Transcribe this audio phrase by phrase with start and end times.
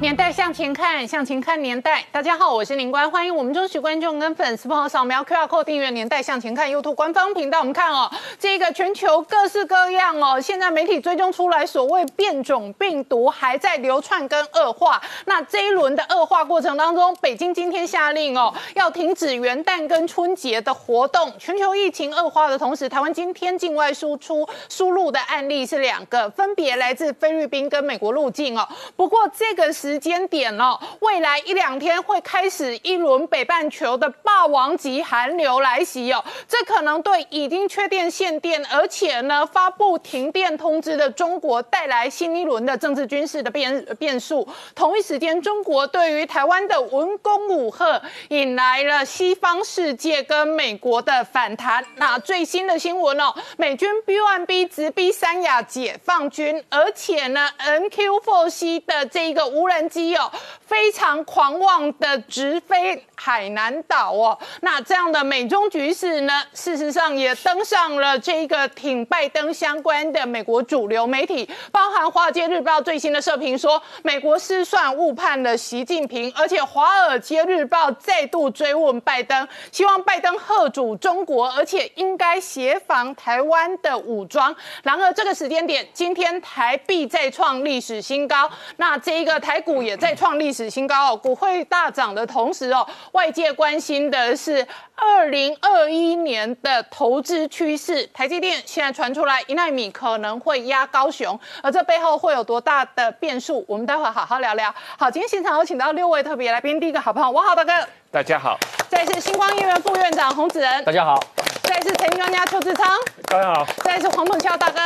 [0.00, 2.04] 年代向前看，向前看年代。
[2.12, 7.58] 大家好，我是林官，欢迎我们忠实观众跟粉丝朋友扫描 QR Code 订阅《年代向前看》YouTube 官方频道。
[7.58, 8.08] 我们看哦，
[8.38, 15.02] 这个全球各式各样哦，现在媒体追踪出来，所谓变种病毒还在流窜跟恶化。
[15.24, 21.32] 那这一轮的恶化过程当中，北京今天下令哦，要停止元旦跟春节的活动。
[21.40, 28.64] 全球疫情恶化的同时，台湾今天境外输出输入的案例是两个，分别来自菲律宾跟美国入境哦。
[28.94, 44.46] 不过这个时时间点了，未来一两天会开始一轮北半球的霸王级寒流来袭哦，这可能对已经缺电限电，而且呢发布停电通知的中国带来新一轮的政治军事的变变数。
[44.74, 51.82] 同一时间，中国对于台湾的文攻武吓，引来了西方世界跟美国的反弹。
[51.96, 59.77] 那最新的新闻哦，美军 B1B 直逼三亚解放军，而且呢 NQ4C 的这一个无人。
[59.86, 60.32] 机哦，
[60.64, 64.38] 非常狂妄的直飞海南岛哦。
[64.62, 84.54] 那这样的美中局势呢，事实上也登上了这个挺拜登相关的美国主流媒体，包含《华尔街日报》最新的社评说，美国失算误判了习近平，而且《华尔街日报》再度追问拜登，希望拜登贺主中国，而且应该协防台湾的武装。
[84.82, 89.58] 然而这个时间点，今天台币再创历史新高，那这一个台。
[89.58, 98.06] 股也在创历史新高哦，股会大涨的同时哦，外界关心的是二零二一年的投资趋势。
[98.14, 103.64] 台积电现在传出来一纳米可能会压高雄，而这背后会有多大的变数？
[103.68, 104.74] 我们待会好好聊聊。
[104.98, 107.72] 好，今天现场有请到六位特别来宾，第一个好朋友我好大哥，
[108.10, 108.56] 大家好；
[108.88, 111.18] 再是星光医院副院长洪子仁，大家好；
[111.62, 112.86] 再是陈专家邱志昌，
[113.26, 114.80] 大家好；再是黄本孝大哥，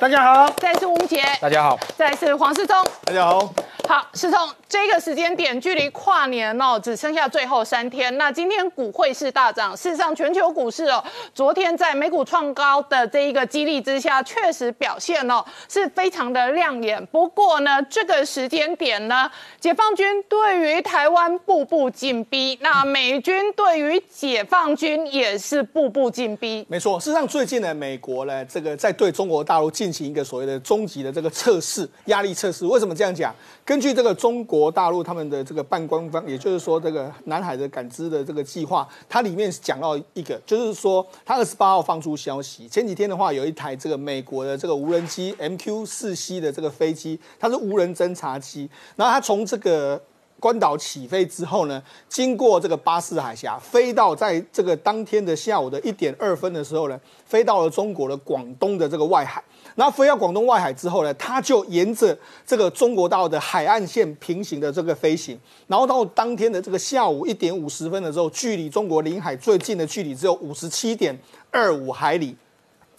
[0.00, 3.52] 大家好；再次吴杰，大家好；再次黄世聪，大家好。
[3.88, 4.38] 好，世聪
[4.68, 8.16] 这个时间点，距离跨年哦，只剩下最后三天。
[8.18, 17.04] 那今天股汇市大涨，事实上全球股市哦，昨天在美股创高的这一个激励之下，确实表现哦是非常的亮眼。
[17.06, 19.28] 不过呢，这个时间点呢，
[19.58, 26.64] 解放军对于台湾步步紧逼，那美军对于解放军也是步步紧逼。
[26.68, 32.66] 没错，事实上最近呢，美国呢这个在对中国大陆进进行一个所谓的终极的这个测试，压力测试。
[32.66, 33.34] 为什么这样讲？
[33.64, 49.98] 根据这个中国大陆他们的这个半官方，也就是说这个南海的感知的这个计划，它里面讲到一个，就是说它二十八号放出消息，前几天的话有一台这个美国的这个无人机 MQ 四 C 的这个飞机，它是无人侦察机，然后它从这个
[50.38, 59.42] 关岛起飞之后呢，经过这个巴士海峡，飞到在这个当天的下午的一点二分的时候呢，飞到了中国的广东的这个外海。
[59.78, 71.16] 那飞到广东外海之后呢，它就沿着这个中国大陆的海岸线平行的这个飞行，然后到当天的这个下午一点五十分的时候，距离中国领海最近的距离只有五十七点
[71.52, 72.36] 二五海里。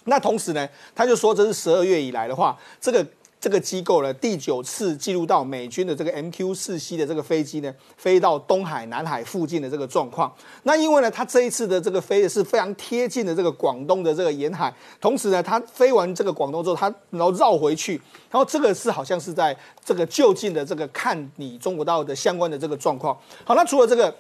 [0.06, 3.06] 那同时呢，他就说这是十二月以来的话，这个。
[3.42, 10.34] 这个机构呢，第九次记录到美军的这个 MQ 四 C 的这个飞机呢，飞到东海、南海附近的这个状况。
[10.64, 17.94] 那因为呢，它这一次的这个飞的是非常贴近的这个广东的这个沿海，同时呢，它飞完这个广东之后，它然后绕回去，
[18.30, 23.18] 然后这个是好像是在这个就近的这个看你中国大陆的相关的这个状况。
[23.46, 24.14] 好，那除了这个。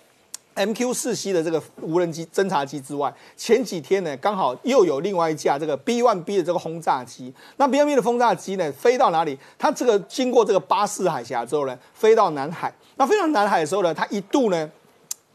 [0.59, 7.33] MQ 四 C 的这个无人机侦察机之外，前几天呢，刚好又有另外一架这个 B1B 的这个轰炸机。
[7.57, 9.37] 那 B1B 的轰炸机呢，飞到哪里？
[9.57, 12.73] 它这个经过这个巴士海峡之后呢，飞到南海。
[12.97, 14.69] 那飞到南海的时候呢，它一度呢，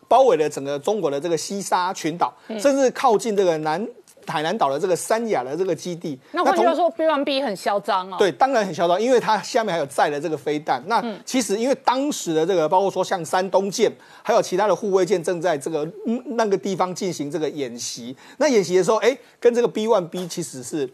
[0.06, 3.86] 包围了整个中国的这个西沙群岛，甚至靠近这个南。
[4.26, 8.16] 海南岛的这个三亚的这个基地，那换句话说，B1B 很嚣张哦。
[8.18, 10.82] 对，当然很嚣张，因为它下面还有载了这个飞弹。
[10.86, 13.90] 那其实因为当时的这个，包括说像山东舰，
[14.22, 15.88] 还有其他的护卫舰，正在这个
[16.36, 18.16] 那个地方进行这个演习。
[18.38, 20.88] 那演习的时候，哎，跟这个 B1B 其实是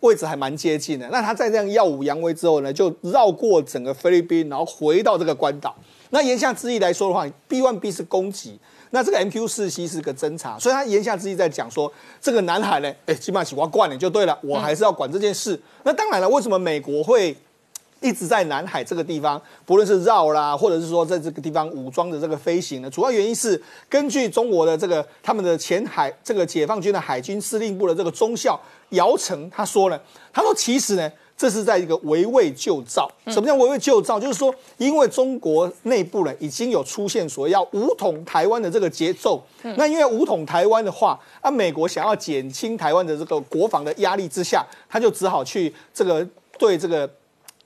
[0.00, 1.08] 位置还蛮接近的。
[1.10, 5.74] 那他在这样耀武扬威之后呢，就绕过整个菲律宾，然后回到这个关岛。
[6.10, 8.58] 那言下之意来说的话，B1B 是攻击。
[8.90, 15.60] 那这个 MQ 四 C 是个侦察，所以他言下之意在讲说，这个南海呢，哎，基本上喜欢惯了就对了，我还是要管这件事。
[15.84, 17.36] 那当然了，为什么美国会
[18.00, 22.90] 一直在南海这个地方，不论是绕啦，或者是说在这个地方武装的这个飞行呢？
[22.90, 28.60] 主要原因是根据中国的这个他们的前海这个解放军的海军司令部的这个中校
[28.90, 30.00] 姚成他说呢，
[30.32, 31.10] 他说其实呢。
[31.40, 33.10] 这是在一个围魏救赵。
[33.28, 34.20] 什么叫围魏救赵？
[34.20, 39.42] 就是说，因为中国内部呢已经有出现所要武统台湾的这个节奏。
[39.62, 46.28] 那因为武统台湾的话，啊，美国想要减轻台湾的这个国防的压力之下，他就只好去这个
[46.58, 47.10] 对这个。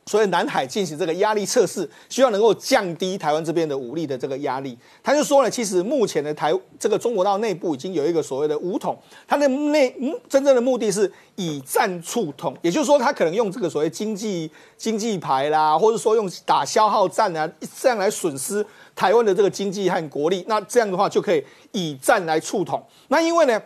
[0.06, 4.76] 所以南海进行这个压力测试，希望能够降低台湾这边的武力的这个压力。
[5.02, 9.94] 他就说了，其实目前的台这个中国到内部已经有一个所谓的武统，它的内
[10.28, 18.64] 真正的目的是以战促统，也就是说，他可能用这个所谓经济经济牌啦，或者说用打消耗战啊，这样来损失
[18.94, 20.44] 台湾的这个经济和国力。
[20.48, 22.84] 那这样的话就可以以战来促统。
[23.08, 23.60] 那因为呢？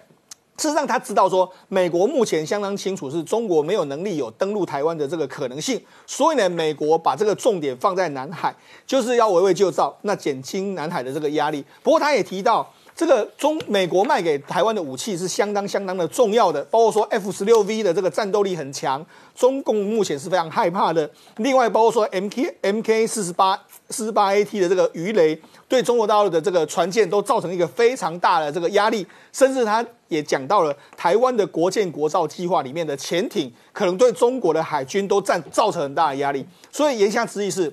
[0.58, 8.52] 事实上，他知道说，美国目前相当清楚是中国没有能力有登陆台湾的这个可能性，所以呢，美国把这个重点放在南海，
[8.84, 11.64] 就是要围魏救赵，那减轻南海的这个压力。
[11.80, 19.06] 不过，他也提到，这个中美国卖给台湾的武器是相当相当的重要的，包括说 F 十六 V 的这个战斗力很强，
[19.36, 21.08] 中共目前是非常害怕的。
[21.36, 23.56] 另外，包括说 MK MK 四十八
[23.88, 25.40] 四十八 AT 的这个鱼雷。
[25.68, 36.42] 对中国大陆的这个船舰都造成一个非常大的这个压力，甚至他也讲到了台湾的国建国造计划里面的潜艇，可能对中国的海军都占造成很大的压力。
[36.72, 37.70] 所以言下之意是，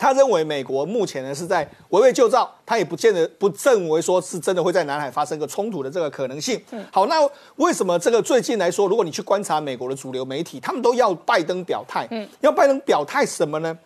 [0.00, 6.58] 他认为美国目前呢是在围魏救赵，他也不见得不认为说是真的会在南海发生个冲突的这个可能性。
[6.90, 7.16] 好，那
[7.56, 13.76] 为什么这个最近来说，如果你去观察美国的主流媒体，他们都要拜登表态，嗯，要拜登表态什么呢？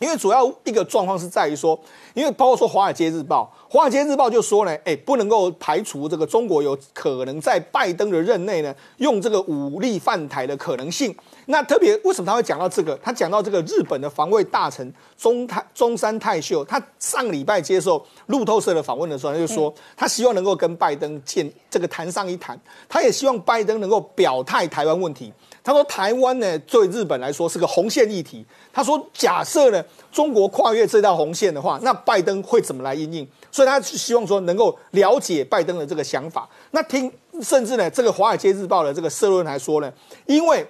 [0.00, 1.78] 因为主要一个状况是在于说，
[2.12, 11.14] 因为包括说《华尔街日报》，《华尔街日报》就说呢，哎，不能够排除这个中国有可能在拜登的任内呢，用这个武力犯台的可能性。
[11.46, 12.98] 那特别为什么他会讲到这个？
[13.02, 22.58] 他讲到这个日本的防卫大臣中泰中山泰秀，他上礼拜接受路透社的访问的时候，他就说他希望能够跟拜登见这个谈上一谈，
[22.88, 25.32] 他也希望拜登能够表态台湾问题。
[25.64, 28.44] 他说：“台湾呢，对日本来说是个红线议题。
[28.72, 29.80] 他说，假设呢，
[30.10, 33.28] 中国跨越这道红线的话，那拜登会怎么来应应？
[33.52, 36.48] 所以他希望说能够了解拜登的这个想法。
[36.72, 39.92] 那听，甚至呢，这个《华尔街日报》的这个社论还说呢，
[40.26, 40.66] 因为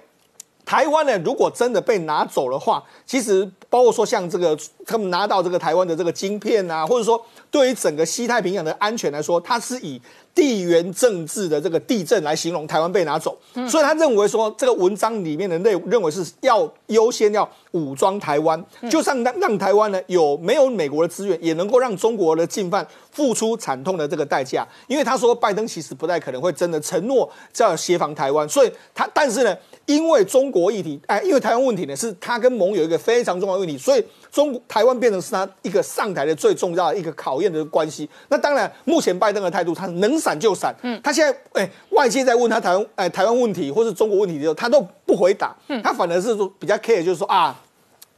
[0.65, 10.01] 台湾呢，如果真的被拿走的话，其实包括说像这个他们拿到这个台湾的这个晶片啊，或者说对于整个西太平洋的安全来说，它是以。”
[10.35, 13.37] 地缘政治的这个地震来形容台湾被拿走，
[13.69, 24.67] 所以他认为说这个文章里面的内认为是要优先要武装台湾，就算让让台湾呢有没有美国的资源，也能够让中国的进犯付出惨痛的这个代价。
[24.87, 38.09] 因为他说拜登其实不太可能会真的承诺要协防台湾，所以他但是呢，因为中国议题，哎，因为台湾问题呢是他跟盟友一个非常重要的问题，所以中台湾变成是他一个上台的最重要的一个考验的关系。
[38.29, 40.23] 那当然，目前拜登的态度，他能。
[40.23, 47.53] 闪就闪，嗯，他现在哎，外界在问他台湾哎台湾问题或是中国问题的时候，他都不回答，嗯，他反而是说比较 care，就是说啊，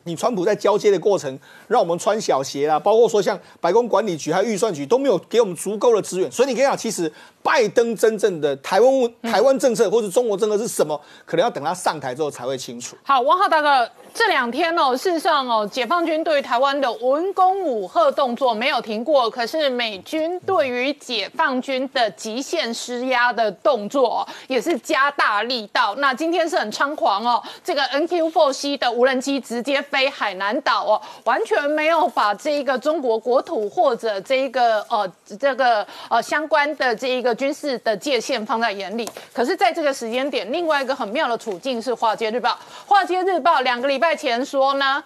[0.08, 1.38] 你川普在交接的过程
[1.68, 7.12] 让我们穿小鞋啦，包括说像白宫管理局还有预算局都没有给我们足够的资源，所以你可以讲，其实
[7.42, 12.96] 拜登真正的台湾问台湾政策或者中国政策是什么，可能要等他上台之后才会清楚。
[13.04, 13.90] 好，王浩大哥。
[14.16, 25.94] 这两天哦，事实上哦，解放军对台湾的文攻武赫动作没有停过，可是美军对于解放军的极限施压的动作哦也是加大力道。
[25.96, 39.06] 那今天是很猖狂哦，这个 NQ4C 的无人机直接飞海南岛哦，完全没有把这一个中国国土或者这一个呃这个呃相关的这一个军事的界限放在眼里。
[39.34, 42.52] 可是，在这个时间点，另外一个很妙的处境是《华尔街日报》，
[42.86, 44.05] 《华尔街日报》两个礼拜。
[44.08, 45.04] 在前说呢，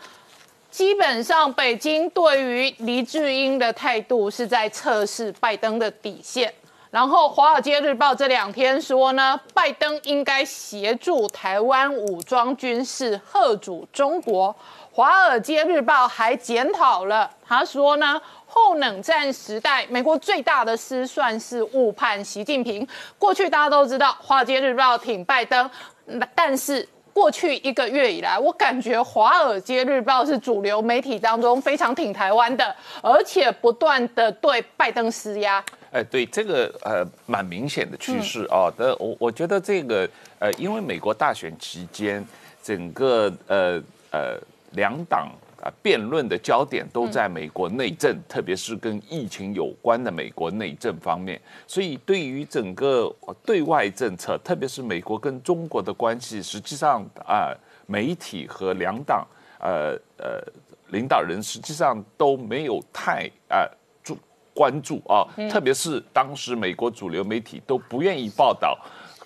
[0.69, 6.53] 基本上北京对于黎智英的态度是在测试拜登的底线。
[6.91, 14.53] 然后《华尔街日报》这两天说呢，拜登应该协助台湾武装军事贺阻中国。
[14.91, 22.85] 《华尔街日报》还检讨了，他说呢，后冷战时代美国最大的失算是误判习近平。
[23.17, 25.71] 过去大家都知道，《华尔街日报》挺拜登，
[26.35, 26.85] 但是。
[27.13, 35.63] 过去一个月以来，我感觉《华尔街日报》是主流媒体当中非常挺台湾的，而且不断的对拜登施压。
[35.91, 38.69] 哎，对这个呃，蛮明显的趋势啊。
[38.77, 40.07] 的，我我觉得这个
[40.39, 42.25] 呃，因为美国大选期间，
[42.61, 44.37] 整个呃呃
[44.71, 45.29] 两党。
[45.61, 51.39] 啊，辩论的焦点都在美国内政，特别是跟疫情有关的美国内政方面。
[51.67, 53.13] 所以，对于整个
[53.45, 57.53] 对外政策，特别是美国跟中国的关系，实际上啊，
[57.85, 59.27] 媒体和两党
[59.59, 60.41] 呃呃
[60.91, 63.67] 领导人实际上都没有太啊
[64.01, 64.17] 注
[64.53, 65.27] 关注啊。
[65.49, 68.79] 特别是当时美国主流媒体都不愿意报道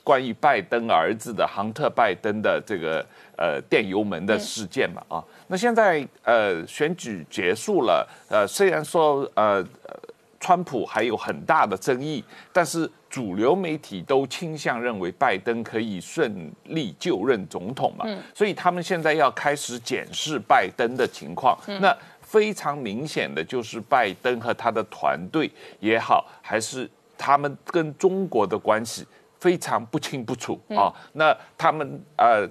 [0.04, 3.06] 关于拜登儿子的杭特拜登的这个
[3.38, 5.24] 呃电油门的事件嘛啊。
[5.48, 9.64] 那现在呃选举结束了，呃虽然说呃
[10.40, 21.58] 川普还有很大的争议，但是主流媒体都倾向认为拜登可以顺利就任总统嘛，所以他们现在要开始检视拜登的情况。
[21.80, 29.06] 那非常明显的就是拜登和他的团队也好，还是他们跟中国的关系
[29.40, 30.92] 非常不清不楚啊。
[31.14, 32.50] 那他们呃。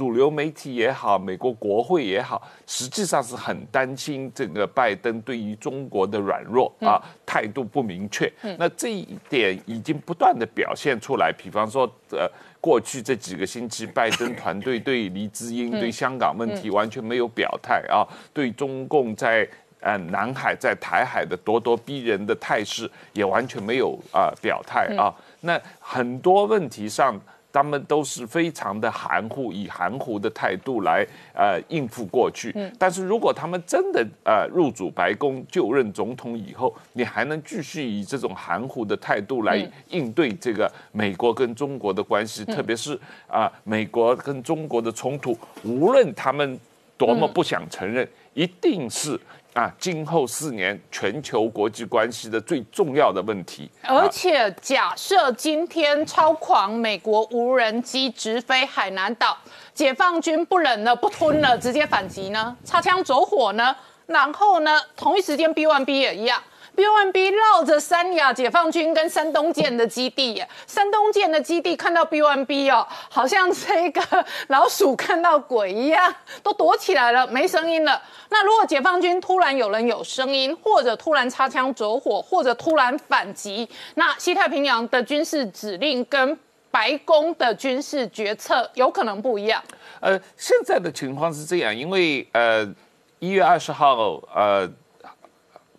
[0.00, 8.32] 主流媒体也好，美国国会也好，实际上是很担心这个拜登对于中国的软弱啊，态度不明确。
[8.56, 11.30] 那这一点已经不断的表现出来。
[11.30, 12.26] 比方说，呃，
[12.62, 18.00] 过去这几个星期，拜登团队对黎智英、对香港问题完全没有表态啊，
[18.32, 19.46] 对中共在
[19.80, 25.12] 呃南海、在台海的咄咄逼人的态势也完全没有啊表态啊。
[25.42, 27.20] 那很多问题上。
[27.52, 32.54] 他们都是非常的含糊，以含糊的态度来呃应付过去。
[32.78, 46.58] 但是如果他们真的呃入主白宫就任总统以后，你还能继续以这种含糊的态度来应对这个美国跟中国的关系，特别是啊美国跟中国的冲突，无论他们
[46.96, 49.18] 多么不想承认，一定是。
[49.54, 53.68] 啊，今后四年全球国际关系的最重要的问题。
[53.82, 59.36] 而且，假设今天超狂美国无人机直飞海南岛，
[59.74, 62.56] 解放军不忍了，不吞了，直接反击呢？
[62.62, 63.74] 擦枪走火呢？
[64.06, 64.80] 然后呢？
[64.96, 66.40] 同一时间，B one B 也一样。
[66.74, 74.02] B One B 绕着三亚解放军跟山东舰的基地，山东舰的基地看到 B One B 哦，好像这个
[74.48, 78.00] 老鼠看到鬼一样，都躲起来了，没声音了。
[78.30, 86.38] 那如果解放军突然有人有声音，或者突然擦枪走火，或者突然反击，那西太平洋的军事指令跟
[86.70, 89.62] 白宫的军事决策有可能不一样。
[90.00, 92.66] 呃，现在的情况是这样，因为呃
[93.18, 94.66] 一月二十号呃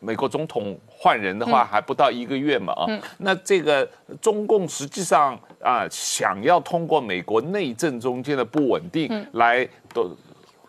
[0.02, 0.78] 美国总统。
[1.04, 2.86] 换人的话还不到一个月嘛啊，
[3.18, 3.90] 那这个
[4.22, 10.16] 中共实际上啊想要通过美国内政中间的不稳定来都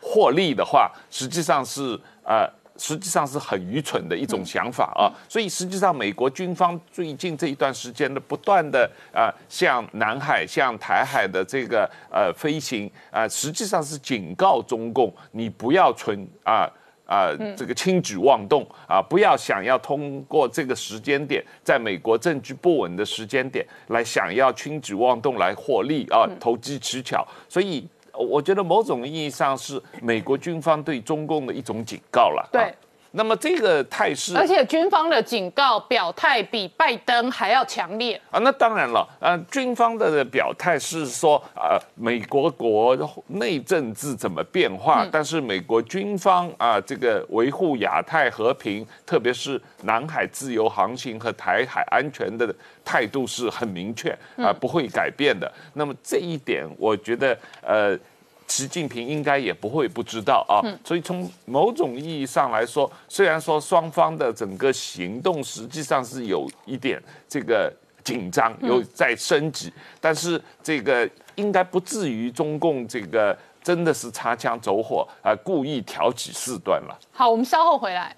[0.00, 2.48] 获利的话，实际上是呃
[2.78, 5.12] 实际上是很愚蠢的一种想法啊。
[5.28, 16.66] 所以实际上美国军方最近这一段时间的不断的啊向南海、向台海的这个呃飞行啊，实际上是警告中共你不要存啊。
[17.12, 19.02] 啊，这个轻举妄动啊！
[19.02, 27.26] 不要想要通过这个时间点，在美国政局不稳的时间点来想要轻举妄动来获利啊，投机取巧。
[27.50, 32.48] 所以，我觉得某种意义上是美国军方对中共的一种警告了。
[32.50, 32.72] 对。
[33.12, 38.40] 那么这个态势，而且军方的警告表态比拜登还要强烈啊！
[38.40, 52.54] 那当然了，呃，军方的表态是说，呃，美国国内政治怎么变化，但是美国军方啊，这个维护亚太和平，特别是南海自由航行和台海安全的
[52.84, 55.52] 态度是很明确啊，不会改变的。
[55.74, 57.98] 那么这一点，我觉得，呃。
[58.52, 67.72] 习近平应该也不会不知道啊，所以从某种意义上来说，虽然说双方的整个行动实际上是有一点这个
[68.04, 76.98] 紧张，有在升级，但是这个应该不至于中共这个真的是擦枪走火啊，故意挑起事端了。
[77.10, 78.14] 好，我们稍后回来。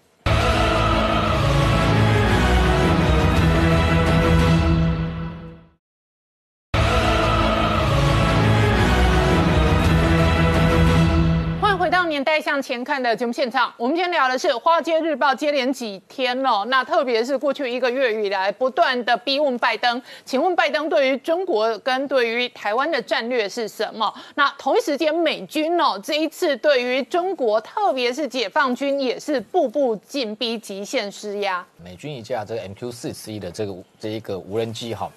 [12.14, 24.14] 年代向前看的节目现场，我们今天聊的是《华尔街日报》接连几天了，那特别是过去一个月以来不断的逼问拜登，请问拜登对于中国跟对于台湾的战略是什么？
[24.36, 31.66] 那同一时间，美军哦这一次对于中国，特别是解放军也是步步进逼极限施压。
[31.82, 35.10] 美军一架这个 MQ 四 C 的这个这一个无人机哈。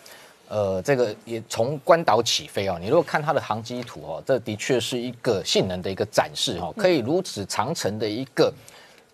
[0.50, 2.78] 呃，这个也从关岛起飞哦。
[2.80, 8.54] 你如果看它的航机图哦，这的确是一个性能的一个展示哦，可以如此长程的一个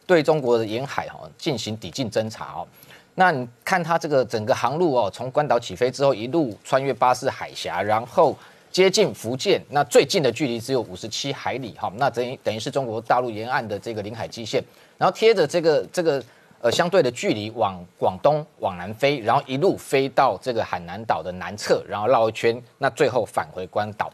[0.06, 2.68] 对中国的沿海哈进行抵近侦察哦。
[3.16, 8.38] 那你看它这个整个航路哦，从关岛起飞之后，一路穿越巴士海峡，然后
[8.72, 14.64] 接近福建，那最近的距离只有五十七海里哈，那等于等于是中国大陆沿岸的这个领海基线，
[14.98, 16.24] 然后贴着这个这个。
[16.64, 24.10] 呃，相对的距离往广东往南飞，然后一路飞到这个海南岛的南侧，然后绕一圈，那最后返回关岛，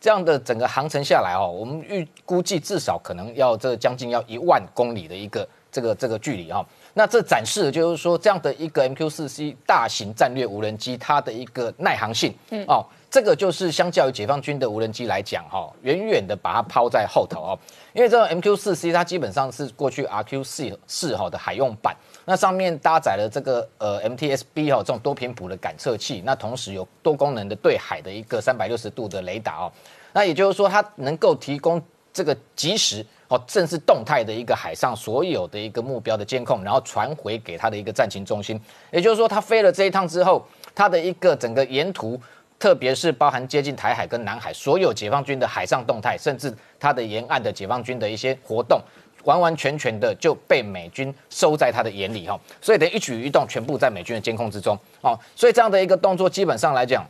[0.00, 6.66] 这样的整个航程下来哦，我们预估计至少可能要这将近要一万公里的一个这个这个距离哈。
[6.94, 17.58] 那这展示的就是说，这样的一个 MQ 四 C 大型战略无人机，它的一个耐航性，嗯哦，这个就是相较于解放军的无人机来讲，哈，远远的把它抛在后头哦。
[17.92, 29.72] 因为这种 MQ 四 C 它基本上是过去 RQ 四四哈的海用版，那上面搭载了这个呃 MTSB 哈这种多频谱的感测器，那同时有多功能的对海的一个三百六十度的雷达哦。
[30.14, 31.82] 那也就是说，它能够提供
[32.14, 38.58] 这个即时哦，正是动态的一个海上所有的一个目标的监控，然后传回给它的一个战情中心。
[38.90, 40.42] 也就是说，它飞了这一趟之后，
[40.74, 42.18] 它的一个整个沿途。
[42.62, 48.80] 特别是包含接近台海跟南海所有解放军的海上动态，甚至它的沿岸的解放军的一些活动，
[49.24, 57.04] 完完全全的就被美军收在他的眼里哈，所以的一举一动全部在美军的监控之中哦，所以这样的一个动作基本上来讲，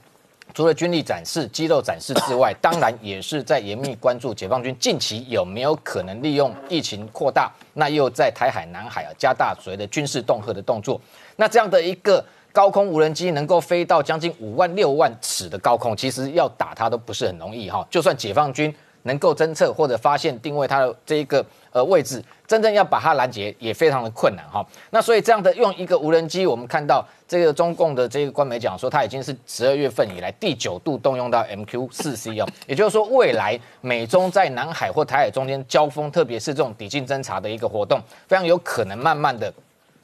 [0.54, 10.98] 除了军力展示、肌肉展示之外，当然也是在严密关注解放军近期有没有可能利用疫情扩大，那又在台海、南海啊加大所谓的军事恫吓的动作，
[11.36, 12.24] 那这样的一个。
[12.52, 17.86] 高空无人机能够飞到将近五万六万尺的高空，其实要打它都不是很容易哈。
[17.90, 18.72] 就算解放军
[19.04, 24.64] 能够侦测或者发现定位它的这一个呃位置，真正要把它拦截也非常的困难哈。
[24.90, 39.50] 那所以这样的用一个无人机，我们看到这个中共的这个官媒讲说，它已经是十二月份以来第九度动用到 MQ 四 C 哦，也就是说未来美中在南海或台海中间交锋，特别是这种抵近侦察的一个活动，非常有可能慢慢的。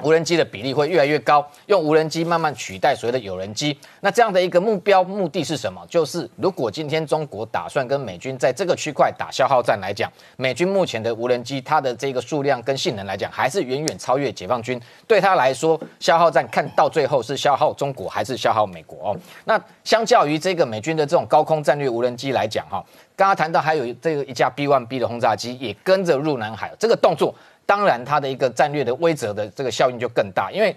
[0.04, 3.76] 无人机的比例会越来越高，用无人机慢慢取代所谓的有人机。
[4.00, 5.84] 那这样的一个目标目的是什么？
[5.88, 14.80] 就是如果今天中国打算跟美军在这个区块打消耗战来讲，美军目前的无人机它的这个数量跟性能来讲，还是远远超越解放军。
[15.06, 19.16] 对他来说，消耗战看到最后是消耗中国还是消耗美国哦？
[19.44, 22.84] 那相较于这个美军的这种高空战略无人机来讲，哈，
[23.16, 27.34] 刚刚谈到还有这个一架 B1B 的轰炸机也跟着入南海，这个动作。
[27.68, 30.74] 当然，它的一个战略的威慑的这个效应就更大，因为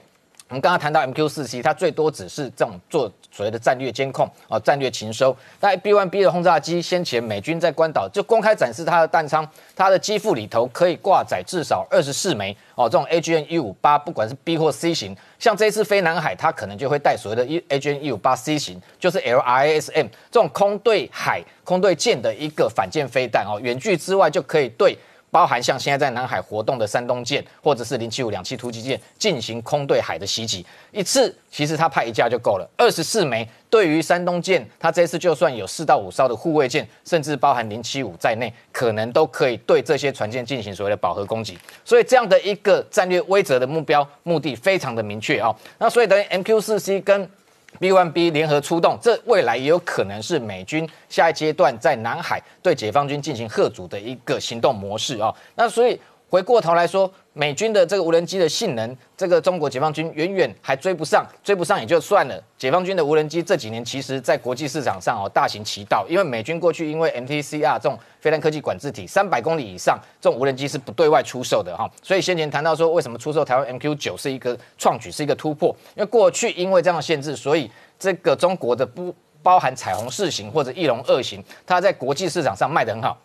[0.49, 5.33] 我们刚刚谈到 MQ 四 C，它最多只是这种做所谓的战略监控啊，战略情收。
[5.57, 24.97] 但 B1B 的轰炸机，先前美军在关岛就公开展示它的弹仓，它的机腹里头可以挂载至少二十四枚哦，这种 AGN 一五八，不管是 B 或 C 型，像这一次飞南海，它可能就会带所谓的 AGN 一五八 C 型，就是 LRSM 这种空对海、空对舰的一个反舰飞弹哦，远距之外就可以对。
[25.31, 32.69] 包含像现在在南海活动的山东舰，或者是零七五两栖突击舰进行空对海的袭击，一次其实他派一架就够了。
[32.77, 41.57] 二十四枚对于山东舰，他这次就算有四到五艘的护卫舰，甚至包含零七五在内，可能都可以对这些船舰进行所谓的饱和攻击。
[41.85, 45.55] 所以这样的一个战略威慑的目标目的非常的明确啊。
[45.77, 47.29] 那所以等于 MQ 四 C 跟
[47.79, 55.33] B1B 联合出动，这未来也有可能是美军下一阶段在南海对解放军进行贺阻的一个行动模式哦。
[55.55, 57.11] 那所以回过头来说。
[57.33, 62.43] 美军的这个无人机的性能，这个中国解放军远远还追不上，追不上也就算了。
[62.57, 83.17] 解放军的无人机这几年其实在国际市场上哦大行其道，因为美军过去因为 MTCR 这种飞弹科技管制体三百公里以上这种无人机是不对外出售的哈，所以先前谈到说为什么出售台湾 MQ 九是一个创举，是一个突破，因为过去因为这样的限制，所以这个中国的不包含彩虹四型或者翼龙二型，它在国际市场上卖得很好。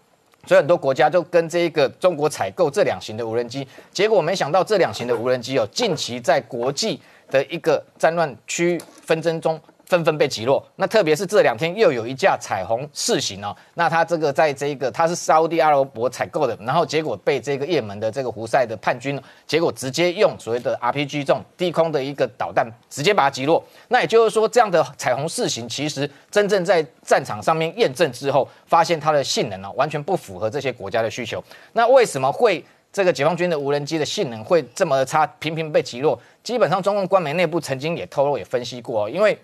[0.47, 9.61] 所以很多国家就跟这一个中国采购这两型的无人机，结果没想到这两型的无人机哦，近期在国际的一个战乱区纷争中。
[9.87, 10.65] 纷纷被击落。
[10.77, 23.65] 那特别是这两天又有一架彩虹四型哦，那它这个在这个它是沙地阿拉伯采购的，然后结果被这个也门的这个胡塞的叛军，结果直接用所谓的 RPG 这种低空的一个导弹直接把它击落。
[23.89, 31.43] 那也就是说，这样的彩虹四型其实真正在战场上面验证之后，发现它的性能呢完全不符合这些国家的需求。
[31.75, 36.19] 那为什么会这个解放军的无人机的性能会这么差，频频被击落？
[36.43, 39.39] 基本上中共官媒内部曾经也透露也分析过哦，因为。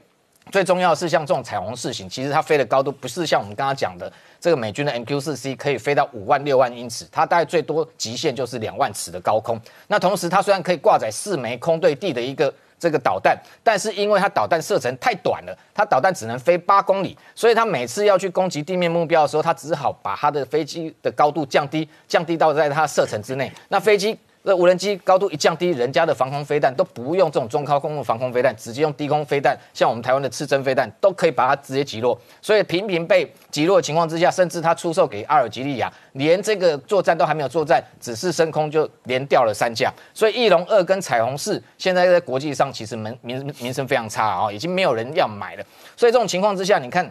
[0.51, 9.59] 最重要的是，像这种彩虹四型，其实它飞的高度不是像我们刚刚讲的这个美军的 MQ 四 C 可以飞到五万六万英尺，它大概最多极限就是两万尺的高空。
[9.87, 23.51] 那同时，它虽然可以挂载四枚空对地的一个这个导弹，但是因为它导弹射程太短了，它导弹只能飞八公里，所以它每次要去攻击地面目标的时候，它只好把它的飞机的高度降低，降低到在它射程之内。
[23.69, 24.19] 那飞机。
[24.45, 32.21] 那无人机高度一降低，人家的防空飞弹都不用这种中高空的防空飞弹，直接用低空飞弹，像我们台湾的刺针飞弹，都可以把它直接击落。
[32.41, 39.93] 所以频频被击落的情况之下，甚至他出售给阿尔及利亚，连这个作战都还没有作战，只是升空就连掉了三架。
[40.13, 45.65] 所以翼龙二跟彩虹四现在在国际上其实名名名声非常差啊，已经没有人要买了。
[45.97, 47.09] 所以这种情况之下，你看，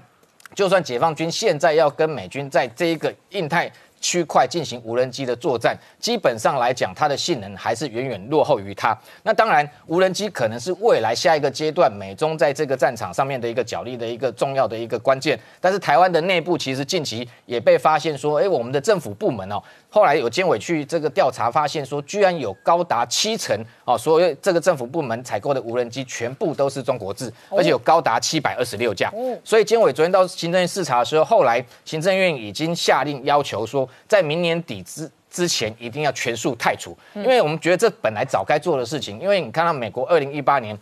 [0.53, 3.71] 就算解放军现在要跟美军在这一个印太。
[4.01, 8.97] 区块进行无人机的作战，基本上来讲，它的性能还是远远落后于它。
[9.23, 15.39] 那当然，无人机可能是未来下一个阶段美中在这个战场上面的一个角力的一个重要的一个关键。
[15.61, 29.13] 但是台湾的内部其实近期也被发现说，哎，我们的政府部门哦，后来有监委去这个调查，发现说，居然有高达七成哦，所有这个政府部门采购的无人机全部都是中国制，而且有高达七百二十六架。
[29.43, 33.87] 所以监委昨天到行政院视察的时候，后来行政院已经下令要求说。
[34.07, 39.19] 在明年底之之前，一定要全数汰除，因为我们觉得这本来早该做的事情。
[39.19, 40.77] 因为你看到美国二零一八年，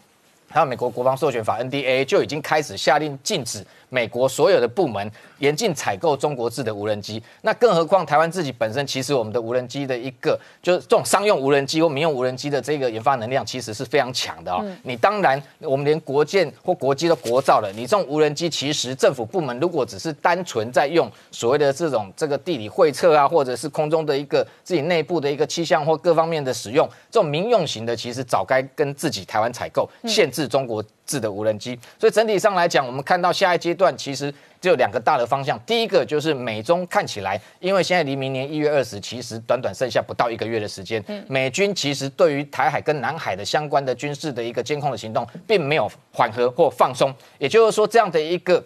[0.49, 3.65] 还有美国国防授权法 NDA 就已经开始下令禁止。
[3.89, 14.63] 美国所有的部门严禁采购中国制的无人机，那更何况台湾自己本身，其实我们的无人机的一个就是这种商用无人机或民用无人机的这个研发能量，其实是非常强的哦。
[14.83, 30.83] 你当然，我们连国建或国机都国造了，你这种无人机，其实政府部门如果只是单纯在用所谓的这种这个地理绘测啊，或者是空中的一个自己内部的一个气象或各方面的使用，这种民用型的，其实早该跟自己台湾采购，限制中国。
[31.09, 35.57] 制的无人机，所以整体上来讲，我们看到下一阶段其实只有两个大的方向。
[35.61, 47.15] 第一个就是美中看起来，因为现在离明年一月二十，其实短短剩下不到一个月的时间，美军其实对于台海跟南海的相关的军事的一个监控的行动，并没有缓和或放松。
[47.37, 48.61] 也就是说，这样的一个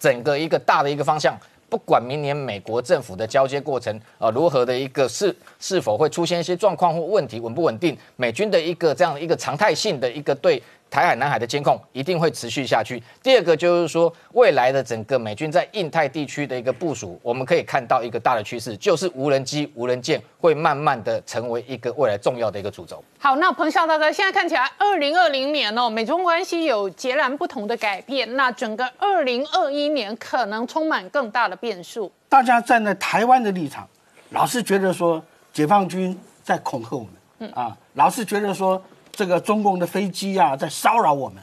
[0.00, 10.60] 整个一个大的一个方向，不管明年美国政府的交接过程啊如何的一个是是否会出现一些状况或问题稳不稳定，美军的一个这样的一个常态性的一个对。
[10.90, 13.02] 台海、南海的监控一定会持续下去。
[13.22, 23.02] 第二个就是说，未来的整个美军在印太地区的一个部署，我们可以看到一个大的趋势，就是无人机、无人舰会慢慢的成为一个未来重要的一个主轴。
[23.18, 28.36] 好，那彭笑大哥，现在看起来，二零二零年哦，美中关系有截然不同的改变。
[28.36, 32.10] 那整个二零二一年可能充满更大的变数。
[32.28, 33.86] 大家站在台湾的立场，
[34.30, 35.22] 老是觉得说
[35.52, 38.82] 解放军在恐吓我们，嗯啊，老是觉得说。
[39.12, 41.42] 这个中共的飞机啊，在骚扰我们。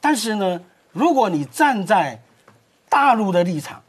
[0.00, 0.60] 但是呢，
[0.92, 2.20] 如果你站在
[2.88, 3.82] 大陆的立场，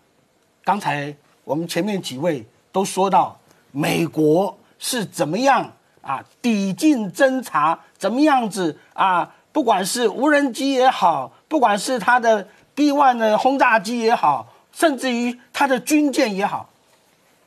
[0.64, 3.40] 刚才我们前面几位都说到，
[3.72, 9.34] 美国是怎么样啊，抵近侦察，怎么样子啊？
[9.52, 16.70] 不管是无人机也好，不管是它的 B one 的轰炸机也好，甚至于它的军舰也好，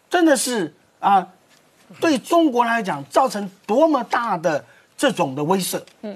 [0.09, 1.29] 真的是啊，
[2.01, 4.65] 对中国来讲造成多么大的。
[5.01, 6.15] 这种的威慑，嗯，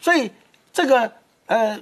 [0.00, 0.28] 所以
[0.72, 1.12] 这个
[1.46, 1.80] 呃，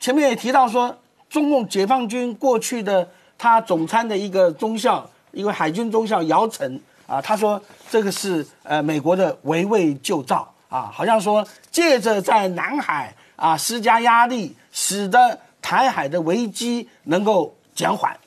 [0.00, 0.96] 前面也提到说，
[1.28, 18.18] 中共解放军过去的他总参的一个中校，一个海军中校姚晨啊，他说这个是呃美国的围魏救赵啊，好像说借着在南海啊施加压力，使得台海的危机能够减缓。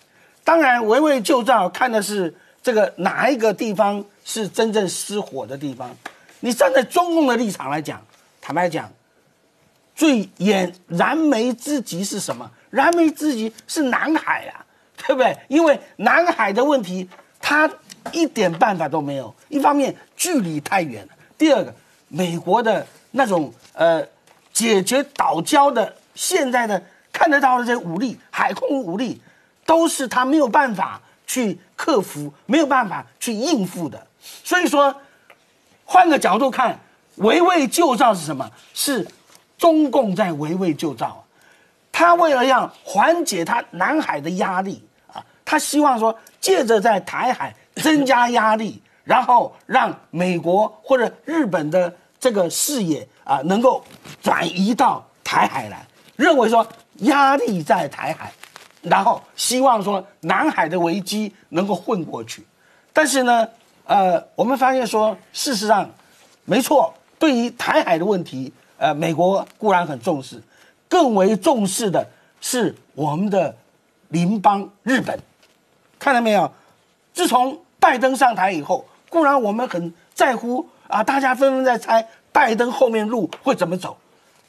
[0.44, 5.90] 当然，围魏救赵看的是这个哪一个地方是真正失火的地方。
[6.42, 8.02] 你站在中共的立场来讲，
[8.40, 8.90] 坦白讲，
[9.96, 12.50] 最眼燃眉之急是什么？
[12.70, 14.66] 燃眉之急是南海啊，
[14.98, 15.38] 对不对？
[15.48, 17.10] 因为南海的问题，
[17.42, 17.70] 他
[18.12, 19.34] 一点办法都没有。
[19.50, 21.74] 一方面距离太远了，第二个，
[22.08, 24.06] 美国的那种呃
[24.54, 29.22] 解决岛礁的现在的看得到的这些武力，海空武力，
[29.66, 34.08] 都是他没有办法去克服，没有办法去应付的。
[34.22, 34.96] 所以说。
[35.92, 36.80] 换个角度看，
[37.16, 38.48] 围魏救赵是什么？
[38.76, 39.08] 是
[39.58, 41.26] 中共在围魏救赵，
[41.92, 53.84] 他为了要缓解他南海的压力啊，他希望说借着在台海增加压力，然后让美国或者日本的这个视野啊能够
[54.22, 55.84] 转移到台海来，
[56.16, 56.66] 认为说
[56.98, 58.32] 压力在台海，
[58.84, 62.46] 然后希望说南海的危机能够混过去，
[62.94, 63.48] 但是呢？
[63.90, 65.90] 呃，我们发现说，事实上，
[66.46, 70.40] 没错，对于台海的问题，呃，美国固然很重视，
[70.88, 72.08] 更为重视的
[72.40, 73.56] 是我们的
[74.10, 75.20] 邻邦日本。
[75.98, 76.52] 看到没有？
[77.16, 83.98] 自从拜登上台以后，固然我们很在乎啊，大家纷纷在猜拜登后面路会怎么走，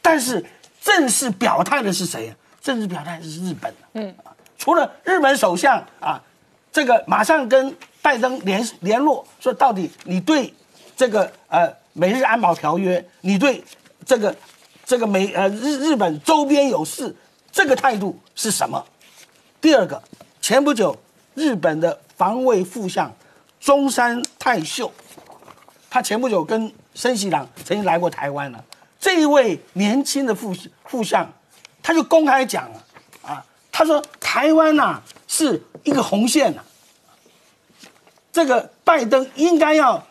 [0.03, 0.44] 但是
[0.83, 2.37] 正式表态的是谁啊？
[2.61, 3.74] 正式表态的是日本。
[3.94, 4.14] 嗯，
[4.59, 6.22] 除了日本首相啊，
[6.70, 7.74] 这个马上跟。
[8.02, 10.52] 拜登联联络说，到底你对
[10.96, 13.62] 这个呃美日安保条约，你对
[14.06, 14.34] 这个
[14.84, 17.14] 这个美呃日日本周边有事，
[17.52, 18.84] 这个态度是什么？
[19.60, 20.02] 第二个，
[20.40, 20.96] 前不久
[21.34, 23.14] 日本的防卫副相
[23.60, 24.90] 中山泰秀，
[25.90, 28.64] 他前不久跟森喜朗曾经来过台湾了。
[28.98, 31.30] 这一位年轻的副副相，
[31.82, 32.84] 他就公开讲了
[33.22, 36.62] 啊，他说台湾呐是一个红线呐。
[38.32, 40.06] 这个拜登应该要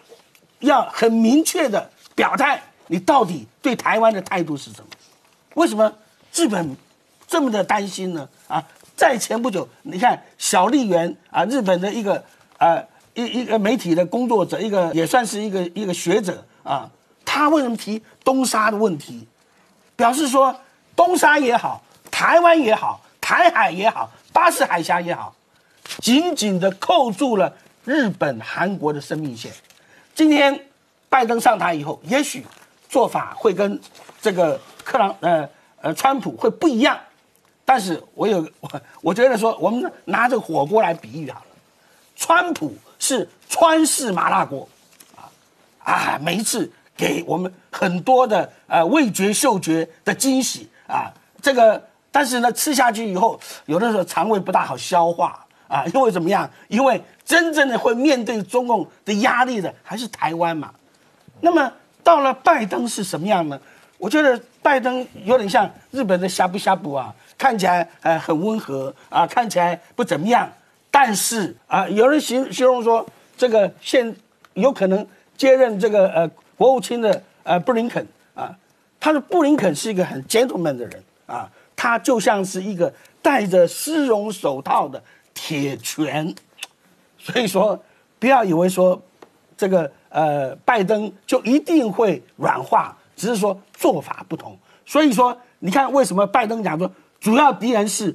[0.59, 4.87] 要很明确的表态，你到底对台湾的态度是什么？
[5.55, 5.91] 为什么
[6.33, 6.75] 日本
[7.27, 8.27] 这么的担心呢？
[8.47, 8.63] 啊，
[8.95, 12.23] 在前不久，你看小笠原啊，日本的一个
[12.57, 16.89] 呃一一个媒体的工作者，一个也算是一个一个学者啊，
[17.25, 19.27] 他为什么提东沙的问题？
[19.95, 20.55] 表示说
[20.95, 25.35] 东沙也好，台湾也好，台海也好，巴士海峡也好，
[25.99, 27.53] 紧紧的扣住了
[27.89, 29.51] 日本、韩国的生命线。
[30.13, 30.67] 今天
[31.09, 32.45] 拜登上台以后，也许
[32.87, 33.81] 做法会跟
[34.21, 35.49] 这个克朗呃
[35.81, 36.95] 呃川普会不一样，
[37.65, 41.45] 但是我有我 我觉得说，我们拿这个火锅来比喻好了，
[42.15, 44.69] 川普是川式麻辣锅，
[45.15, 45.25] 啊
[45.83, 56.49] 啊，每一次给我们很多的呃味觉嗅觉的惊喜啊，这个但是呢吃下去以后，有的时候肠胃不大好消化啊，因为怎么样？
[56.67, 60.71] 因为真正的会面对中共的压力的还是台湾嘛。
[61.39, 61.71] 那么
[62.03, 63.57] 到了拜登是什么样呢？
[63.97, 70.49] 我觉得拜登有点像日本的呷哺呷哺啊，看起来呃很温和啊，看起来不怎么样，
[70.89, 73.05] 但是啊，有人形形容说
[73.37, 74.15] 这个现
[74.55, 75.05] 有可能
[75.37, 78.55] 接任这个呃国务卿的呃布林肯啊，
[78.99, 85.01] 他的布林肯是一个很 gentleman 的人啊，他就像是一个戴着丝绒手套的
[85.41, 86.35] 铁拳，
[87.17, 87.81] 所以说
[88.19, 89.01] 不要以为说
[89.55, 94.57] 这个呃拜登就一定会软化，只是说做法不同。
[94.85, 98.13] 所以说你看为什么拜登讲说主要敌人是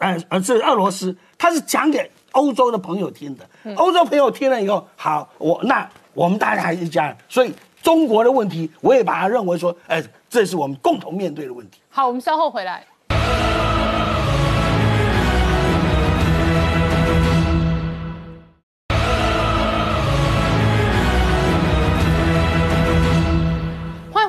[0.00, 11.80] 呃呃是俄罗斯，他是讲给欧洲的朋友听的，欧洲朋友听了以后，好我那我们大家还是一家人，所以中国的问题我也把它认为说，哎、这是我们共同面对的问题。
[11.88, 12.84] 好，我们稍后回来。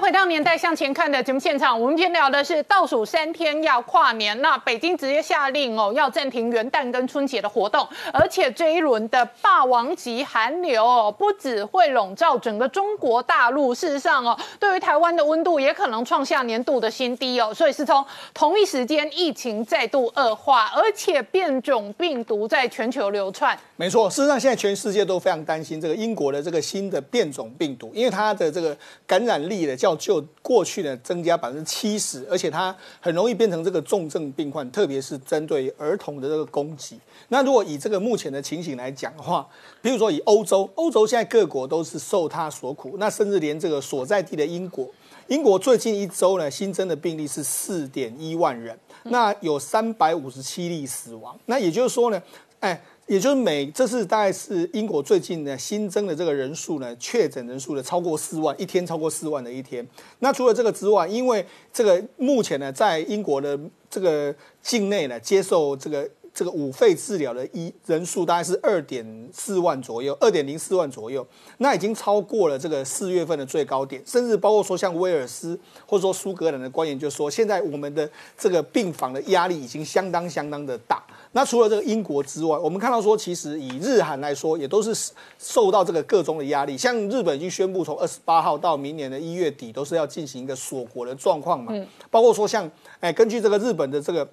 [0.07, 18.01] 回到《年代向前看》的节目现场，我们今天聊的是倒数三天要跨年，那北京直接下令哦，要暂停元旦跟春节的活动，而且这一轮的霸王级寒流哦，不只会笼罩整个中国大陆，事实上哦，对于台湾的温度也可能创下年度的新低哦，所以是从
[18.33, 23.59] 同一时间疫情再度恶化，而且变种病毒在全球流窜。
[23.75, 36.97] 没错，事实上现在全世界都非常担心这个英国的这个新的变种病毒，因为它的这个感染力的较就过去呢增加百分之七十，而且它很容易变成这个重症病患，特别是针对儿童的这个攻击。
[37.27, 39.45] 那如果以这个目前的情形来讲的话，
[39.81, 44.87] 比如说以欧洲，欧洲现在各国都是受它所苦，那甚至连这个所在地的英国。
[45.27, 51.37] 英国最近一周呢，新增的病例是四点一万人，那有三百五十七例死亡。
[51.47, 52.23] 那也就是说呢，
[52.61, 59.87] 哎，也就是每这是大概是英国最近呢新增的这个人数呢，确诊人数呢超过四万，一天超过四万的一天。
[60.19, 66.07] 那除了这个之外，因为这个目前呢，在英国的这个境内呢，接受这个。
[66.37, 71.25] 这个五肺治疗的医人数大概是二点四万左右，二点零四万左右，
[71.57, 81.03] 那已经超过了这个四月份的最高点，甚至包括说像威尔斯或者说苏格兰的官员就说，现在我们的这个病房的压力已经相当相当的大。
[81.31, 86.77] 那除了这个英国之外，我们看到说，其实以日韩来说，也都是受到这个各种的压力。
[86.77, 91.73] 像日本已经宣布，从二十八号到明年的一月底，都是要进行一个锁国的状况嘛。
[92.09, 94.27] 包括说像，哎，根据这个日本的这个。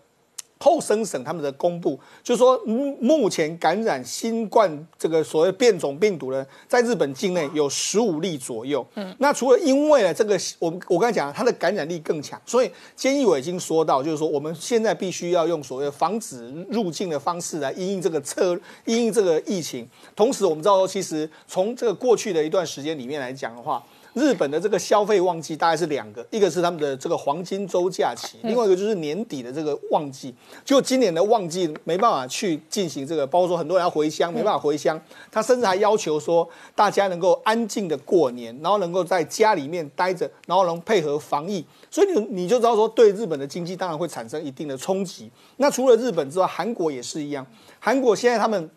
[0.58, 8.86] 后生省他们的公布，就是说，目目前感染新冠这个所谓变种病毒呢，在日本境内有十五例左右。
[8.94, 19.86] 嗯，那除了因为呢，这个我我刚才讲它的感染力更强，所以菅义伟已经说到，就是说我们现在必须要用所谓防止入境的方式来因应这个策因应这个疫情。
[20.16, 23.84] 同时，我们知道，其实从这个过去的一段时间里面来讲的话。
[24.14, 30.34] 日本的这个消费旺季大概是两个，一个是他们的这个黄金周假期，另外一个就是年底的这个旺季。
[30.64, 35.00] 就今年的旺季没办法去进行这个，包括说很多人要回乡，没办法回乡，
[35.30, 41.64] 他甚至还要求说大家能够安静的过年，然后能够在家里面待着，然后能配合防疫。
[41.90, 45.30] 所以你你就知道说，对日本的经济当然会产生一定的冲击。
[45.56, 47.44] 那除了日本之外，韩国也是一样，
[47.80, 48.70] 韩国现在他们。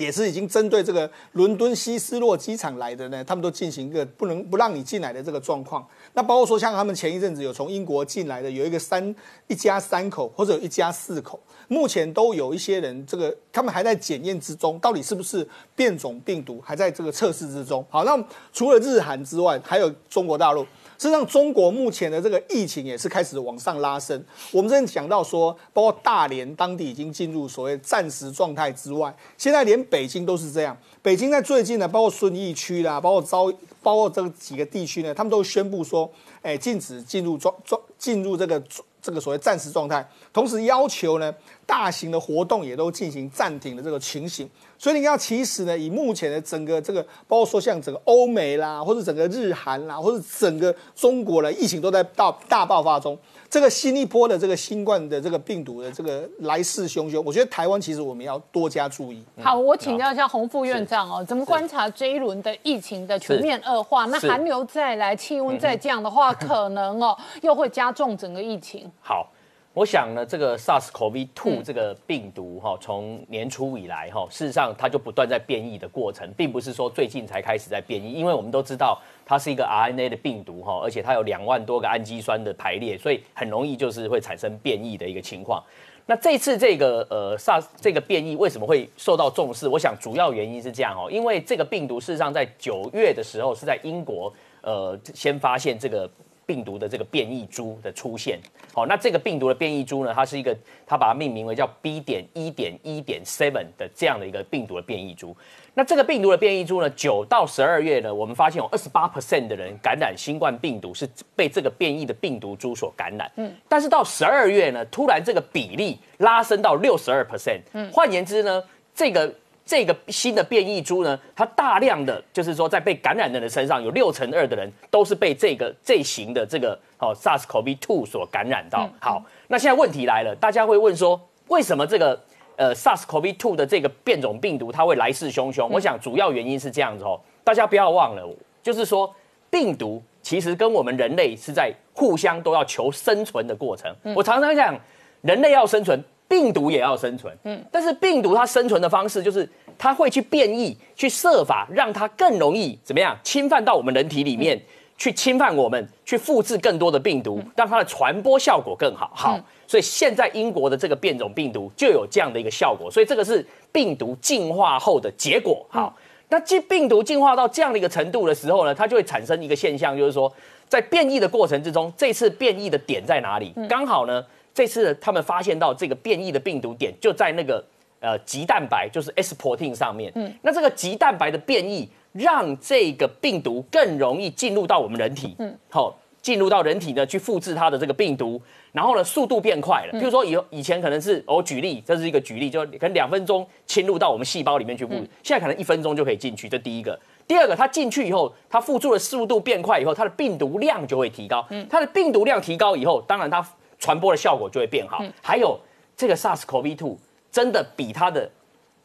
[0.00, 5.86] 也是已经针对这个伦敦希斯洛机场来的呢，他们都进行一个不能不让你进来的这个状况。
[6.14, 9.14] 那包括说像他们前一阵子有从英国进来的，有一个三
[9.46, 17.84] 一家三口或者有一家四口，目前都有一些人这个他们还在检验之中，到底是不是变种病毒还在这个测试之中。
[17.90, 18.18] 好，那
[18.52, 20.66] 除了日韩之外，还有中国大陆。
[21.00, 24.22] 实际上，中国目前的这个疫情也是开始往上拉升。
[24.52, 30.76] 我们之前讲到说，包括大连当地已经进入所谓暂时状态之外，现在连北京都是这样。
[31.00, 33.50] 北京在最近呢，包括顺义区啦，包括招，
[33.82, 38.62] 包括这几个地区呢，他们都宣布说，哎，禁止进入状状进入这个
[39.02, 41.34] 这个所谓暂时状态，同时要求呢，
[41.66, 44.48] 大型的活动也都进行暂停的这个情形。
[44.78, 53.18] 所以你看其实呢，以目前的整个这个，包括说像整个欧美啦，或者整个日韩啦，或者整个中国呢疫情都在大大爆发中。
[53.50, 59.20] 这个新一波的这个新冠的这个病毒的这个来势汹汹，我觉得台湾其实我们要多加注意。
[59.42, 64.04] 好，我请教一下洪副院长哦，怎么观察这一轮的疫情的全面恶化？
[64.06, 68.88] 那寒流再来，气温再降的话，可能哦又会加重整个疫情。
[69.02, 69.28] 好。
[69.72, 78.12] 我想呢，这个 SARS-CoV-2 这个病毒哈，从年初以来哈，事实上它就不断在变异的过程，并不是说最近才开始在变异。
[78.14, 85.62] 因为我们都知道它是一个 RNA 的病毒哈，而且它有两万多个氨基酸的排列，所以很容易就是会产生变异的一个情况。
[86.04, 89.68] 那这次这个呃 SARS 这个变异为什么会受到重视？
[89.68, 96.10] 我想主要原因是这样哦，因为这个病毒事实上在九月的时候是在英国呃先发现这个。
[96.50, 98.40] 病毒的这个变异株的出现，
[98.74, 100.52] 好，那这个病毒的变异株呢，它是一个，
[100.84, 105.32] 它把它命名为叫 B 点一点一点 seven 的这样的一个病毒的变异株。
[105.74, 113.30] 那这个病毒的变异株呢，九到十二月呢，我们发现有二十八 percent 的人感染新冠病毒是被这个变异的病毒株所感染。
[113.36, 117.60] 嗯，但是到十二月呢，突然这个比例拉升到六十二 percent。
[117.74, 118.60] 嗯，换言之呢，
[118.92, 119.32] 这个。
[119.70, 128.90] 这个新的变异株呢，它大量的就是说，在被感染的人身上有六成二的人都是被这个这型的这个哦 SARS-CoV-2 所感染到。
[128.98, 132.20] 好，那现在问题来了，大家会问说，为什么这个
[132.56, 135.68] 呃 SARS-CoV-2 的这个变种病毒它会来势汹汹？
[135.68, 138.28] 我想主要原因是这样子哦，大家不要忘了，
[138.64, 139.14] 就是说
[139.50, 143.94] 病毒其实跟我们人类是在互相都要求生存的过程。
[144.16, 144.76] 我常常讲，
[145.20, 146.02] 人类要生存。
[146.30, 149.50] 病毒也要生存，嗯，但是病毒它生存的方式就是
[149.80, 154.60] 它会去变异，去设法让它更容易怎么样侵犯到我们人体里面，
[154.98, 159.10] 去侵犯我们，去复制更多的病毒，让它的传播效果更好。
[159.14, 165.64] 好，所以现在英国的这个变种病毒就有这样的一个效果，所以这个是病毒进化后的结果。
[165.70, 165.96] 好，
[166.28, 170.30] 那这病毒进化到这样的一个程度的时候呢，它就会产生一个现象，就是说
[170.68, 173.54] 在变异的过程之中，这次变异的点在哪里？
[173.66, 174.22] 刚好呢。
[174.52, 177.64] 这次他们发现到这个变异的病毒点就在那个
[178.00, 180.10] 呃棘蛋白，就是 S protein 上面。
[180.14, 185.36] 嗯，那这个棘蛋白的变异让这个病毒更容易进入到我们人体。
[185.38, 188.40] 嗯，好，进入到人体呢去复制它的这个病毒，
[188.72, 189.98] 然后呢速度变快了。
[189.98, 196.48] 譬如说以以前可能是我举例，这是一个举例，就可能两分钟侵入到我们细胞里面去复，现在可能一分钟就可以进去。
[196.48, 201.46] 这第一个，第二个，它进去以后，它复制的速度变快以后，它的病毒量就会提高。
[201.50, 203.46] 嗯，它的病毒量提高以后，当然它。
[203.82, 205.02] 传播的效果就会变好。
[205.22, 205.58] 还有
[205.96, 206.94] 这个 SARS-CoV-2
[207.30, 208.30] 真的比他的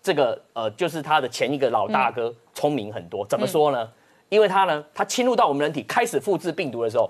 [0.01, 3.25] 这个呃，就是他的前一个老大哥聪明很多。
[3.25, 3.91] 怎么说呢？
[4.29, 7.09] 因为他呢，他侵入到我们人体开始复制病毒的时候，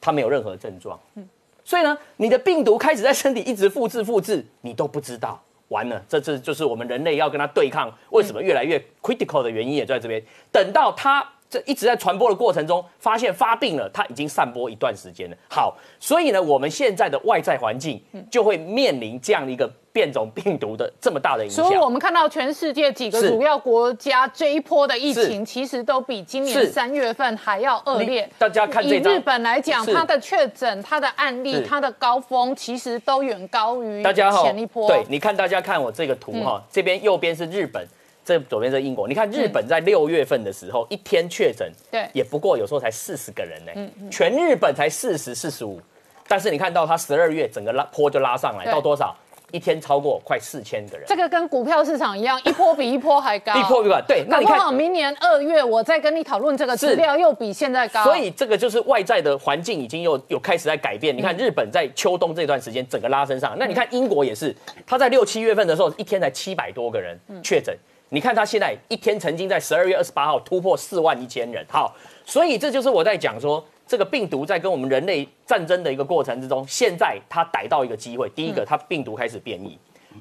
[0.00, 0.98] 他没有任何症状。
[1.14, 1.28] 嗯，
[1.64, 5.42] 所以呢，你的病毒开始在身体一直复制复制，你都不知道。
[5.68, 10.22] 完了，这次就是我们人类要跟他对抗，为什么越来越 critical 的原因也在这边。
[10.52, 11.26] 等到它。
[11.54, 15.36] 这一直在传播的过程中，发现发病了，它已经散播一段时间了。
[15.48, 21.64] 好，所以呢，我们现在的外在环境就会面临这样的一个变种病毒的这么大的影响。
[21.64, 28.28] 所以我们看到全世界几个主要国家这一波的疫情，其实都比今年三月份还要恶劣。
[28.36, 34.02] 大家看这张，以日本来讲，它的确诊、它的案例、它的高峰，其实都远高于
[34.42, 34.88] 前一波。
[34.88, 37.86] 对，你看大家看我这个图哈，这边右边是日本。
[38.24, 45.80] 这左边是英国，你看日本在六月份的时候，一天确诊，对，也不过有时候才四十个人呢，嗯嗯，全日本才四十四十五，
[46.26, 49.14] 但是你看到它十二月整个拉坡就拉上来到多少？
[49.52, 54.24] 一天超过快四千个人，这个跟股票市场一样，一波比一波还高， 一波比一波对。
[54.28, 58.02] 那你看，明年二月我再跟你讨论这个资料，又比现在高。
[58.02, 61.16] 所以这个就是外在的环境已经又有开始在改变。
[61.16, 64.52] 你看日本在秋冬这段时间整个拉升上，那你看英国也是，
[64.84, 67.76] 它在六七月份的时候一天才七百多个人确诊。
[68.10, 71.92] 你看他现在一天曾经在十二月二十八号突破四万一千人，好，
[72.24, 79.76] 所以这就是我在讲说，这个病毒在跟我们人类战争的一个过程之中，现在它逮到一个机会，第一个它病毒开始变异，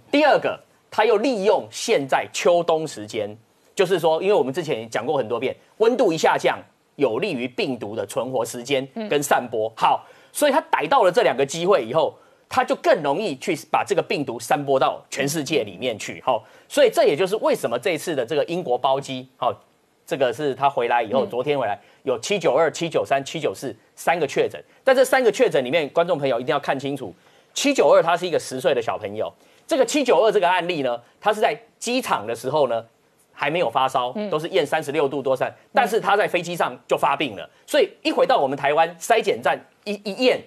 [0.10, 0.60] 第二个
[0.90, 3.30] 它又利用现在秋冬时间，
[3.76, 6.58] 就是说，因为我们之前也讲过很多遍，温度一下降，
[6.96, 12.18] 有利于病毒的存活时间跟散播，好，所以它逮到了这两个机会以后。
[12.54, 19.52] 它就更容易去把这个病毒散播到全世界里面去，好，所以这也就是为什么这次的这个英国包机，好，
[20.06, 27.12] 这个是他回来以后，昨天回来有七九二、七九三、七九四三个确诊，在这三个确诊里面，观众朋友一定要看清楚，
[27.56, 29.34] 七九二他是一个十岁的小朋友，
[29.66, 32.86] 这个七九二这个案例呢，他是在机场的时候呢。
[33.36, 40.40] 还没有发烧，都是验三十六度多三，但是他在飞机上就发病了，所以一回到我们台湾筛检站一一验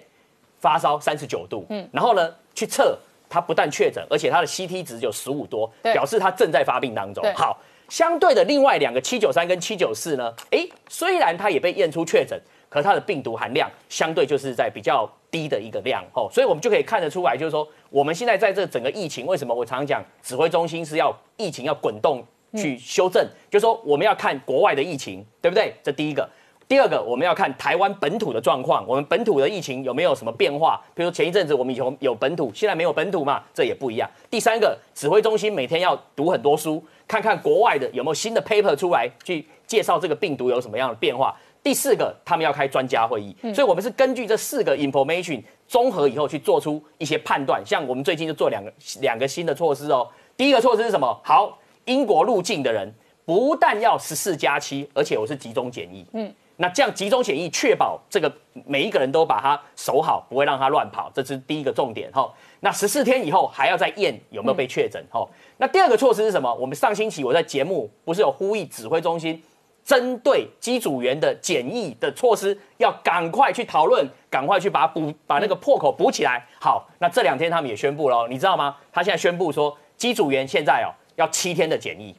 [0.59, 2.97] 发烧三十九度，嗯，然后呢去测，
[3.29, 7.23] 他不但确诊，而且他的 CT 值有十五多，表示他正在发病当中。
[7.33, 12.39] 好，相对的另外两个七九三跟七九四呢，哎，虽然他也被验出确诊，
[12.69, 22.25] 可他的病毒含量相对就是在比较低的一个量哦，所以我们就可以看得出来，就是说我们现在在这整个疫情，为什么我常讲指挥中心是要疫情要滚动。
[22.55, 25.75] 去修正，就是说我们要看国外的疫情，对不对？
[25.83, 26.27] 这第一个。
[26.67, 30.81] 第二个，我们要看台湾本土的状况，我们本土的疫情有没有什么变化？
[30.93, 34.09] 比如说前一阵子我们有有本土，现在没有本土嘛，这也不一样。
[34.29, 41.33] 第三个，指挥中心每天要读很多书，看看国外的有没有新的 paper 出来，去介绍这个病毒有什么样的变化。
[41.63, 47.61] 第四个，他们要开专家会议，所以我们是根据这四个 information 综合以后去做出一些判断。
[47.65, 50.07] 像我们最近就做两个两个新的措施哦。
[50.35, 51.17] 第一个措施是什么？
[51.23, 51.57] 好。
[51.85, 52.93] 英国入境的人
[53.23, 56.05] 不但要十四加七，而且我是集中检疫。
[56.11, 58.31] 嗯，那这样集中检疫，确保这个
[58.65, 62.11] 每一个人都把它守好，不会让他乱跑，这是第一个重点。
[62.11, 62.27] 哈，
[62.61, 65.03] 那十四天以后还要再验有没有被确诊。
[65.11, 65.27] 哈，
[65.57, 66.53] 那第二个措施是什么？
[66.55, 69.41] 我们上星期我在节目不是有呼吁指挥中心，
[69.83, 76.43] 针对机组员的检疫的措施，要赶快去讨论，赶快去把补，把那个破口补起来。
[76.59, 78.75] 好，那这两天他们也宣布了，你知道吗？
[78.91, 80.89] 他现在宣布说，机组员现在哦。
[81.17, 82.15] 要七天的检疫，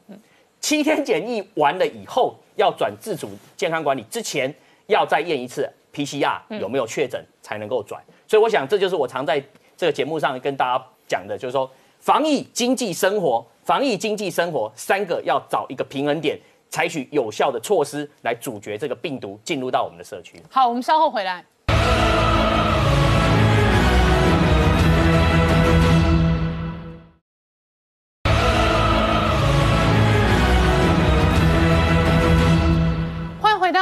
[0.59, 4.53] 七天检疫完了以后，要转自主健康管理之前，
[4.87, 8.01] 要再验一次 PCR 有没有确诊才能够转。
[8.27, 9.43] 所以我想，这就是我常在
[9.77, 16.37] 这个节目上跟大家讲的，就是说防疫、经济、生活，防疫、经济、生活三个要找一个平衡点，
[16.69, 20.41] 采取有效的措施来阻绝这个病毒进入到我们的社区。
[20.49, 21.43] 好，我们稍后回来。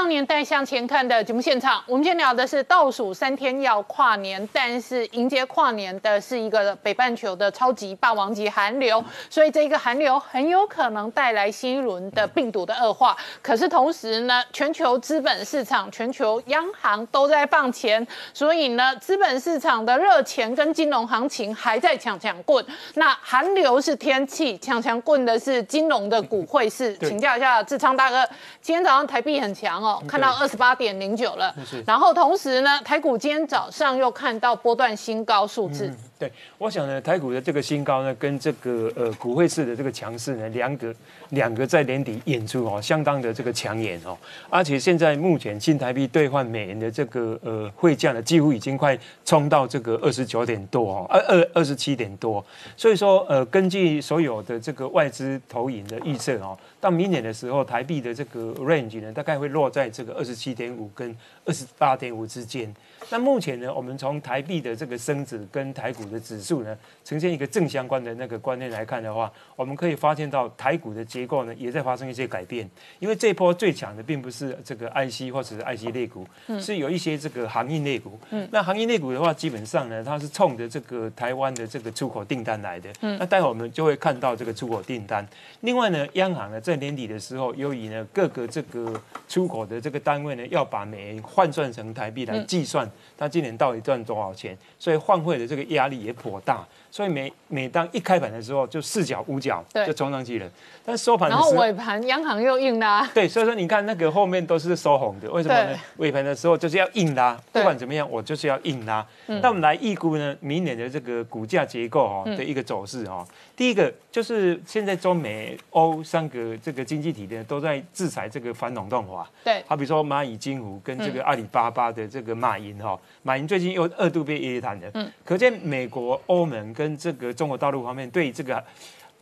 [0.08, 13.16] 年代向前看的节目现场，我们今天聊的是倒数三天要跨年，但是迎接跨年的是一个北半球的超级霸王级寒流，所以这个寒流很有可能带来新一轮的病毒的恶化。
[13.42, 22.66] 可是同时呢，全球资本市场、全球央行都在放钱，所以呢，资本市场的热钱跟金融行情还在抢抢棍。
[22.96, 26.98] 那寒流是天气，抢抢棍的是金融的股汇市。
[26.98, 28.28] 请教一下志昌大哥，
[28.62, 29.78] 今天早上台币很强。
[29.78, 31.54] 哦，看到二十八点零九了，
[31.86, 35.92] 然后同时呢，台股今天早上又看到波段新高数字。
[36.20, 40.94] 对，我想呢，台股的这个新高呢，跟这个呃股汇市的这个强势呢，两个
[41.30, 44.18] 两个在年底演出哦，相当的这个抢眼哦。
[44.50, 52.44] 而且现在目前新台币兑换美元的这个呃汇价呢，几乎已经快冲到这个二十九点多哦，二二二十七点多。
[52.76, 61.16] 所以说呃，根据所有的这个外资投影的预测哦，到明年的时候，台币的这个 range 呢，大概会落在这个二十七点五跟
[61.46, 62.74] 二十八点五之间。
[63.10, 72.70] 那目前呢，我们从台币的这个升值跟台股的指数呢，呈现一个正相关的那个观念来看的话，我们可以发现到台股的结构呢，也在发生一些改变。
[73.00, 76.28] 因为这波最强的并不是这个 IC 或者是 IC 类股，
[76.60, 78.20] 是有一些这个行业类股。
[78.52, 82.90] 那行业类股的话，基本上呢，它是冲着这个台湾的这个出口订单来的。
[83.00, 85.26] 那待会我们就会看到这个出口订单。
[85.62, 92.87] 另外呢，央行呢在年底的时候，由于呢各个这个出口的这个单位呢，要把美元换算成台币来计算。
[93.18, 94.58] 他今年到底赚多少钱？
[94.78, 96.68] 所以换汇的这个压力也颇大。
[96.90, 100.50] 所以每每当一开盘的时候，就四角五角就冲上去了。
[100.86, 103.06] 但收盘然后尾盘央行又硬拉。
[103.14, 105.78] 对，所以说你看那个后面都是收红的，为什么呢？
[105.98, 109.06] 尾盘的时候就是要硬拉，不管怎么样，我就是要硬拉。
[109.26, 113.26] 那我们来预估呢，明年的这个股价结构哈的一个走势哈。
[113.56, 119.28] 第一个就是现在中美欧三个这个经济体呢都在制裁这个反垄断法。
[119.44, 124.90] 对，好比说蚂蚁金服跟这个阿里巴巴的这个马云哈，马云最近又二度被约谈的。
[124.94, 128.62] 嗯，可见美国、欧盟跟这个中国大陆方面对这个。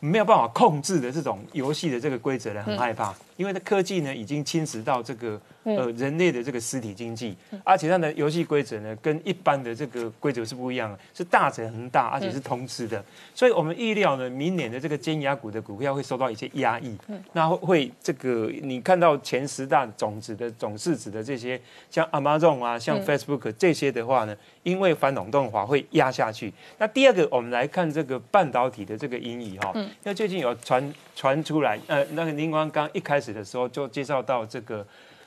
[0.01, 16.97] 没有办法控制的这种游戏的这个规则呢，很害怕，因为它科技呢已经侵蚀到这个呃人类的这个实体经济，而且它的游戏规则呢跟一般的这个规则是不一样的，是大者恒大，而且是通吃的，所以我们预料呢，明年的这个尖牙股的股票会受到一些压抑，
[17.33, 21.59] 那会这个你看到前十大种子的总市值的这些
[21.89, 26.53] 像 Amazon 啊，像 Facebook 这些的话呢，因为反垄断法会压下去。
[26.77, 29.71] 那第二个，我们来看这个半导体的这个阴影哈。
[29.75, 34.85] 因为最近有传传出来，呃，那个林光刚一开始的时候就介绍到这个，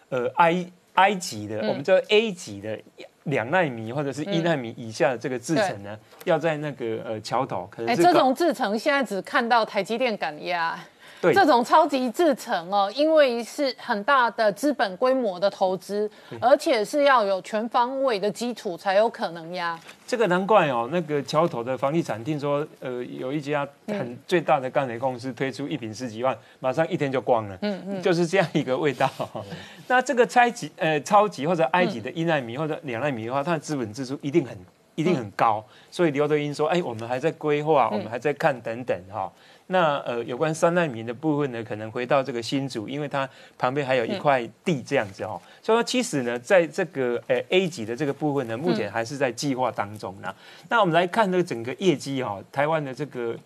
[0.09, 2.79] 呃，埃埃及的，我们叫 A 级的
[3.25, 10.79] 两纳米或者是一纳米以下的这个制程呢，要在那个呃桥头，可能哎，这种制程现在只看到台积电敢压。
[11.21, 11.35] 对。
[11.35, 16.11] 这种超级制程哦，因为是很大的资本规模的投资，
[16.41, 19.79] 而且是要有全方位的基础才有可能呀。
[20.07, 29.11] 这个难怪哦，那个桥头的房地产，听说呃有一家很最大的钢铁公司推出一瓶十几万，马上一天就光了，嗯嗯，就是这样一个味道。
[29.87, 34.57] 那这个超级呃超级或者埃及的一纳米或者两纳米的话，它的资本支出一定很
[34.95, 39.31] 一定很高，所以刘德英说，哎，我们还在规划，我们还在看等等哈。
[39.71, 50.35] 那呃，有关三纳米的部分呢，可能回到这个新竹，因为它旁边还有一块地这样子哦、所以说，其实呢，在这个呃 A 级的这个部分呢，目前还是在计划当中呢。
[50.71, 53.37] 那我们来看这个整个业绩哈、台湾的这个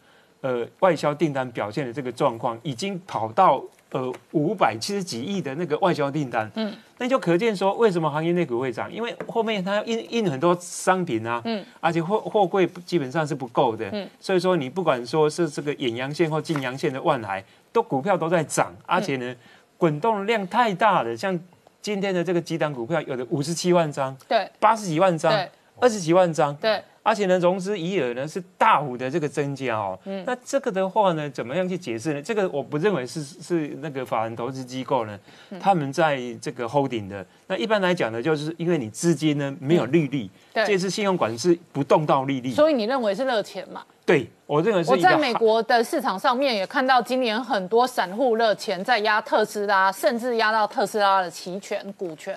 [0.43, 3.61] 呃外销订单表现的这个状况，已经跑到
[3.93, 19.34] 呃五百七十几亿的那个外销订单，嗯，那就可见说为什么行业内股会涨，因为后面它印印很多商品啊，嗯，而且货货柜基本上是不够的，嗯，所以说你不管说是这个远洋线或近洋线的万海，都股票都在涨，而且呢，
[19.76, 21.38] 滚动量太大了，像
[21.80, 24.49] 今天的这个几档股票，有的五十七万张，对。
[24.61, 29.98] 八十几万张对，二十几万张，对，而且呢，融资余额呢是大幅的这个增加哦。
[30.05, 32.22] 嗯那这个的话呢，怎么样去解释呢？
[32.22, 35.18] 这个我不认为是是那个法人投资机构呢，
[35.61, 37.26] 他们在这个 holding 的。
[37.48, 42.53] 那一般来讲呢，就是因为你资金呢没有利率，对这次信用管是不动到利率。
[42.53, 43.82] 所以你认为是热钱嘛？
[44.05, 52.36] 对我认为是我在美国的市场上面也看到，今年很多散户热钱在压特斯拉，甚至压到特斯拉的期权股权。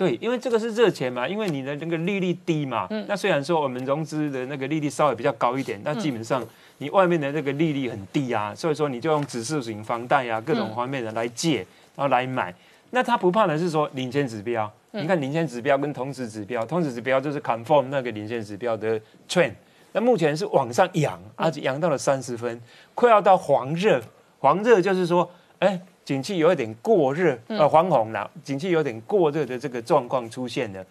[0.00, 2.88] 对，因为这个是热钱嘛，因为你的那个利率低嘛。
[3.06, 6.42] 那虽然说我们融资的那个利率稍微比较高一点，那基本上
[6.78, 11.58] 你外面的那个利率很低啊，所以说你就用指数型房贷啊，各种方面的来借，
[11.94, 12.54] 然后来买。
[12.92, 18.98] 那他不怕的是说领先指标，你看领先指标跟同时指标，同时指标就是 confirm 那个领先指标的
[19.28, 19.52] trend。
[19.92, 22.58] 那目前是往上扬，而且扬到了三十分，
[22.94, 24.00] 快要到黄热。
[24.38, 25.78] 黄热就是说，哎，
[26.10, 30.84] 景气有一点过热，呃，黄红了，景气有点过热的这个状况出现了。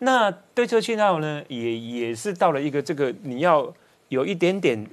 [0.00, 3.72] 那对车信号呢，也也是到了一个这个你要
[4.10, 4.86] 有一点点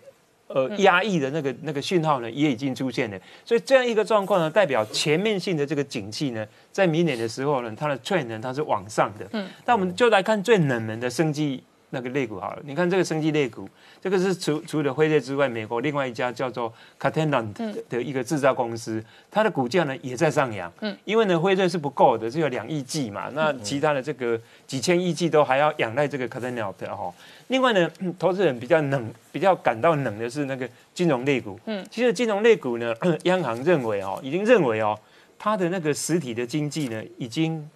[0.47, 3.19] 呃压抑的那个那个讯号呢，也已经出现了。
[3.43, 9.27] 所以这样一个状况呢，代表全面性的这个景气呢，在明年的时候呢，它的 trend 呢它是往上的。
[9.33, 11.61] 嗯，那我们就来看最冷门的生技
[11.93, 12.61] 那个类股好了。
[12.65, 13.69] 你看这个生技类股，
[14.01, 17.53] 这个是除除了辉瑞之外，美国另外一家叫做 Catalent
[17.87, 20.71] 的一个制造公司，它的股价呢也在上扬。
[20.81, 27.13] 嗯，因为呢辉瑞是不够的，只有两亿剂嘛，那其他的这个几千亿剂都还要仰赖这个 Catalent 的哈。
[27.47, 31.59] 另外呢，嗯投资人比较冷、比较感到冷的是那个金融类股。
[31.65, 34.97] 嗯，其实金融类股呢， 央行认为哦，已经认为哦，
[35.37, 37.69] 它的那个实体的经济呢已经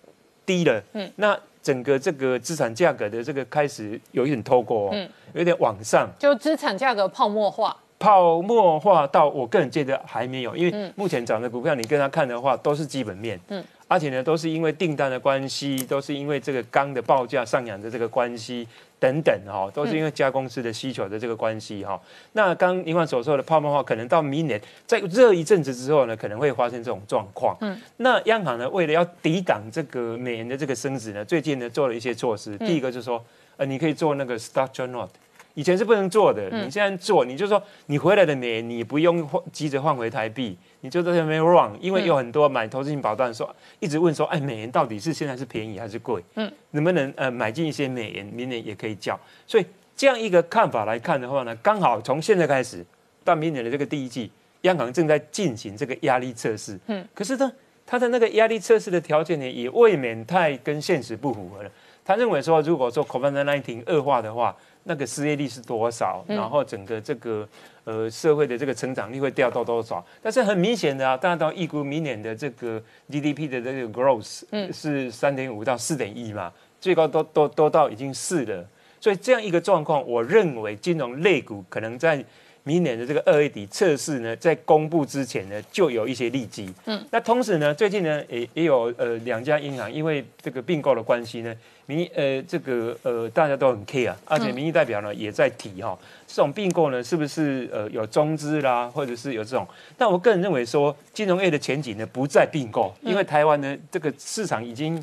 [0.46, 0.82] 低了。
[0.94, 1.38] 嗯，那
[1.68, 6.10] 整个这个资产价格的这个开始有一点透过哦，有点往上。
[6.18, 18.68] 就资产价格泡沫化，泡沫化到我个人觉得还没有，因为目前涨的股票，你跟他看的话，都是基本面，嗯，而且呢，都是因为订单的关系，都是因为这个钢的报价上扬的这个关系
[19.00, 22.00] 等等哈、都是因为加工司的需求的这个关系哈、
[22.34, 27.56] 那刚林冠所说的泡沫化，可能到明年在热一阵子之后呢，可能会发生这种状况。
[27.62, 33.24] 嗯，那央行呢，为了要抵挡这个美元的这个升值呢，最近呢做了一些措施，第一个就是说，
[33.56, 35.12] 呃，你可以做那个 structure note。
[35.54, 46.24] 以前是不能做的，你现在做，你就说你回来的美元，你不用急着换回台币，你就在那边 run，因为有很多买投资型保单说，一直问说，哎，美元到底是现在是便宜还是贵？
[46.36, 49.20] 嗯，能不能呃买进一些美元，明年也可以叫？
[49.46, 49.66] 所以
[49.96, 52.86] 这样一个看法来看的话呢，刚好从现在开始
[53.24, 56.80] 到明年的这个第一季，央行正在进行这个压力测试。
[56.88, 57.52] 嗯，可是呢，
[57.86, 61.72] 它的那个压力测试的条件呢，也未免太跟现实不符合了。
[62.06, 64.56] 他认为说，如果说 COVID-19 恶化的话，
[64.88, 67.48] 那个失业率是多少，然后整个这个
[67.84, 70.04] 呃社会的这个成长率会掉到多少？
[70.22, 78.66] 但是很明显的啊，大家都预估明年的这个 GDP 的这个 growth 是三点五到四点一嘛，最高都都都到已经四了。
[79.00, 82.24] 所以这样一个状况，我认为金融类股可能在
[82.68, 86.70] 明年的这个二月底测试呢，在公布之前呢，就有一些利基。
[86.84, 91.56] 嗯，那同时呢，最近呢，也也有呃两家银行因为这个并购的关系呢，
[91.86, 95.98] 民意呃这个呃大家都很 care，而且民意代表呢也在提哈、
[96.28, 99.66] 这种并购呢是不是呃有中资啦，或者是有这种？
[99.98, 105.02] 但我个人认为说，金融业的前景呢不在并购，因为台湾呢这个市场已经。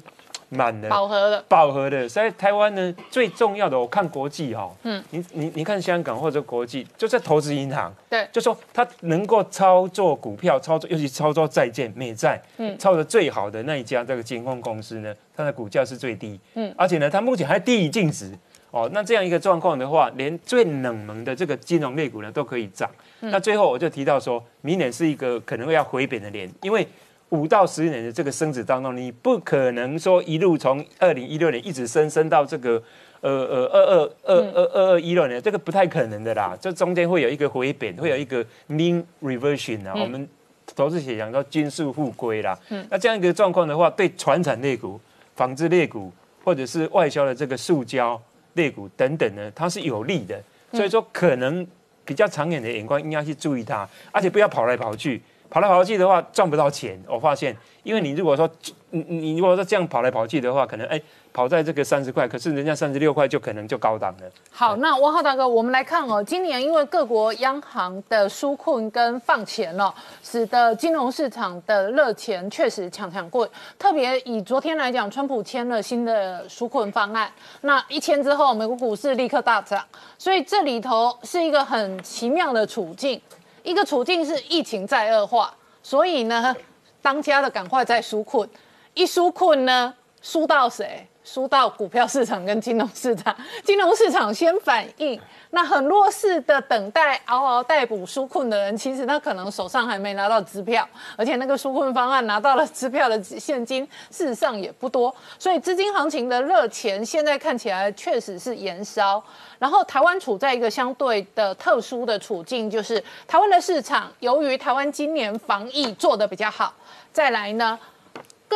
[0.57, 1.45] 满了，饱和了。
[1.49, 2.09] 饱和的。
[2.09, 18.33] 所以台湾呢，最重要的，我看国际哈，嗯，你你你看香港或者国际，就在投资银行，对就说它能够操作股票，操作尤其操作债券、美债，嗯，操作最好的那一家这个金控公司呢，它的股价是最低，嗯，而且呢，它目前还低于净值。
[18.71, 22.91] 哦，那这样一个状况的话，连最冷门的这个金融类股呢都可以涨。
[23.21, 26.85] 那最后我就提到说，明年是一个可能会要回贬的年，因为
[27.31, 32.83] 五到十年的这个升值当中，你不可能说一路从二零一六年一直升升到这个
[33.21, 36.57] 呃呃二二二二二二一六年，这个不太可能的啦。
[36.61, 39.95] 这中间会有一个回贬，会有一个 mean reversion 啊。
[39.95, 40.29] 我们
[40.77, 42.59] 投资写讲到均速复归啦。
[42.91, 45.01] 那这样一个状况的话，对传产类股、
[45.35, 46.13] 纺织类股
[46.45, 48.21] 或者是外销的这个塑胶。
[48.55, 51.67] 类股等等呢，它是有利的，所以说可能
[52.05, 55.21] 比较长远的眼光应该去注意它，而且不要跑来跑去，
[55.55, 57.01] 跑来跑去的话赚不到钱。
[57.09, 58.51] 我发现，因为你如果说
[58.91, 61.01] 你你如果说这样跑来跑去的话，可能哎。
[61.35, 64.31] 跑在这个三十块，可是人家三十六块就可能就高档了。
[64.53, 69.93] 好，那王浩大哥，我们来看哦，今年因为各国央行的纾困跟放钱了，
[70.23, 73.49] 使得金融市场的热钱确实抢抢过。
[73.77, 77.29] 特别以昨天来讲，川普签了新的纾困方案，
[77.63, 79.85] 那一签之后，美国股市立刻大涨。
[80.17, 83.21] 所以这里头是一个很奇妙的处境，
[83.65, 85.53] 一个处境是疫情在恶化，
[85.83, 86.55] 所以呢，
[87.03, 88.49] 当家的赶快在纾困，
[88.93, 89.93] 一纾困呢，
[90.23, 91.09] 输到谁？
[91.25, 95.19] 输到股票市场跟金融市场， 金融市场先反应，
[95.51, 109.23] 那很弱势的等待嗷嗷待哺纾困的人，其实他可能手上还没拿到支票，而且那个纾困方案拿到了支票的现金，事实上也不多，所以资金行情的热钱现在看起来确实是延烧。
[109.59, 116.75] 然后台湾处在一个相对的特殊的处境，就是台湾的市场由于台湾今年防疫做得比较好，
[117.13, 117.79] 再来呢。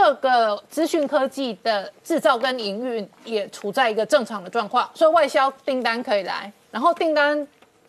[0.01, 7.47] 各个资讯科技的制造跟营运也处在一个正常的状况，所以外销订单可以来，然后订单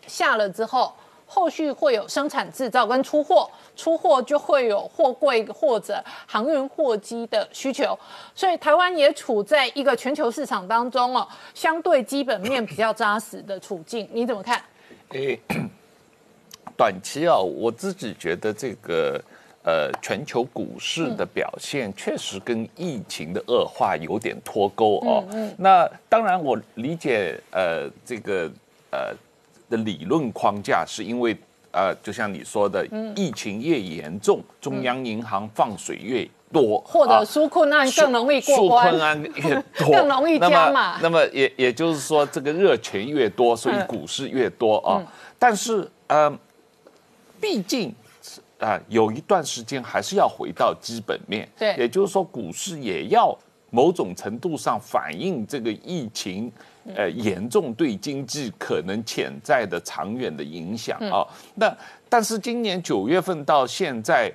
[0.07, 0.91] 下了之后，
[1.27, 7.97] 后续会有生产制造跟出货，出货就会有货柜或者航运货机的需求，
[8.33, 14.59] 所以台湾也处在一个全球市场当中哦，相对基本面比较扎实的处境，你怎么看？
[15.09, 15.39] 诶，
[16.75, 19.21] 短期啊，我自己觉得这个。
[19.69, 25.23] 呃，全球股市的表现确实跟疫情的恶化有点脱钩哦。
[25.59, 28.49] 那当然，我理解呃这个
[28.89, 29.13] 呃
[29.69, 31.37] 的理论框架，是因为
[31.71, 32.83] 呃，就像你说的，
[33.15, 40.97] 疫情越严重，中央银行放水越多，或者纾困案更容易过关，纾困案越多， 更容易加嘛。
[40.99, 45.05] 那么也也就是说，这个热钱越多，所以股市越多啊。
[45.37, 46.35] 但是呃，
[47.39, 47.93] 毕竟。
[48.59, 53.37] 啊，有一段时间还是要回到基本面，对，也就是说，股市也要
[53.69, 56.51] 某种程度上反映这个疫情，
[56.93, 61.25] 呃，严重对经济可能潜在的长远的影响啊。
[61.55, 61.73] 那
[62.09, 64.29] 但是今年九月份到现在，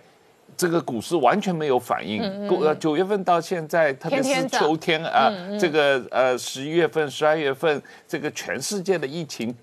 [0.56, 2.22] 这个股市完全没有反应。
[2.48, 9.54] 呃，九月份到现在，特别是秋天啊，这个呃十一月份、十二月份，这个全世界的疫情。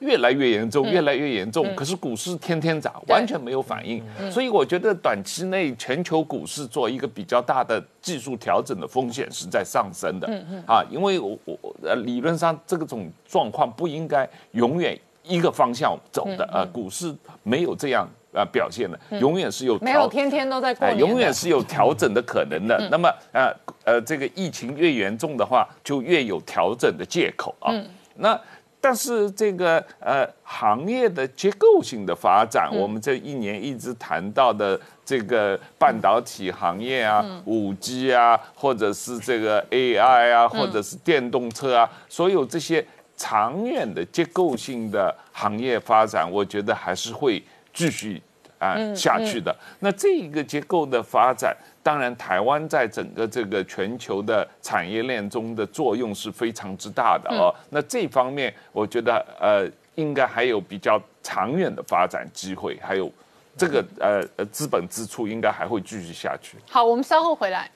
[0.00, 1.66] 越来越严重，越来越严重。
[1.74, 4.02] 可是股市天天涨，完全没有反应。
[4.30, 10.28] 所以我觉得短期内全球股市做一个比较大的技术调整的风险是在上升的。
[10.28, 16.48] 嗯啊，因为我我呃理论上这种状况不应该永远一个方向走的。
[16.52, 22.88] 呃，股市没有这样呃表现的，永远是有没有天天都在过永远是有调整的可能的。
[22.90, 23.54] 那么呃
[23.84, 27.72] 呃，这个疫情越严重的话，就越有调整的借口啊。
[28.16, 28.38] 那。
[28.80, 42.84] 但是这个呃行业的结构性的发展，我们这一年一直谈到的这个半导体行业啊、五 G 啊，或者是这个 AI 啊，或者是电动车啊，所有这些
[43.16, 47.42] 长远的结构性的行业发展，我觉得还是会
[47.74, 48.22] 继续
[48.58, 49.54] 啊下去的。
[49.80, 51.56] 那这一个结构的发展。
[51.82, 57.54] 当然，台湾在整个这个全球的产业链中的作用是非常之大的哦。
[57.70, 63.10] 那这方面，我觉得呃，应该还有比较长远的发展机会，还有
[63.56, 66.58] 这个呃呃资本支出应该还会继续下去。
[66.68, 67.70] 好，我们稍后回来。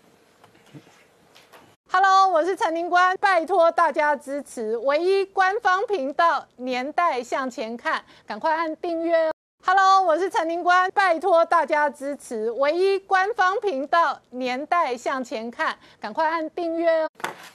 [1.91, 9.31] Hello，我是陈宁官，拜托大家支持唯一官方频道《年代向前看》，赶快按订阅。
[9.65, 17.09] Hello，我是陈宁官，拜托大家支持唯一官方频道《年代向前看》，赶快按订阅哦。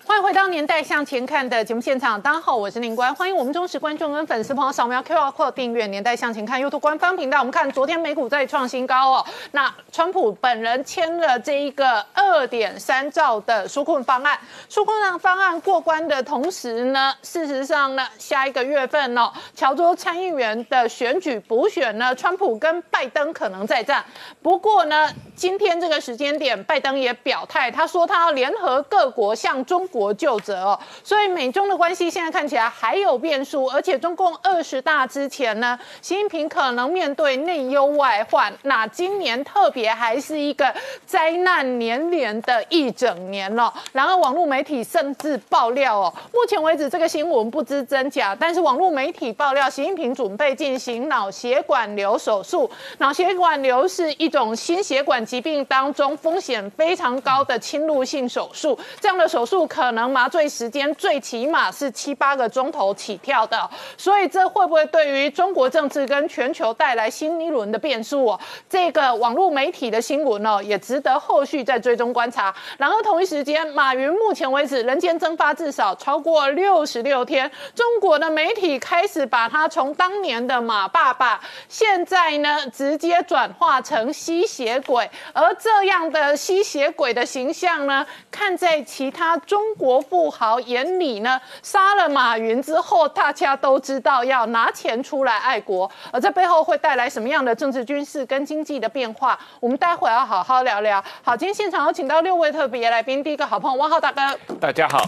[0.06, 7.40] 欢迎回到年代向前看的节目现场，大家好，我是林官，欢迎我们忠实观众跟粉丝朋友扫描 QR Code 订阅《年代向前看》YouTube 官方频道。
[7.40, 14.40] 我们看昨天美股再创新高哦，那川普本人签了这一个二点三兆的纾困方案，
[14.70, 24.04] 纾困方案过关的同时呢，事实上呢，下一个月份哦，乔州参议员的选举补选呢，川普跟拜登可能再战。
[24.42, 30.08] 不过呢，今天这个时间点，拜登也表态，他说他要联合各国向中国。
[30.18, 38.52] 就责哦，所以美中的关系现在看起来还有变数，而且中共二十大之前呢，习近平可能面对内忧外患。
[38.64, 40.74] 那今年特别还是一个
[41.06, 43.72] 灾难连连的一整年了。
[43.92, 52.70] 然而网络媒体甚至爆料哦，目前为止这个新闻不知真假，但是网络媒体爆料，习近平准备进行脑血管瘤手术。
[53.00, 59.88] 脑血管瘤是一种心血管疾病当中风险非常高的侵入性手术，这样的手术可。
[59.98, 63.68] 能麻醉时间最起码是七八个钟头起跳的，
[63.98, 68.40] 所以这会不会对于中国政治跟全球带来新一轮的变数哦？
[68.70, 72.54] 这个网络媒体的新闻哦，也值得后续再追踪观察。
[72.78, 81.40] 然后同一时间，马云目前为止人间蒸发至少超过六十六天，中国的媒体开始把他从当年的马爸爸，
[81.78, 89.62] 现在呢直接转化成吸血鬼，而这样的吸血鬼的形象呢，看在其他中。
[89.78, 99.38] 国富豪眼里呢，杀了马云之后，大家都知道要拿钱出来爱国，而这背后会带来什么样的政治、军事跟经济的变化？
[99.60, 101.04] 我们待会要好好聊聊。
[101.22, 104.22] 好，今天现场有请到六位特别来宾，第一个好朋友汪浩大哥，
[104.60, 105.04] 大家好；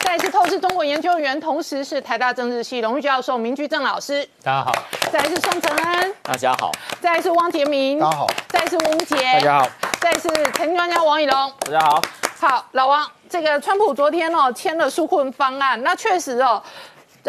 [0.00, 4.72] 再次透视中国研究员，同时是台大政治系荣誉教授明居正老师，大家好；
[5.10, 6.70] 再是宋承恩，大家好；
[7.00, 9.68] 再是汪杰明，大家好；再是吴杰，大家好；
[10.00, 12.02] 再是财经专家王以龙，大家好。
[12.38, 16.62] 好，老王，这个川普昨天哦签了纾困方案，那确实哦，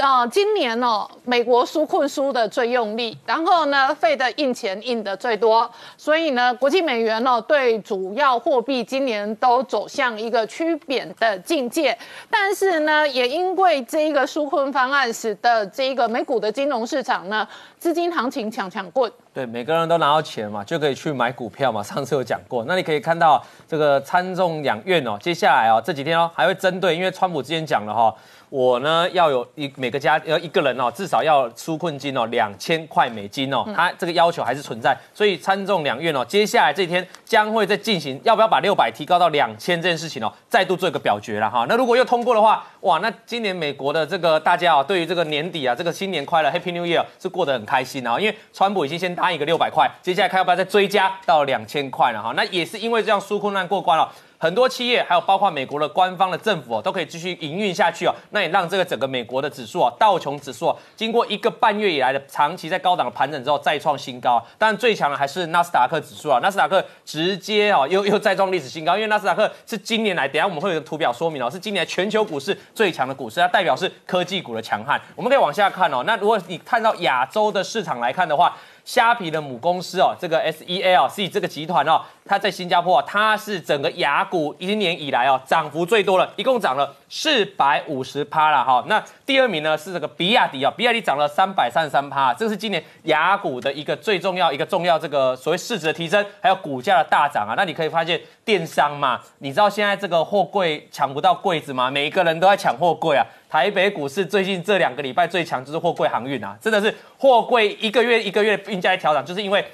[0.02, 11.98] 啊，今年哦美国纾困输的最用力，然后呢费的印钱印的最多，所以呢国际美元哦对主要货币今年都走向一个趋贬的境界，
[12.30, 17.48] 但是呢也因为这一个纾困方案，使得这个美股的金融市场呢
[17.80, 19.12] 资金行情抢抢棍。
[19.34, 21.84] 对，每个人都拿到钱嘛，就可以去买股票嘛。
[21.84, 28.14] 上次有讲过，那你可以看到这个参众两院哦，接下来哦这几天哦还会针对，因为川普之前讲了哈。
[28.50, 41.66] 我呢要有一每个家要一个人哦，至少要纾困金哦两千块美金哦，他这个要求还是存在，所以参众两院哦，接下来这天将会再进行要不要把六百提高到两千这件事情哦，再度做一个表决了哈。
[41.68, 52.34] 那如果又通过的话，哇，那今年美国的这个大家啊，对于这个年底啊，这个新年快乐 Happy New Year 是过得很开心啊，因为川普已经先答应一个六百块，接下来看要不要再追加到两千块了哈。
[52.36, 54.10] 那也是因为这样纾困案过关了。
[54.40, 58.14] 很多企业，还有包括美国的官方的政府哦，都可以继续营运下去哦。
[58.30, 64.44] 那也让这个整个美国的指数啊，道琼指数啊，经过一个半月以来的长期在高档的盘整之后，再创新高。
[64.58, 68.96] 但最强的还是纳斯达克指数啊，纳斯达克直接哦，又又再创历史新高。
[68.96, 75.02] 因为纳斯达克是今年来，等下我们会有个图表说明哦，是今年全球股市最强的股市，它代表是科技股的强悍。
[75.16, 76.04] 我们可以往下看哦。
[76.06, 88.84] 那如果你看到亚洲的市场来看的话，虾皮的母公司哦，这个 S E L C 这个集团哦，它在新加坡啊，它是整个雅股一年以来哦涨幅最多了，一共涨了四百五十趴了哈。
[88.88, 97.54] 那第二名呢是这个比亚迪啊，比亚迪涨了三百三十三趴，这是今年雅股的一个最重要一个重要这个所谓市值的提升，还有股价的大涨啊。
[97.56, 101.90] 那你可以发现电商嘛，你知道现在这个货柜抢不到柜子吗？
[101.90, 103.26] 每一个人都在抢货柜啊。
[103.50, 109.66] 台北股市最近这两个礼拜最强就是货柜航运啊，真的是货柜一个月一个月运价调整，就是因为。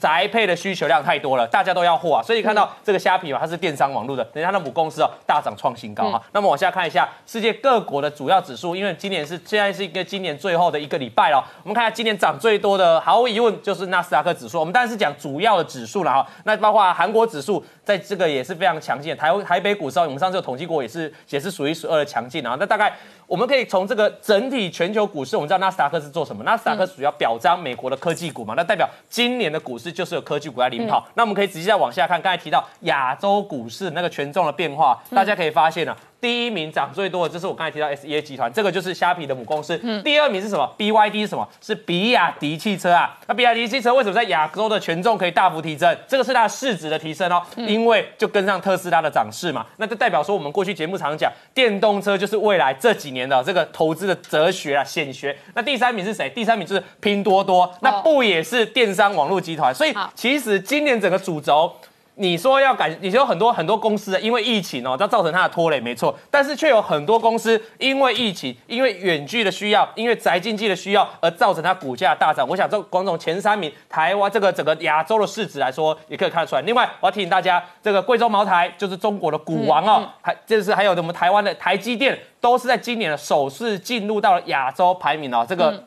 [0.00, 6.20] 宅配的需求量太多了，大家都要货啊，所以看到这个虾皮嘛，它是电商网络的，人家的母公司哦，大涨创新高哈。
[6.32, 14.58] 那么往下看一下世界各国的主要指数，因为今年是现在是一个今年最后的一个礼拜了，我们看下今年涨最多的，毫无疑问就是纳斯达克指数。
[14.58, 22.56] 我们当然是讲主要的指数了哈，那包括韩国指数在这个也是非常强劲，台台北股市我们上次有统计过，也是也是数一数二的强劲啊。
[22.58, 22.92] 那大概
[23.32, 26.44] 我们可以从这个整体全球股市，我们知道纳斯达克是做什么？
[26.44, 31.08] 纳斯达克主要表彰美国的科技股嘛，那代表今年的股市就是有科技股在领跑。
[31.14, 35.96] 那我们可以直接再往下看，刚才提到亚洲股市那个权重的变化，大家可以发现呢。
[36.22, 39.76] 第一名涨最多的，就是我刚才提到 S E A 集团，这个就是虾皮的母公司。
[40.04, 41.46] 第二名是什么？B Y D 是什么？
[41.60, 43.18] 是比亚迪汽车啊。
[43.26, 45.98] 那比亚迪汽车为什么在亚洲的权重可以大幅提升？
[46.06, 49.66] 这个是它市值的提升哦，因为就跟上特斯拉的涨势嘛。
[49.78, 55.36] 那就代表说，我们过去节目常讲，电动车就是未来这几年的这个投资的哲学啊，显学。
[55.54, 56.30] 那第三名是谁？
[56.30, 59.74] 第三名就是拼多多，那不也是电商网络集团？
[59.74, 61.74] 所以其实今年整个主轴。
[62.16, 72.46] 你说要改，你说很多很多公司因为疫情哦，它造成它的拖累，没错，但是却有很多公司因为疫情，因为远距的需要，因为宅经济的需要而造成它股价大涨。
[72.46, 76.60] 我想这广总前三名，台湾这个整个亚洲的市值来说，也可以看得出来。
[76.60, 85.82] 另外，我要提醒大家，这个贵州茅台就是中国的股王哦，还就是还有我们台湾的台积电，都是在今年的首次进入到了亚洲排名哦，这个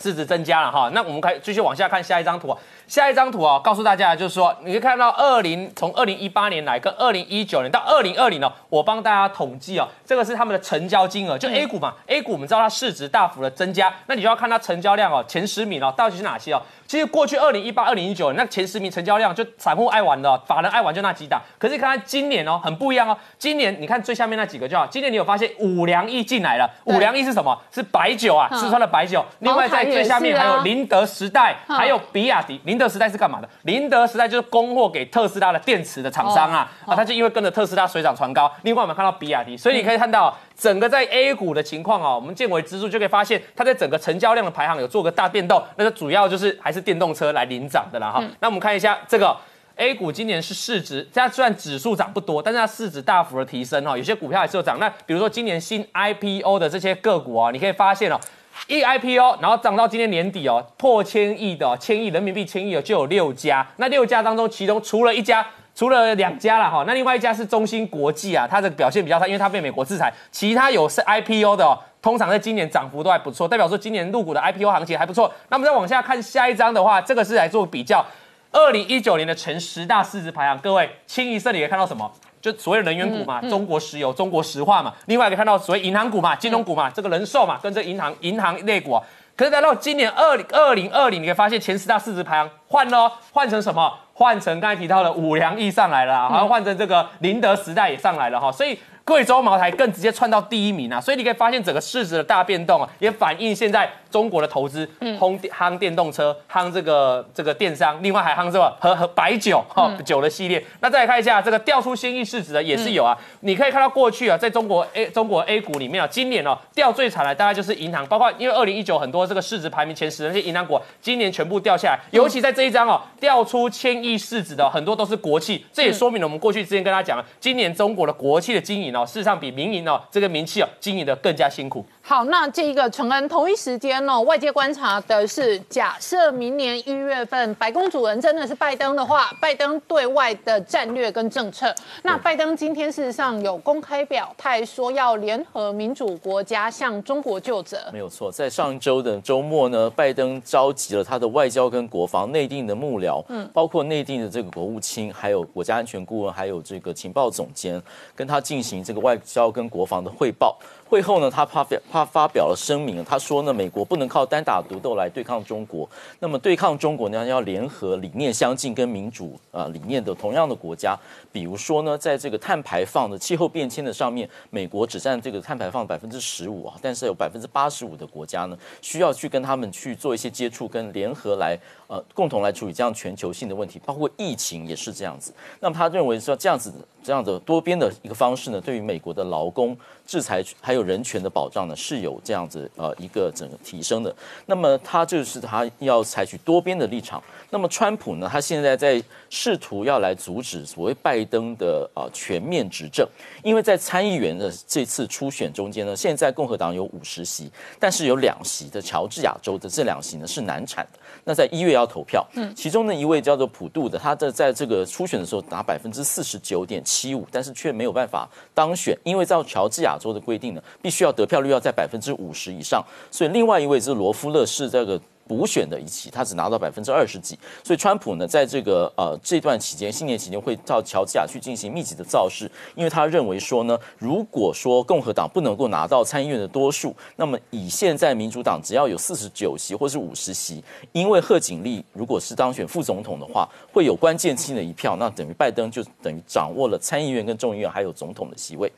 [0.00, 0.88] 市值增加了哈。
[0.94, 2.56] 那我们可以继续往下看下一张图。
[2.86, 16.60] 下一张图啊，告诉大家就是说，你可以看到二零从二零一八年来跟二零一九年到二零二零哦，我帮大家统计哦，这个是他们的成交金额，就 A 股嘛，A 股我们知道它市值大幅的增加，那你就要看它成交量哦，前十名哦，到底是哪些哦？
[16.86, 21.40] 其实过去二零一八、二零一九那前十名成交量就散户爱玩的，法人爱玩就那几档。
[21.58, 23.16] 可是看看今年哦，很不一样哦。
[23.38, 24.86] 今年你看最下面那几个就好。
[24.86, 26.70] 今年你有发现五粮液进来了？
[26.84, 27.58] 五粮液是什么？
[27.72, 29.24] 是白酒啊，四川的白酒。
[29.38, 32.60] 另外在最下面还有宁德时代，还有比亚迪。
[32.74, 33.48] 宁德时代是干嘛的？
[33.62, 36.68] 宁德时代就是供货给特斯拉的电池的厂商啊。
[36.84, 38.50] 啊，他就因为跟着特斯拉水涨船高。
[38.62, 40.36] 另外我们看到比亚迪，所以你可以看到。
[40.56, 48.22] 整个在 A 股的情况哦，我们建维指数就可以发现，它在整个成交量的排行有做个大变动，那个主要就是还是电动车来领涨的啦哈。
[48.38, 49.36] 那我们看一下这个
[49.74, 54.78] A 股今年是市值，它虽然指数涨不多，但是它市值大幅的提升哈，有些股票还是有涨。
[54.78, 58.20] 那比如说今年新 IPO 的这些个股哦，你可以发现哦，
[58.68, 65.46] 一 IPO 然后涨到今年年底哦，破千亿的哦千亿人民币千亿的就有六家，那六家当中其中除了一家。
[65.76, 70.08] 除了两家了哈，那另外一家是中芯国际啊，它的表现比较差，因为它被美国制裁。
[70.30, 75.34] 其他有是 IPO 的，通常在今年涨幅都还不错，代表说今年入股的 IPO 行情还不错。
[75.48, 78.06] 那么再往下看下一张的话，这个是来做比较，
[78.52, 82.08] 二零一九年的前十大市值排行，各位清一色你可以看到什么？
[82.44, 89.00] 就所谓能源股嘛，中国石油、中国石化嘛，另外可以看到所谓银行股嘛、金融股嘛，这个人寿嘛，跟这银行银行类股。
[89.34, 93.90] 可是来到今年二零二零二零，你可以发现前十大市值排行换了，换成什么？
[94.12, 98.78] 换成刚才提到的五粮液上来了，好像换成这个宁德时代也上来了哈，所以。
[99.04, 104.88] 贵州茅台更直接窜到第一名啊，所以你可以发现整个市值的大变动啊，也反映现在中国的投资，
[105.18, 110.64] 轰夯电动车，夯这个这个电商，另外还夯这个和和白酒哈酒的系列。
[110.80, 128.93] 那再来看一下这个调出新亿市值的也是有啊，你可以看到过去啊，在中国 A 中国 A 股里面啊，今年哦掉最惨的大概就是银行，包括因为二零一九很多这个市值排名前十的那些银行股，今年全部掉下来，尤其在这一张哦，调出千亿市值的很多都是国企，这也说明了我们过去之前跟他讲了，今年中国的国企的经营。
[128.94, 131.84] 哦，事实上比民营哦，这个名气哦，经营的更加辛苦。
[132.06, 147.78] 好，那这一个陈恩，同一时间哦，外界观察的是，假设明年一月份白宫主人真的是拜登的话，拜登对外的战略跟政策，那拜登今天事实上有公开表态说要联合民主国家向中国就责。
[147.90, 157.82] 没有错，在上周的周末呢，拜登召集了他的外交跟国防内定的幕僚，嗯，包括内定的这个国务卿，还有国家安全顾问，还有这个情报总监，
[158.14, 160.54] 跟他进行这个外交跟国防的汇报。
[160.94, 165.88] 会后呢，他发表他发表了声明，他说呢，美国不能靠单打独斗来对抗中国，
[166.20, 170.96] 那么对抗中国呢，要联合理念相近跟民主啊理念的同样的国家，
[171.32, 185.34] 比如说呢，在这个碳排放的气候变迁的上面，美国只占这个碳排放百分之十五啊，但是有百分之八十五的国家呢，需要去跟他们去做一些接触跟联合来呃共同来处理这样全球性的问题，包括疫情也是这样子。
[185.58, 186.72] 那么他认为说这样子
[187.02, 189.76] 这样的多边的一个方式呢，对于美国的劳工
[190.06, 194.14] 制裁还有人权的保障呢是有这样子呃一个整个提升的，
[194.46, 197.22] 那么他就是他要采取多边的立场。
[197.50, 203.06] 那么川普呢，他现在在试图要来阻止所谓拜登的呃全面执政，
[203.44, 210.98] 因为在参议员的这次初选中间呢，现在共和党有五十席，但是有两席的乔治亚州的这两席呢是难产的。
[211.22, 225.00] 那在一月要投票，嗯，其中呢一位叫做普渡的，他的在这个初选的时候拿百分之四十九点七五，但是却没有办法当选，因为照乔治亚州的规定呢，必须要得票率要在百分之五十以上，所以另外一位是罗夫勒是这个。
[225.26, 240.62] 补选的一期，他只拿到百分之二十几，所以川普呢，在这个呃这段期间，新年期间会到乔治亚去进行密集的造势，因为他认为说呢，如果说共和党不能够拿到参议院的多数，那么以现在民主党只要有四十九席或是五十席，
[240.92, 248.70] 因为贺锦丽如果是当选副总统的话，会有关键性的一票，那等于拜登就等于掌握了参议院跟众议院还有总统的席位。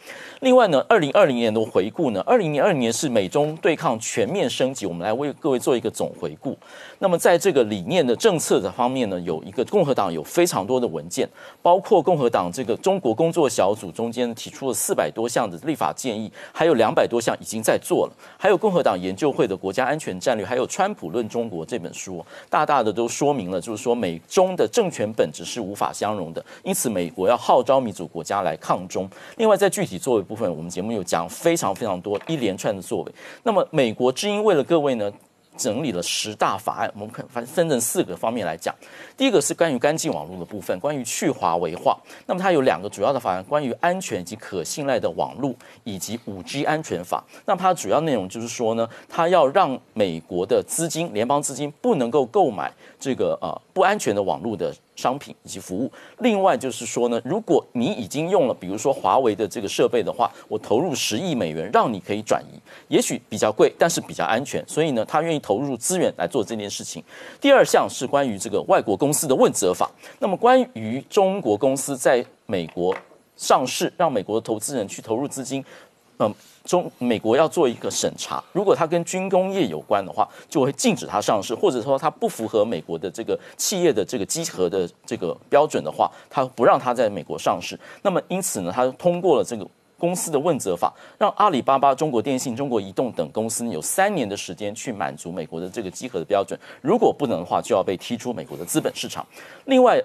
[0.42, 6.35] 另外呢，二零二零年的回顾呢，二零二零年是美中对抗全面升级，我们来为各位做一个总回。
[6.40, 6.56] 故。
[6.98, 11.28] 那么在这个理念的政策的方面呢，有一个共和党有非常多的文件，
[11.60, 29.08] 包括共和党这个中国工作小组中间提出了四百多项的立法建议，还有两百多项已经在做了，还有共和党研究会的国家安全战略，还有《川普论中国》这本书，大大的都说明了，就是说美中的政权本质是无法相容的，因此美国要号召民主国家来抗中。
[29.36, 33.12] 另外，在具体作为部分，我们节目有讲非常非常多一连串的作为。
[33.42, 35.12] 那么，美国之音为了各位呢？
[35.56, 38.74] 整理了十大法案，我们看分分成四个方面来讲。
[39.16, 41.98] 第一个是关于干净网络的部分，关于去华为化。
[42.26, 45.54] 那么它有两个主要的法案，关于安全以及可信赖的网络
[45.84, 47.24] 以及五 G 安全法。
[47.44, 54.74] 那它的主要内容就是说呢，它要让美国的资金、联邦资金不能够购买这个呃不安全的网络的。
[54.96, 55.88] 商品以及服务。
[56.18, 64.66] 另外就是说呢，如果你已经用了，比如说华为的这个设备的话，我投入十亿美元，让你可以转移，也许比较贵，但是比较安全。
[64.66, 67.04] 所以呢，他愿意投入资源来做这件事情。
[67.40, 69.90] 第二项是关于这个外国公司的问责法。
[70.18, 72.96] 那么关于中国公司在美国
[73.36, 75.64] 上市，让美国的投资人去投入资金，
[76.18, 76.34] 嗯。
[76.66, 87.78] 中美国要做一个审查，如果它跟军工业有关的话，就会禁止它上市，或者说它不符合美国的这个企业的这个稽核的这个标准的话，它不让它在美国上市。
[88.02, 99.24] 那么因此呢，它通过了这个公司的问责法，让阿里巴巴、中国电信、中国移动等公司有三年的时间去满足美国的这个集合的标准，如果不能的话，就要被踢出美国的资本市场。
[99.64, 100.02] 另外。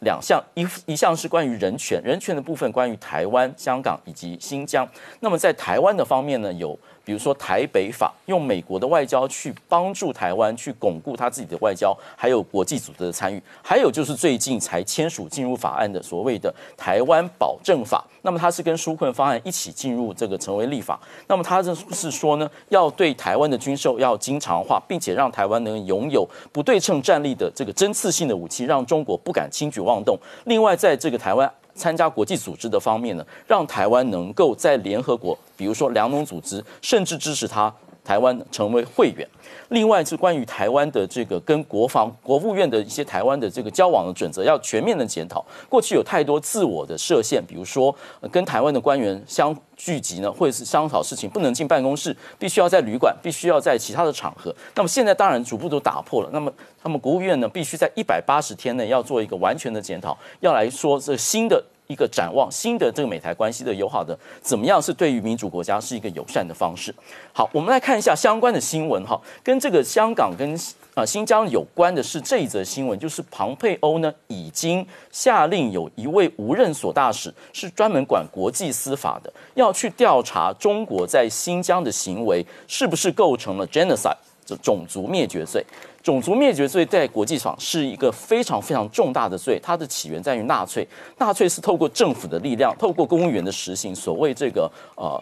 [0.00, 4.86] 两项一一项是关于人权，人权的部分关于台湾、香港以及新疆。
[5.20, 6.78] 那么在台湾的方面呢，有。
[7.06, 20.98] 比如说台北法用美国的外交去帮助台湾去巩固他自己的外交，还有国际组织的参与，还有就是最近才签署进入法案的所谓的台湾保证法，那么它是跟纾困方案一起进入这个成为立法，
[21.28, 30.18] 那么它这是说呢，要对台湾的军售要经常化，并且让台湾能拥有不对称战力的这个针刺性的武器，让中国不敢轻举妄动。
[30.46, 31.48] 另外，在这个台湾。
[31.76, 37.72] 参加国际组织的方面呢，让台湾能够在联合国，比如说粮农组织，甚至支持他
[38.06, 39.26] 台湾成为会员。
[39.70, 45.44] 另外是关于台湾的这个跟国防、国务院的一些台湾的这个交往的准则，要全面的检讨。
[45.68, 47.92] 过去有太多自我的设限，比如说
[48.30, 54.54] 跟台湾的官员相聚集呢，或者是商讨事情不能进办公室，必须要在旅馆，必须要在其他的场合。
[54.76, 56.30] 那么现在当然逐步都打破了。
[56.32, 61.62] 那么他们国务院呢，必须在一百八十天内要做一个完全的检讨，要来说这新的。
[61.86, 66.94] 一个展望新的这个美台关系的友好的怎么样是对于民主国家是一个友善的方式。
[67.32, 70.58] 好，我们来看一下相关的新闻哈，跟这个香港跟
[70.94, 84.16] 啊新疆有关的是这一则新闻，就是庞佩欧呢已经下令有一位无任所大使是专门管国际司法的，要去调查中国在新疆的行为是不是构成了 genocide。
[84.48, 85.66] 这种族灭绝罪，
[86.06, 90.86] 种族灭绝罪在国际上是一个非常非常重大的罪，它的起源在于纳粹。
[91.18, 95.20] 纳粹是透过政府的力量，透过公务员的实行所谓这个呃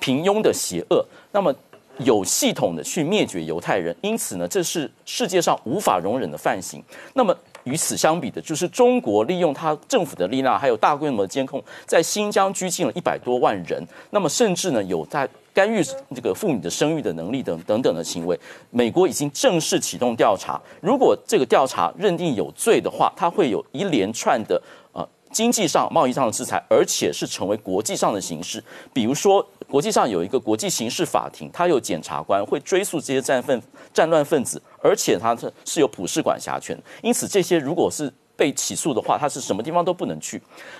[0.00, 1.54] 平庸的邪恶，那么
[1.98, 3.94] 有系统的去灭绝犹太人。
[4.00, 6.82] 因此呢，这是世界上无法容忍的犯行。
[7.12, 13.86] 那么与此相比的，就是中国利用它政府的力量，还有大规模的监控，在新疆拘禁了一百多万人。
[14.08, 15.82] 那么甚至呢，有在干预
[16.14, 18.38] 这个妇女的生育的能力等等等的行为，
[18.68, 20.60] 美国已经正式启动调查。
[20.82, 25.02] 如果这个调查认定有罪的话，它会有一连串的呃
[25.32, 28.62] 经济上、贸易上的制裁，而且是成为国际上的形式。
[28.92, 33.58] 比如说，国际上有一个国际刑事法庭，它有检察官会追诉这些战分
[33.94, 36.78] 战乱分子，而且它是是有普世管辖权。
[37.00, 40.38] 因此，这些如果是被起诉的话，它是什么地方都不能去。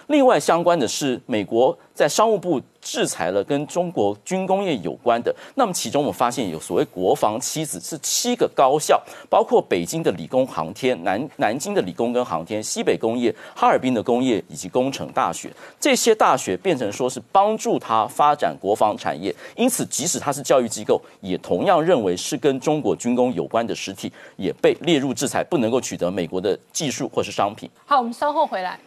[0.08, 2.60] 另外，相关的是美国在商务部。
[2.86, 27.68] 制裁了跟中国军工业有关的，那么其中我们发现有所谓国防七子是七个高校，包括北京的理工航天、南南京的理工跟航天、西北工业、哈尔滨的工业以及工程大学，这些大学变成说是帮助他发展国防产业，因此即使他是教育机构，也同样认为是跟中国军工有关的实体，也被列入制裁，不能够取得美国的技术或是商品。
[27.84, 28.78] 好，我们稍后回来。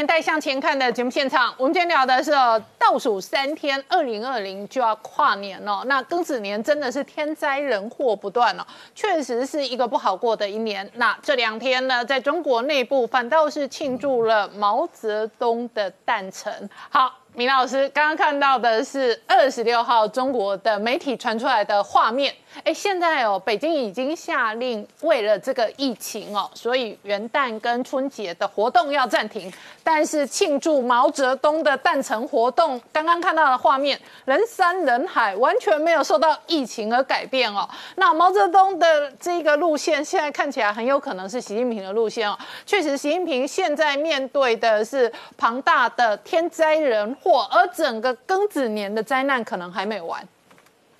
[0.00, 2.30] 年代向前看的节目现场，我们今天聊的是
[2.78, 5.82] 倒数三天，二零二零就要跨年了。
[5.84, 10.90] 那庚子年真的是天灾人祸不断了，确实是一个不好过的一年。
[10.94, 16.70] 那这两天呢，在中国内部反倒是庆祝了毛泽东的诞辰。
[16.88, 17.12] 好。
[17.32, 22.34] 米老师刚刚看到的是二十六号中国的媒体传出来的画面。
[22.64, 29.50] 哎，现在哦，北京已经下令为了这个疫情哦，所以元旦跟春节的活动要暂停。
[29.82, 37.68] 但是庆祝毛泽东的诞辰活动，刚刚看到的画面人山人海，完全没有受到疫情而改变哦。
[37.96, 42.38] 那毛泽东的这个路线，现在看起来很有可能是习近平的路线哦。
[42.66, 50.22] 确实，习近平现在面对的是庞大的天灾人祸，而整个庚子年的灾难可能还没完。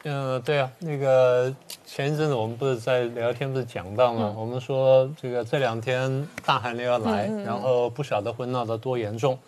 [0.05, 4.35] 嗯，对啊，那个前一阵子我们不是在聊天，不是讲到吗？
[4.35, 9.39] 我们说这个这两天大寒流要来，然后不晓得会闹得多严重。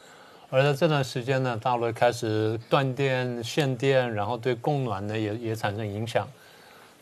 [0.51, 6.29] 而在这段时间呢，大陆开始断电、限电，然后对供暖呢也也产生影响。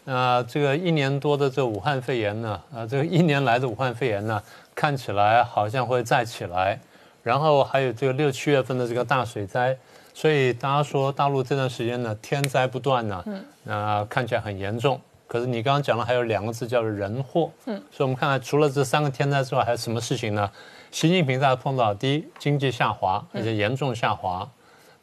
[0.05, 4.41] 那这个一年多的这武汉肺炎呢，啊，这个一年来的武汉肺炎呢，
[4.77, 6.79] 看起来好像会再起来。
[7.25, 9.77] 然后还有这个六七月份的这个大水灾。
[10.21, 15.01] 所以大家说大陆这段时间呢，天灾不断呢，嗯那看起来很严重。
[15.27, 17.51] 可是你刚刚讲了，还有两个字叫做人祸。
[17.65, 20.51] 嗯，所以我们看看，除了这三个天灾之外，还有什么事情呢？
[20.91, 24.47] 习近平在碰到第一，经济下滑，而且严重下滑；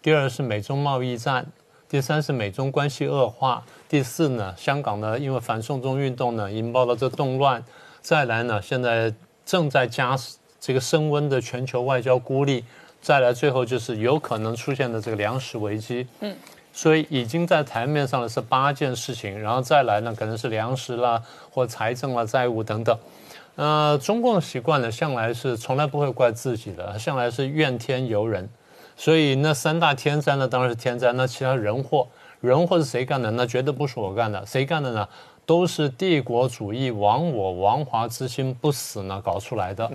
[0.04, 1.44] 第二是美中贸易战；
[1.90, 7.60] 第三是美中关系恶化；第四呢，香港呢因为反送中运动呢引爆了这动乱；
[8.02, 9.12] 再来呢，现在
[9.44, 10.16] 正在加
[10.60, 12.64] 这个升温的全球外交孤立。
[13.08, 16.06] 再来，最后就是有可能出现的这个粮食危机。
[16.20, 16.36] 嗯，
[16.74, 23.00] 所以已经在台面上的是八件事情，然后再来呢，可能是粮食啦，或财政啦、债务等等。
[23.56, 28.50] 呃，中共的习惯呢，向来是从来不会怪自己的，向来是怨天尤人。
[28.98, 31.14] 所以那三大天灾呢，当然是天灾。
[31.14, 32.06] 那其他人祸，
[32.42, 33.32] 人祸是谁干的？
[33.32, 34.46] 那绝对不是我干的。
[34.46, 35.08] 谁干的呢？
[35.46, 39.90] 都是帝国主义亡我亡华之心不死呢搞出来的。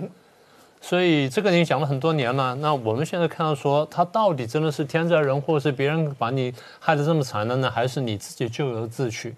[0.83, 9.33] 所以这个你讲了很多年了，那我们现在看到说，他到底真的是天灾人祸，是别人把你害得这么惨的呢，还是你自己咎由自取？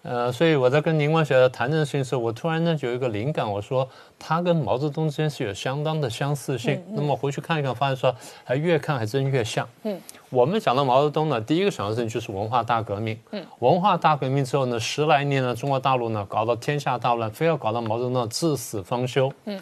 [0.00, 3.86] 呃，所以我在跟宁光学谈这件事情时，我突然呢就有一个灵感，我说
[4.18, 6.82] 他跟毛泽东之间是有相当的相似性。
[6.92, 9.68] 那么回去看一看，发现说还越看还真越像。
[9.82, 10.00] 嗯，
[10.30, 13.18] 我们讲到毛泽东呢，第一个想到的事情就是文化大革命。
[13.32, 19.30] 嗯，文化大革命之后呢，十来年呢，中国大陆呢搞到天下大乱，非要搞到毛泽东至死方休。
[19.44, 19.60] 嗯。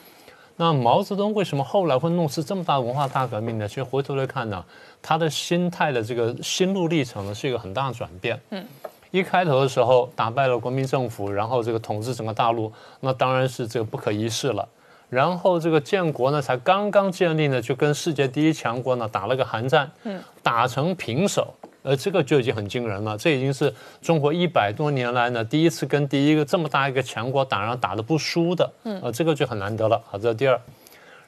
[0.57, 3.67] 那毛泽东为什么后来会弄出这么大文化大革命呢？
[3.67, 4.65] 其实回头来看呢，
[5.01, 8.41] 他的心态的这个心路历程呢，是一个很大的转变。
[8.51, 8.65] 嗯，
[9.11, 14.69] 一开头的时候打败了国民政府，然后这个统治整个大陆，那当然是这个不可一世了。
[15.09, 21.53] 然后这个建国呢，才刚刚建立呢，就跟世界第一强国呢打了个寒战，嗯，打成平手。
[21.83, 30.01] 呃，这个就已经很惊人了，这已经是中国一百多年来呢第一次跟第一个这么大一个强国打，然后打的不输的，嗯，呃，这个就很难得了。
[30.09, 30.61] 好，这是第二，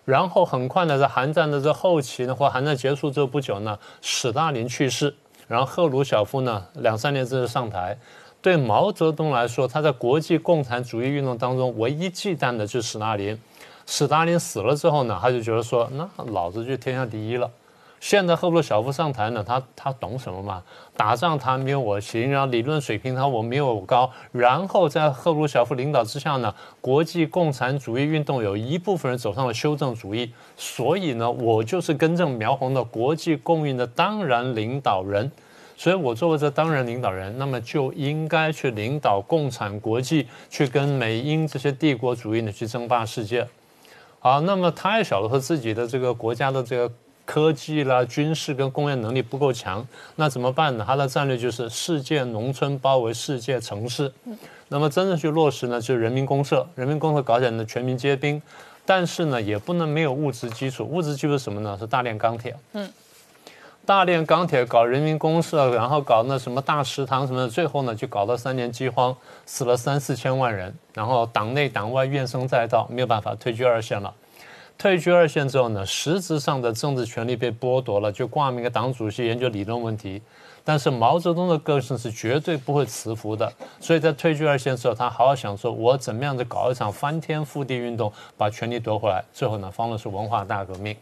[0.04, 5.12] 然后很快呢，在韩战的这后期呢，或韩战结束之后不久呢，史大林去世，
[5.48, 7.98] 然后赫鲁晓夫呢两三年之后上台，
[8.40, 13.36] 对毛泽东来说，他在国际共产主义运动当中唯一忌惮的就是史大林，
[13.86, 17.50] 史大林死了之后呢，他就觉得说，那老子就天下第一了。
[18.04, 20.62] 现在赫鲁晓夫上台呢，他他懂什么嘛？
[20.94, 24.10] 打仗他没有我行，然后理论水平他我没有我高。
[24.30, 35.32] 然后在赫鲁晓夫领导之下呢，国际共产主义运动有一部分人走上了修正主义，所以呢，我就是根正苗红的国际共运的当然领导人。
[35.74, 43.48] 所以我作为这当然领导人，那么就应该去领导共产国际，去跟美英这些帝国主义呢去争霸世界。
[44.18, 46.92] 好，那么他也晓得他自己的这个国家的这个。
[47.24, 50.84] 科技啦、军事跟工业能力不够强，那怎么办呢？
[50.86, 54.12] 他的战略就是世界农村包围世界城市。
[54.68, 56.66] 那么真正去落实呢，就是人民公社。
[56.74, 58.40] 人民公社搞起来呢，全民皆兵，
[58.84, 60.84] 但是呢，也不能没有物质基础。
[60.84, 61.76] 物质基础是什么呢？
[61.78, 62.56] 是大炼钢铁。
[62.72, 62.90] 嗯，
[63.86, 69.14] 大炼钢铁搞人民公社，然后搞那什么大食堂什么的，最后呢，就搞到三年饥荒，
[69.46, 74.12] 死了三四千万人，然后党内党外怨声载道，没有办法退居二线了。
[74.76, 80.20] 退居二线之后呢，实质上的政治权利被剥夺了，就挂名个党主席研究理论问题。
[80.66, 89.22] 但是毛泽东的个性是绝对不会辞服的，所以在退居二线之后，他好好想说，我怎么样子搞一场翻天覆地运动，把权力夺回来。
[89.32, 90.96] 最后呢，方的是文化大革命。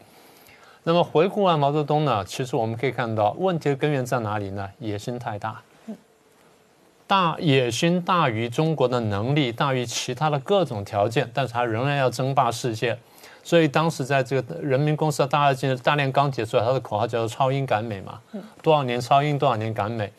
[0.83, 4.69] 那么回顾完毛泽东呢，其实我们可以看到，问题的根源在哪里呢？
[4.79, 5.61] 野心太大，
[7.07, 12.99] 大野心大于中国的能力，大于其他的各种条件，但是他仍然要争霸世界。
[13.43, 18.19] 所以当时在这个人民公社大二进大炼钢铁出来，他的口号叫做“超英赶美”嘛，
[18.61, 20.11] 多少年超英，多少年赶美。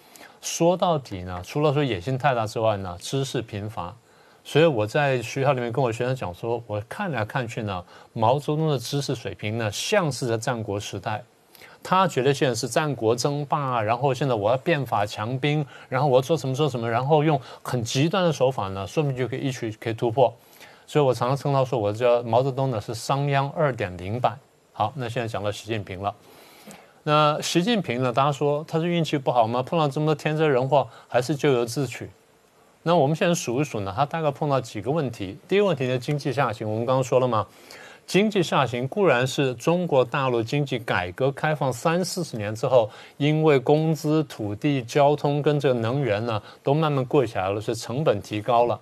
[0.43, 3.95] 说到底呢，除了说野心太大之外呢，知识贫乏。
[4.45, 7.83] 所以我在学校里面跟我学生讲说，我看来看去呢，
[8.13, 11.25] 毛泽东的知识水平呢，像是在战国时代。
[11.83, 20.31] 他觉得现在是战国争霸，然后现在我要变法强兵，然后我要做什么做什么，然后用很极端的手法呢，说不定就可以一举可以突破。
[20.87, 24.39] 所以我常常称他说，我叫毛泽东呢是商鞅二点零版。
[24.73, 26.15] 好，那现在讲到习近平了。
[27.07, 28.11] 那习近平呢？
[28.11, 29.63] 大家说他是运气不好吗？
[29.63, 32.09] 碰到这么多天灾人祸，还是咎由自取？
[32.83, 35.39] 那我们现在数一数呢，他大概碰到几个问题。
[35.47, 36.67] 第一个问题呢，经济下行。
[36.67, 37.47] 我们刚刚说了嘛，
[38.07, 48.81] 经济下行固然是中国大陆经济改革开放三四十年之后，因为工资、土地、交通跟这个能源呢，都慢慢贵起来了，是成本提高了。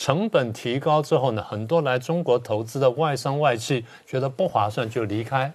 [0.00, 5.52] 成本提高之后呢，很多来中国投资的外商外企觉得不划算就离开。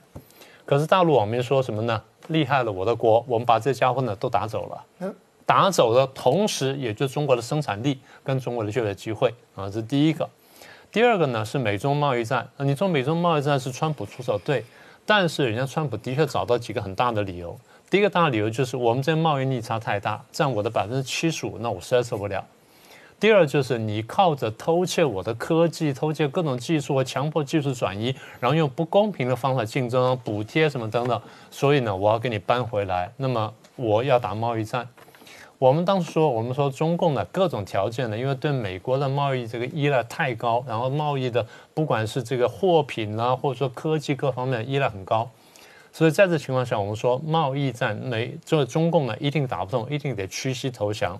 [0.68, 2.00] 可是大陆网民说什么呢？
[2.28, 5.14] 厉害了，我的国，我们把这家伙呢都打走了。
[5.48, 10.30] 打走的同时，也就中国的生产力跟中国的就业机会啊，这是第一个。
[10.92, 12.48] 第二个呢是美中贸易战。
[12.58, 14.64] 你说美中贸易战是川普出手对，
[15.08, 17.60] 但是人家川普的确找到几个很大的理由。
[17.90, 22.46] 第一个大理由就是我们这贸易逆差太大，占我的百分之七十五，那我实在受不了。
[23.20, 31.20] 第二就是你靠着偷窃我的科技、偷窃各种技术和强迫技术转移，然后用不公平的方法竞争、补贴什么等等，
[31.50, 33.12] 所以呢，我要给你搬回来。
[33.18, 34.88] 那么我要打贸易战。
[35.58, 41.44] 我们当时说，我们说中共的各种条件呢，因为对美国的贸易这个依赖太高，然后贸易的
[41.74, 45.28] 不管是这个货品啦，或者说科技各方面依赖很高，
[45.94, 51.18] 所以在这情况下，我们说贸易战美这中共呢一定打不动，一定得屈膝投降。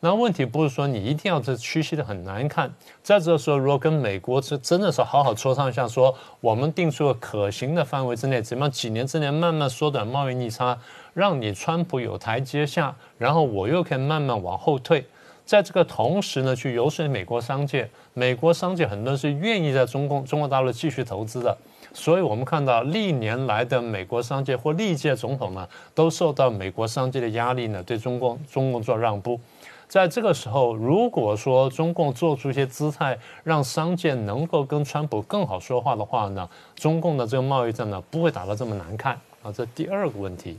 [0.00, 2.70] 那问题不是说你一定要这屈膝的很难看，
[3.02, 10.78] 在这时候如果跟美国是真的是好好磋商一下，说我们定出了可行的范围之内，怎么样几年之内慢慢缩短贸易逆差，
[11.14, 15.06] 让你川普有台阶下，然后我又可以慢慢往后退，
[15.46, 21.56] 在这个同时呢，去游说美国商界，美国商界很多人是愿意在中共中国大陆继续投资的，
[21.94, 29.40] 所以我们看到历年来的美国商界或历届总统呢，都受到美国商界的压力呢，对中共中共做让步。
[29.88, 39.52] 在这个时候，如果说中共做出一些姿态，让商界能够跟川普更好说话的话呢，中共的这个贸易战呢不会打得这么难看啊。
[39.52, 40.58] 这第二个问题，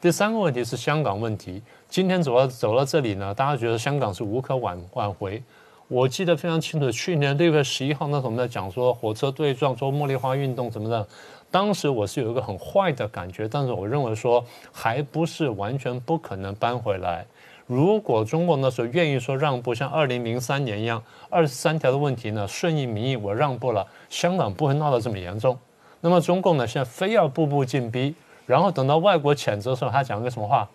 [0.00, 1.62] 第三个问题是香港问题。
[1.88, 5.40] 今天走到走到这里呢，大家觉得香港是无可挽挽回。
[5.86, 11.06] 我记得非常清楚，去年六月十一号那时候我们在讲说火车对撞、说茉莉花运动什么的，
[11.50, 17.24] 当时我是有一个很坏的感觉，但是我认为说还不是完全不可能搬回来。
[17.66, 25.58] 如果中国那时候愿意说让步，像二零零三年一样，二十三条的问题呢，顺应民意我让步了，香港不会闹得这么严重。
[26.00, 28.14] 那么中共呢，现在非要步步进逼，
[28.44, 30.68] 然后等到外国谴责的时候，他讲个什么话？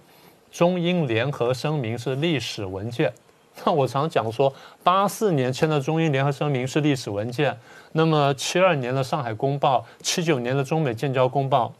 [0.51, 3.13] 中英联合声明是历史文件。
[3.63, 4.51] 那我常讲说，
[4.83, 7.55] 八四年签的中英联合声明是历史文件，
[7.91, 11.71] 那么七二年的上海公报，七九年的中美建交公报。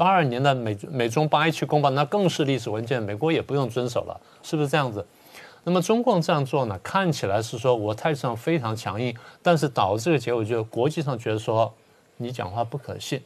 [0.00, 5.06] 八二年的美美中八一七公报，那更是历史文件，美国也不用遵守了，是不是这样子？
[5.64, 11.70] 那么中共这样做呢，看起来是说我态度上非常强硬，但是导致的结果就是国际上觉得说
[12.16, 13.20] 你讲话不可信，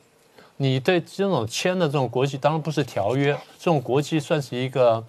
[0.56, 5.04] 你对这种签的这种国际当然不是条约，这种国际算是一个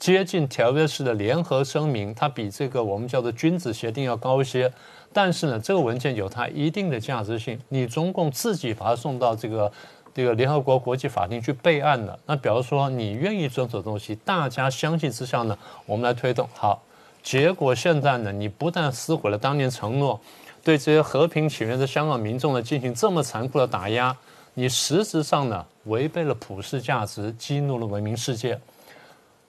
[0.00, 4.72] 接近条约式的联合声明，它比这个我们叫做君子协定要高一些，
[5.12, 9.70] 但是呢，这个文件有它一定的价值性，你中共自己把它送到这个。
[10.14, 16.48] 这个联合国国际法庭去备案的，那比如说你愿意遵守的东西，大家相信之下呢，我们来推动。
[16.54, 16.80] 好，
[17.20, 20.20] 结果现在呢，你不但撕毁了当年承诺，
[20.62, 24.16] 对这些和平起源的香港民众呢进行这么残酷的打压，
[24.54, 28.56] 你实质上呢违背了普世价值，激怒了文明世界。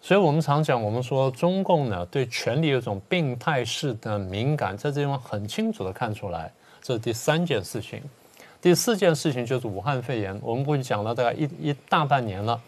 [0.01, 6.51] 所以我们常讲，我们说中共呢对权力有一种病态式的敏感，在这地方很清楚的看出来。
[6.81, 8.01] 这是第三件事情。
[8.61, 12.59] 第四件事情就是武汉肺炎，我们过去讲了大概一一大半年了。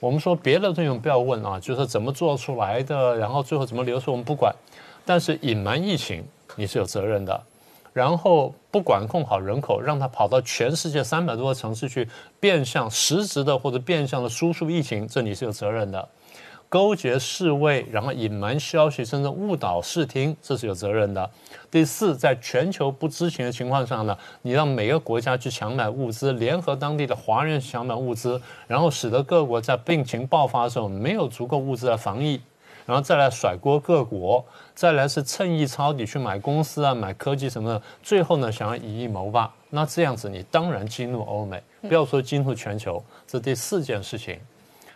[0.00, 4.54] 我们说别的东西不要问啊，就是怎么做出来的，然后最后怎么流出我们不管。
[5.04, 6.24] 但是隐瞒疫情
[6.56, 7.42] 你是有责任的，
[7.92, 12.08] 然后不管控好人口，让他跑到全世界三百多个城市去
[12.40, 16.08] 变相实质的或者变相的输出疫情，这你是有责任的。
[16.74, 21.30] 勾结侍卫，然后隐瞒消息，甚至误导视听，这是有责任的。
[21.70, 32.40] 第四，在全球不知情的情况下呢，你让每个国家去抢买物资，联合当地的华人抢买物资，然后使得各国在病情爆发的时候没有足够物资来防疫，
[32.84, 34.44] 然后再来甩锅各国，
[34.74, 43.00] 再来是趁意抄底去买公司啊、买科技什么的，最后呢想要以一谋霸，那这样子你当然激怒欧美，不要说激怒全球。
[43.28, 44.40] 这第四件事情。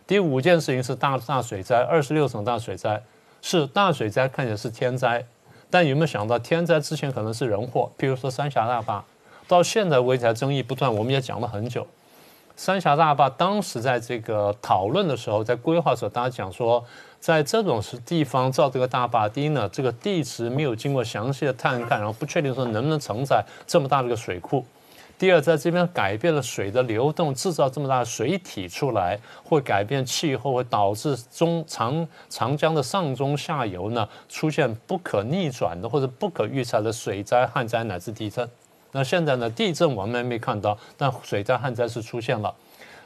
[0.09, 3.02] 第五件事情是大大水灾，二十六省大水灾，
[3.43, 5.22] 是大水灾，看起来是天灾，
[5.68, 7.93] 但有没有想到天灾之前可能是人祸？
[7.98, 9.05] 譬如说三峡大坝，
[9.47, 11.86] 到现在为止争议不断，我们也讲了很久。
[12.56, 16.82] 三峡大坝当时在这个讨论的时候，在规划的时候，大家讲说，
[17.20, 24.64] 在这种是地方造这个大坝，第一呢，这个地质没有经过详细的探看，然后不确定说能不能承载这么大的一个水库。
[25.19, 38.49] 第二，在这边改变了水的流动，制造这么大的水体出来，会改变气候，会导致中长长江的上中下游呢出现不可逆转的或者不可预测的水灾、旱灾乃至地震。
[38.93, 42.55] 那现在呢，地震我们没看到，但水灾、旱灾是出现了。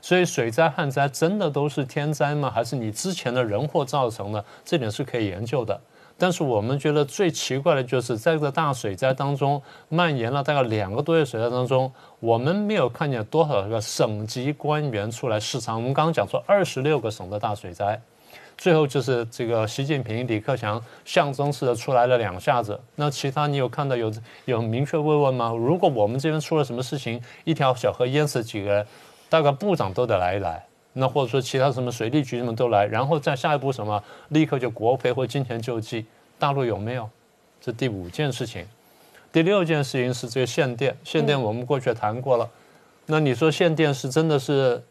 [0.03, 2.51] 所以水灾、旱灾真的都是天灾吗？
[2.51, 4.45] 还是你之前的人祸造成的？
[4.65, 5.81] 这点是可以研究的。
[6.23, 15.75] 但是我们觉得最奇怪的就是在这个大水灾当中蔓延了大概两个多月水灾当中，我们没有看见多少个省级官员出来视察。
[15.75, 18.01] 我们刚刚讲说二十六个省的大水灾，
[18.57, 22.79] 最后就是这个习近平、李克强象征式的出来了两下子。
[22.95, 24.13] 那其他你有看到有
[24.45, 25.53] 有明确慰问吗？
[25.53, 28.87] 如果我们这边出了什么事情，一条小河淹死几个人，
[29.29, 30.65] 大概部长都得来一来。
[30.95, 36.05] 那或者说其他什么水利局什么都来，然后再下一步什么，立刻就国赔或金钱救济。
[36.39, 37.09] 大陆有没有？
[37.61, 38.67] 这第五件事情。
[39.31, 42.49] 第六件事情是这个限电，限电我们过去谈过了。
[43.07, 44.83] 那你说限电是真的是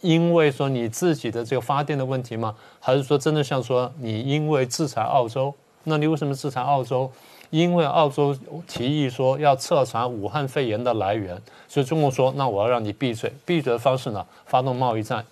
[0.00, 2.56] 因为说你自己的这个发电的问题吗？
[2.80, 5.54] 还是说真的像说你因为制裁澳洲？
[5.84, 7.10] 那你为什么制裁澳洲？
[7.52, 8.34] 因为澳洲
[8.66, 11.38] 提议说要彻查武汉肺炎的来源，
[11.68, 15.22] 所以中国说那我要让你闭嘴，闭嘴的方式呢，发动贸易战。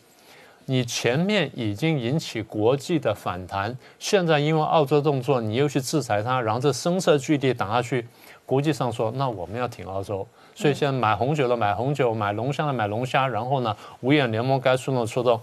[0.67, 8.07] 你前面已经引起国际的反弹，现在因为澳洲动作，你又去制裁它，然后这声色俱厉打下去，
[8.45, 15.41] 国际上说那我们要挺澳洲，所以现在买红酒的买红酒，买龙虾的买龙虾，然后呢五眼联盟该出动出动。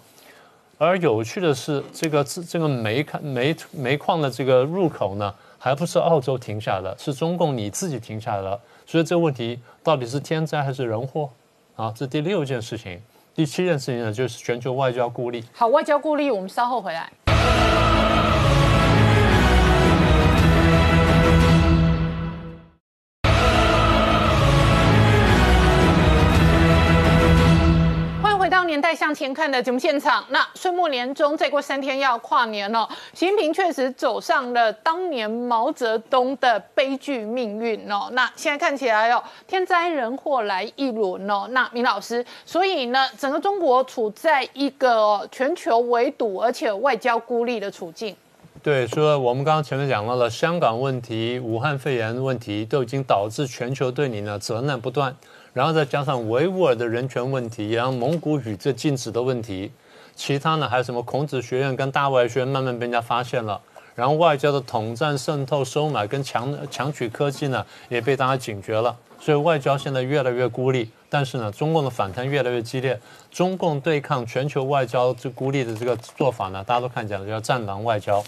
[0.78, 5.34] 而有趣的是，这个这这个煤矿煤煤矿的这个入口呢？
[5.60, 8.60] 还不是澳洲停下的，是中共你自己停下了。
[8.86, 11.30] 所以这个问题到底是天灾还是人祸？
[11.76, 13.02] 啊，这第六件事情，
[13.36, 15.44] 第七件事情呢，就是全球外交孤立。
[15.54, 17.12] 好，外交孤立，我们稍后回来。
[28.78, 32.88] 年代向前看的节目现场，那岁末年终，再过三天要跨年了。
[33.12, 38.08] 习近平确实走上了当年毛泽东的悲剧命运哦。
[38.12, 41.48] 那现在看起来哦，天灾人祸来一轮哦。
[41.50, 48.16] 那明老师，所以呢，整个中国处在一个全球围堵而且外交孤立的处境。
[48.62, 55.16] 对，说我们刚刚前面讲到了香港问题、武汉肺炎问题，都已经导致全球对你呢责难不断。
[55.58, 59.72] 然后再加上维吾尔的人权问题，然后蒙古语这禁止的问题，
[60.16, 63.60] 其他呢还有什么孔子学院跟大外学院慢慢被人家发现了，
[63.96, 70.92] 然后外交的统战、渗透、收买跟强强取科技呢也被大家警觉了，所以外交现在越来越孤立。
[71.10, 73.00] 但是呢，中共的反弹越来越激烈，
[73.32, 78.24] 中共对抗全球外交这孤立的这个做法呢，大家都看见了，叫战狼外交。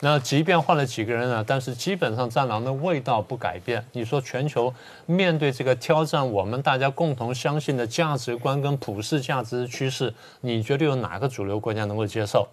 [0.00, 1.44] 那即便换了几个人呢？
[1.44, 3.84] 但是基本上战狼的味道不改变。
[3.92, 4.72] 你说全球
[5.06, 12.46] 面对这个挑战，我们大家共同相信的价值观跟普世价值趋势，你觉得有哪个主流国家能够接受？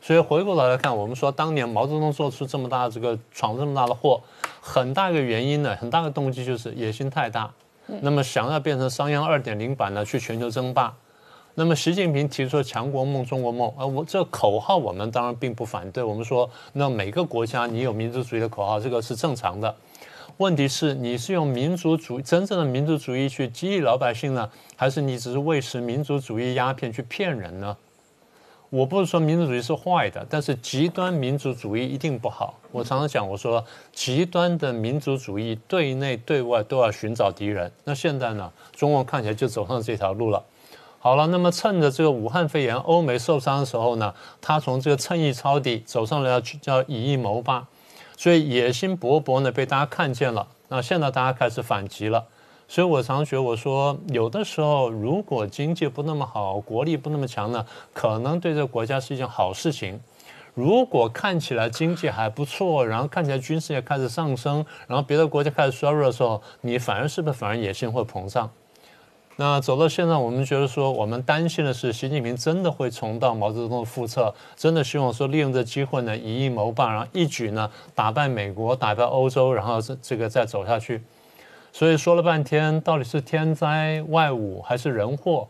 [0.00, 4.20] 所以回过头来看，我们说当年毛泽东做出这么大的这个闯这么大的祸，
[4.60, 7.48] 很大一个原因呢，很大的动机就是野心太大。
[7.86, 10.92] 那么想要变成商鞅二点零版呢，去全球争霸。
[11.54, 16.02] 那么习近平提出强国梦、中国梦，呃，我这口号我们当然并不反对。
[16.02, 19.74] 我们说，那每个国家你有民族主义的口号，这个是正常的。
[20.38, 27.76] 问题是，你是用民族主义真正的民族主义去激励老百姓呢，还是你只是喂食民族主义鸦片去骗人呢？
[28.70, 32.58] 我不是说民族主义是坏的，但是极端民族主义一定不好。
[32.70, 33.62] 我常常讲，我说
[33.92, 37.70] 极端的民族主义对内对外都要寻找敌人。
[37.84, 40.42] 那现在呢，中共看起来就走上这条路了。
[41.04, 47.66] 好了，那么趁着这个武汉肺炎，欧美受伤的时候呢，他从这个趁意抄底走上了要去叫以夷谋霸，
[48.16, 50.46] 所以野心勃勃呢被大家看见了。
[50.68, 52.24] 那现在大家开始反击了，
[52.68, 60.00] 所以我常觉我说，有的时候如果经济不那么好，国力不那么强呢，可能对这个国家是一件好事情。
[60.54, 68.48] 如果看起来经济还不错，然后看起来军事也开始上升，然后别的国家开始衰弱的时候，你反而是不是反而野心会膨胀？
[69.36, 81.02] 那走到现在，我们觉得说，我们担心的是，习近平真的会重蹈毛泽东的覆辙，真的希望说利用这机会呢，以夷谋霸，然后一举呢打败美国，打败欧洲，然后这这个再走下去。
[81.72, 85.48] 所以说了半天，到底是天灾外侮，还是人祸，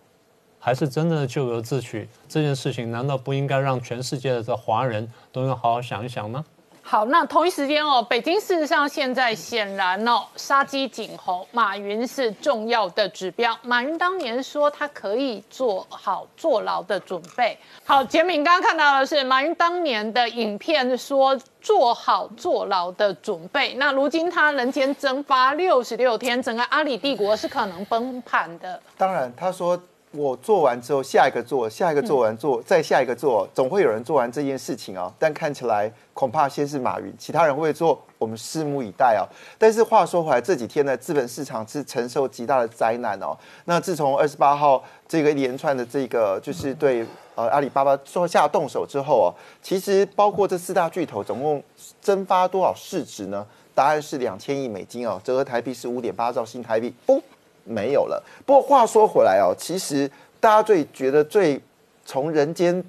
[0.61, 2.09] 还是真正的咎由自取？
[2.29, 6.45] 这件事情难道不应该让全世界的这华人都要好好想一想吗？
[6.93, 13.59] 好，那同一时间哦，北京事实上现在显然哦，杀鸡儆猴，马云是重要的指标。
[13.63, 17.59] 马云当年说他可以做好坐牢的准备。
[17.83, 23.73] 好，杰明刚刚看到的是马云当年的影片，说做好坐牢的准备。
[23.77, 28.79] 那如今他人间蒸发六十六天，整个阿里帝国是可能崩盘的。
[28.99, 29.83] 当然，他说
[30.13, 35.13] 我做完之后，下一个做，下一个做完做，再下一个做，总会有人做完这件事情啊。
[35.19, 39.25] 但看起来恐怕先是马云，其他人会不会做，我们拭目以待啊。
[39.59, 43.37] 但是话说回来，这几天呢，资本市场是承受极大的灾难哦。
[43.65, 49.29] 那自从二十八号这个一连串的这个就是对呃阿里巴巴做下动手之后哦，
[49.63, 51.63] 其实包括这四大巨头总共
[52.03, 53.47] 蒸发多少市值呢？
[53.75, 56.93] 答案是两千亿美金哦，折合台币是五点八兆新台币。
[57.07, 57.23] 不。
[57.65, 58.23] 没有了。
[58.45, 60.11] 不过话说回来哦，其实
[60.41, 61.61] 大家最觉得最
[62.05, 62.83] 从人间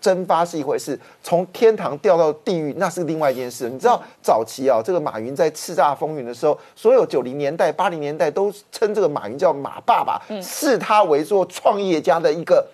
[0.00, 3.68] 蒸发是一回事，从天堂掉到地狱那是另外一件事。
[3.68, 12.64] 你知道早期啊，这个马云在叱咤风云的时候，所有九零年代、八零年代都称这个马云叫马爸爸，视他为做创业家的一个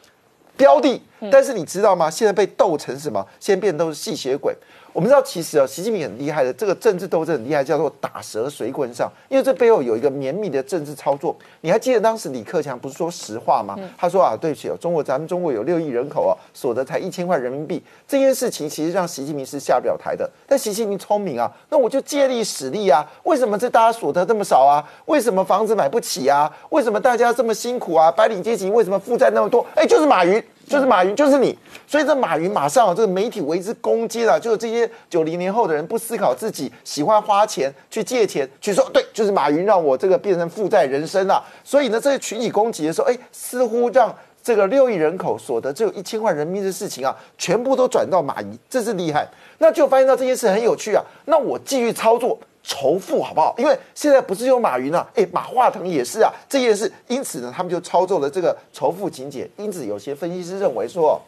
[0.56, 1.01] 标的。
[1.32, 2.10] 但是你知道吗？
[2.10, 3.26] 现在被斗成什么？
[3.40, 4.55] 现在变都是吸血鬼。
[4.94, 9.10] 我们知道，其实啊，习近平很厉害的，这个政治斗争很厉害，叫做打蛇随棍上。
[9.28, 11.36] 因为这背后有一个绵密的政治操作。
[11.62, 13.76] 你还记得当时李克强不是说实话吗？
[13.98, 17.82] 他说啊，对不起哦，中国咱们中国有六亿人口啊，所得才一千块人民币。
[18.06, 20.30] 这件事情其实让习近平是下不了台的。
[20.46, 23.04] 但习近平聪明啊，那我就借力使力啊。
[23.24, 24.78] 为什么这大家所得这么少啊？
[25.06, 26.48] 为什么房子买不起啊？
[26.70, 28.12] 为什么大家这么辛苦啊？
[28.12, 29.66] 白领阶级为什么负债那么多？
[29.74, 30.40] 哎，就是马云。
[30.69, 41.45] 就是马云，就是你，所以这马云马上啊这个媒体为之攻击了，就是这些九零年后的人不思考自己，喜欢花钱去借钱，去说对，就是马云让我这个变成负债人生了。
[41.62, 49.28] 所以呢，这些群体攻击的时候，哎，似乎让这个六亿人口所得只有一千万人民币的事情啊，全部都转到马云，这是厉害。
[49.59, 52.39] 那就发现到这件事很有趣啊，那我继续操作。
[52.66, 53.55] 仇富好不好？
[53.59, 59.49] 因为现在不是有马云啊，哎，马化腾也是啊，这件事，因此呢，他们就操作了这个仇富情节。
[59.59, 61.20] 因此，有些分析师认为说，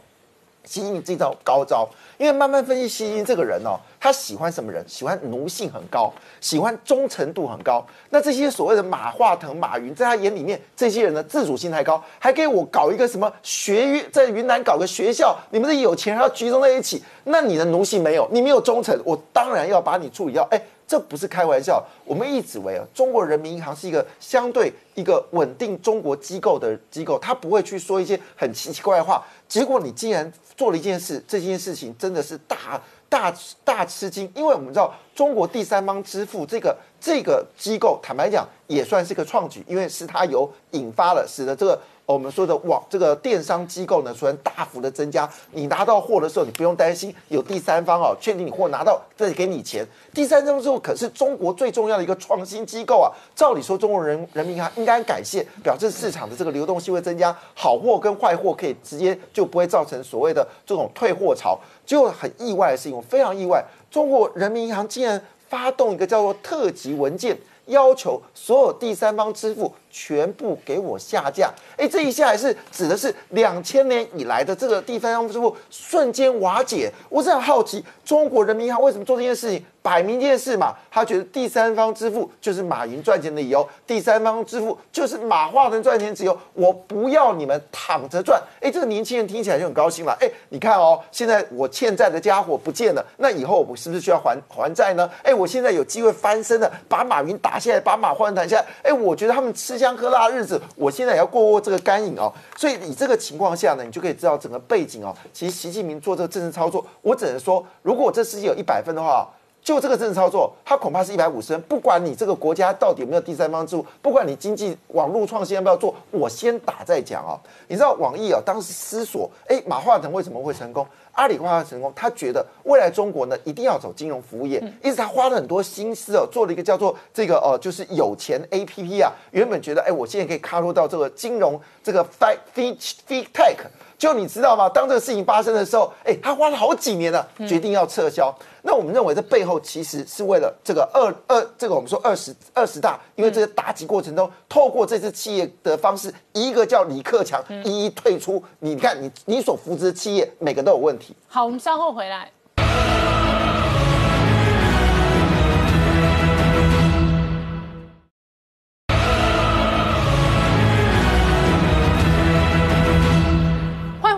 [0.64, 1.86] 习近平这招高招，
[2.16, 4.82] 因为慢慢分析习近平这个人哦，他喜欢什么人？
[4.88, 6.10] 喜欢奴性很高，
[6.40, 7.86] 喜欢忠诚度很高。
[8.08, 20.42] 那这些所谓的马化腾、马云，在他眼里面，这些人的自主性太高，还给我搞一个什么学在云南搞个学校，你们这有钱人要集中在一起，那你的奴性没有，你没有忠诚，我当然要把你处理掉。
[20.50, 20.58] 哎。
[20.86, 29.24] 这不是开玩笑，我们一直以为啊，中国人民银行是一个相对一个稳定中国机构的机构，他不会去说一些很奇奇怪怪话。
[29.48, 33.34] 结果你竟然做了一件事，这件事情真的是大大
[33.64, 41.78] 大吃惊，因为我们知道中国第三方支付这个这个机构，坦白讲也算是个创举，因为是它有引发了，使得这个。
[42.06, 49.84] 我们说的网这个电商机构呢，虽然大幅的增加，你拿到货的时候，你不用担心有第三方哦，确定你货拿到再给你钱。
[50.14, 61.58] 第三方之后可是中国最重要的一个创新机构啊，照理说中国人人民银行应该感谢，表示市场的这个流动性会增加，好货跟坏货可以直接就不会造成所谓的这种退货潮。
[61.84, 69.72] 就很意外的事情，我非常意外，中国人民银行竟然发动一个叫做特级文件，要求所有第三方支付。
[69.98, 71.50] 全部给我下架！
[71.78, 76.92] 哎，这一下还是指的是两千年以来的这个第三方支付瞬间瓦解。
[77.08, 79.64] 我是很好奇，中国人民银行为什么做这件事情？
[79.80, 86.36] 摆明件事嘛，他觉得第三方支付就是马云赚钱的理由，第三方支付就是马化腾赚钱理由。
[86.54, 88.42] 我不要你们躺着赚！
[88.60, 90.14] 哎，这个年轻人听起来就很高兴了。
[90.20, 95.08] 哎，你看哦，现在我欠债的家伙不见了，那以后我是不是需要还还债呢？
[95.22, 98.66] 哎，我现在有机会翻身了，把马云打下来，把马化腾打下来。
[98.82, 99.85] 哎，我觉得他们吃下。
[99.86, 102.32] 香喝辣的日子，我现在也要过过这个干瘾哦。
[102.56, 105.14] 所以以这个情况下呢，你就可以知道整个背景哦。
[105.32, 109.28] 其实习近平做这个政治操作，我只能说，如果这世界有一百分的话，
[109.66, 111.60] 就这个政治操作，它恐怕是一百五十分。
[111.62, 117.34] 不管你这个国家到底有没有第三方支付，不管你经济网络创新要不要做，我先打再讲哦。
[117.66, 120.86] 你知道网易啊，当时思索，哎，马化腾为什么会成功？
[121.14, 129.10] 阿里巴巴成功，他觉得未来中国呢一定要走金融服务业，因此他花了很多心思哦，做了一个叫做这个哦，就是有钱 A P P 啊。
[129.32, 132.76] 原本觉得哎，我现在可以卡入到这个金融这个 Fi Fi
[133.08, 133.56] Fi Tech。
[133.98, 134.68] 就你知道吗？
[134.68, 138.34] 当这个事情发生的时候，哎，他花了好几年了，决定要撤销。
[138.62, 148.42] 那我们认为这背后其实是为了这个二二这个我们说二十二十大，因为这个打击过程中，透过这次企业的方式，一个叫李克强一一退出。
[148.58, 151.14] 你看，你你所扶持的企业每个都有问题。
[151.28, 152.30] 好，我们稍后回来。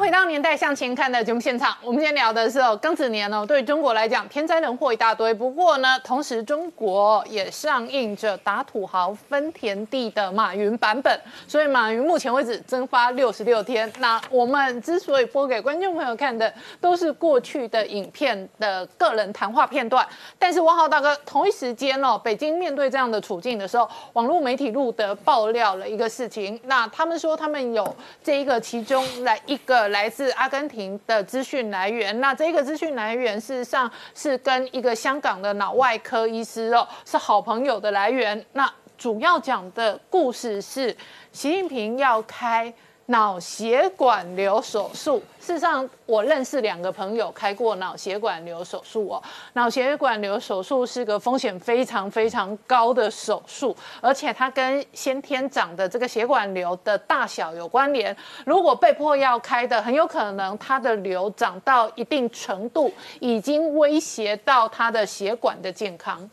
[0.08, 5.34] 回到年代向前看的节目现场，我们今天聊的是哦，庚子年哦，对中国来讲天灾人祸一大堆。
[5.34, 13.92] 不过呢，同时中国也上映着打土豪分田地的马云版本，所以马云目前为止蒸发六十六天。
[13.98, 20.08] 那我们之所以播给观众朋友看的，都是过去的影片的个人谈话片段。
[20.38, 27.94] 但是王浩大哥同一时间哦，北京面对这样的处境的时候，网络媒体路德爆料了一个事情，那他们说他们有
[28.24, 38.46] 这一个其中来一个来来自阿根廷的资讯来源，那这个资讯来源事实上是跟一个香港的脑外科医师哦是好朋友的来源。
[38.52, 40.96] 那主要讲的故事是
[41.32, 42.72] 习近平要开
[43.10, 45.22] 脑血管瘤手术。
[45.40, 49.22] 事实上，我认识两个朋友开过脑血管瘤手术哦。
[49.54, 58.14] 脑血管瘤手术是个风险非常非常高的手术，而且它跟先天长的这个血管瘤的大小有关联。
[58.44, 66.28] 如果被迫要开的，很有可能它的瘤长到一定程度，已经威胁到他的血管的健康。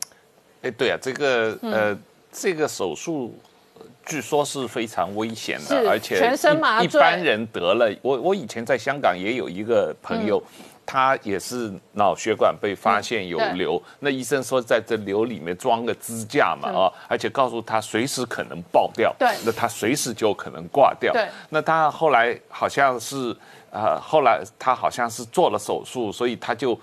[0.62, 1.98] 哎，对啊，这个呃，
[2.34, 3.34] 这个手术。
[4.06, 6.86] 据说是非常危险的，而且全身麻醉。
[6.86, 10.42] 一般人得了，我我以前在香港也有一个朋友，
[10.86, 21.12] 他也是脑血管被发现有瘤，那医生说在这瘤里面装个支架嘛，啊，而且告诉他随时可能爆掉，对，那他随时就可能挂掉。
[21.12, 23.36] 对，那他后来好像是，
[23.72, 26.80] 呃，后来他好像是做了手术，所以他就。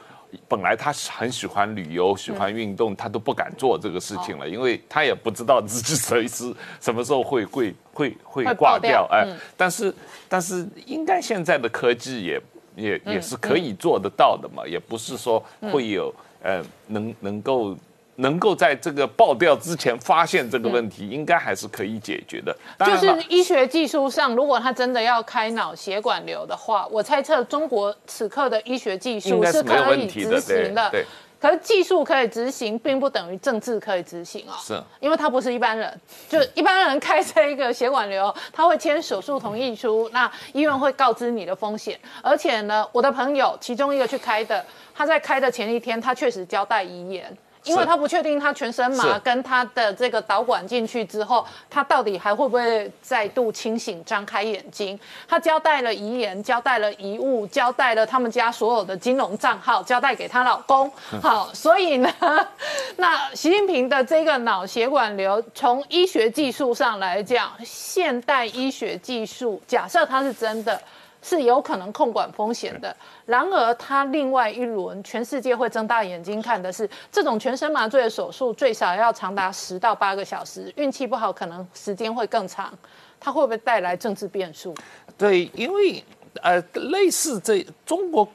[0.49, 9.09] 本来他很喜欢旅游，喜欢运动，他都不敢做这个事情了，因为他也不知道自己随时什么时候会会会会挂掉。
[9.11, 9.27] 哎，
[9.57, 9.95] 但是
[10.29, 12.43] 但是应该现在的科技也
[12.77, 17.77] 也也是可以做得到的嘛，也不是说会有呃能能够。
[18.17, 22.55] 能够在这个爆掉之前发现这个问题，应该还是可以解决的。
[22.85, 30.91] 就是医学技术上，如果他真的要开脑血管瘤的话，我猜测中国此刻的医学技术是可以执行的。
[30.91, 31.07] 对，
[31.41, 34.53] 可是技术可以执行，并不等于政治可以执行哦。
[34.61, 41.99] 是，因为他不是一般人，就一般人开这一个血管瘤，他会签手术同意书，那医院会告知你的风险。
[42.23, 44.63] 而且呢，我的朋友其中一个去开的，
[44.95, 47.35] 他在开的前一天，他确实交代遗言。
[47.65, 54.99] 因为他不确定他全身麻跟他的这个导管进去之后，他到底还会不会再度清醒、张开眼睛？
[55.29, 60.91] 他交代了遗言，交代了遗物，交代了他们家所有的金融账号，交代给她老公。
[61.21, 62.13] 好，所以呢，
[62.97, 70.81] 那习近平的这个脑血管瘤，从医学技术上来讲，现代医学技术，假设它是真的。
[71.23, 72.95] 是有可能控管风险的。
[73.25, 82.77] 然而，他另外一轮，全世界会睁大眼睛看的是，这种全身麻醉的手术最少要长达十到八个小时，运气不好可能时间会更长。
[83.19, 84.75] 它会不会带来政治变数？
[85.17, 86.05] 对，因为
[86.43, 88.27] 呃，类似这中国。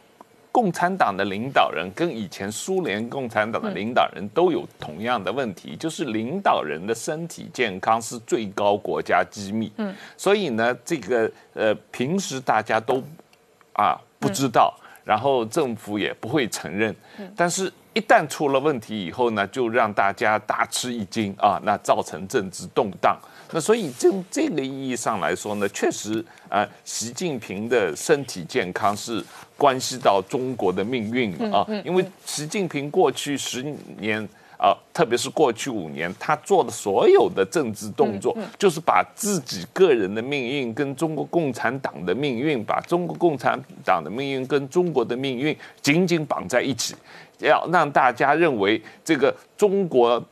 [0.57, 9.71] 共产党的领导人跟以前苏联共产党的领导人都有同样的问题，就是领导人的身体健康是最高国家机密。
[9.77, 13.03] 嗯，所以呢，这个呃，平时大家都
[13.73, 14.75] 啊不知道，
[15.05, 16.95] 然后政府也不会承认，
[17.35, 23.15] 但是一旦出了问题以后呢，就让大家大吃一惊啊，那造成政治动荡。
[23.51, 29.23] 那所以从这个意义上来说呢，确实啊，习近平的身体健康是
[29.57, 31.65] 关系到中国的命运啊。
[31.83, 33.63] 因为习近平过去十
[33.99, 34.21] 年
[34.57, 46.95] 啊，特别是过去五年，他做的所有的政治动作，就是把自己个人的命运跟中国共产党的命运，把中国共产党的命运跟中国的命运紧紧绑在一起，
[47.39, 50.23] 要让大家认为这个中国。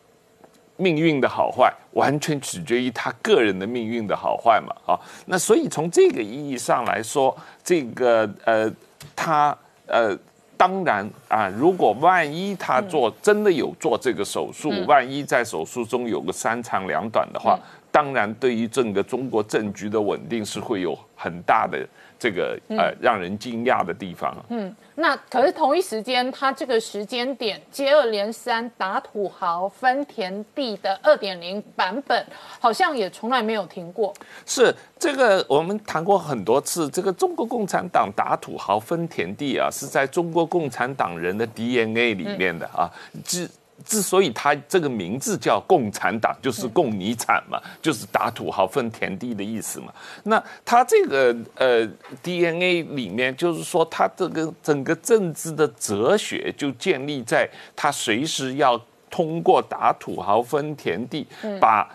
[0.78, 4.76] 命运的好坏完全取决于他个人的命运的好坏嘛？
[4.86, 7.34] 啊，那所以从这个意义上来说，
[7.64, 8.70] 这个呃，
[9.16, 10.18] 他呃，
[10.58, 17.60] 当然啊，如果万一他做真的有做这个手术，万一在手术中有个三长两短的话，
[17.92, 21.88] 当然对于整个中国政局的稳定是会有很大的。
[22.18, 24.34] 这个呃，让人惊讶的地方。
[24.48, 32.26] 嗯，那可是同一时间，他这个时间点接二连三打土豪分田地的二点零版本，
[32.58, 34.14] 好像也从来没有停过。
[34.46, 42.90] 是这个，我们谈过很多次，这个中国共产党打土豪分田地啊，是在中国共产党人的 DNA 里面的啊，
[43.26, 43.48] 之。
[43.84, 49.94] 之所以他这个名字叫共产党，就是共你产嘛，就是打土豪分田地的意思嘛。
[50.24, 51.88] 那他这个呃
[52.24, 58.80] DNA 里面，就是说他这个整个政治的哲学就建立在他随时要
[59.10, 61.28] 通过打土豪分田地，
[61.60, 61.90] 把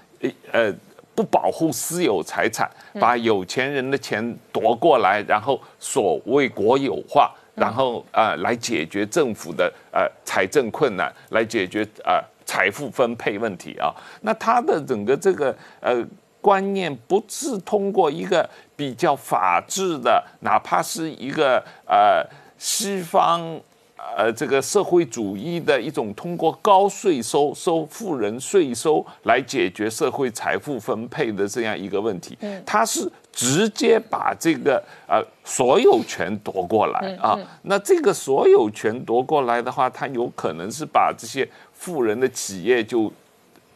[0.52, 0.74] 呃。
[1.12, 7.30] 不保护私有财产，把有钱人的钱夺过来，然后所谓国有化，
[7.60, 13.94] 然后呃来解决政府的呃财政困难，来解决呃财富分配问题啊。
[14.22, 16.04] 那他的整个这个呃
[16.40, 22.26] 观念不是通过一个比较法治的，哪怕是一个呃
[22.58, 23.60] 西方。
[24.16, 37.38] 呃，这个社会主义的一种通过高税收收富人税收来解决社会财富分配的这样一个问题，它是直接把这个呃所有权夺过来啊。
[37.62, 43.12] 那这个所有权夺过来的话，他有可能是把这些富人的企业就。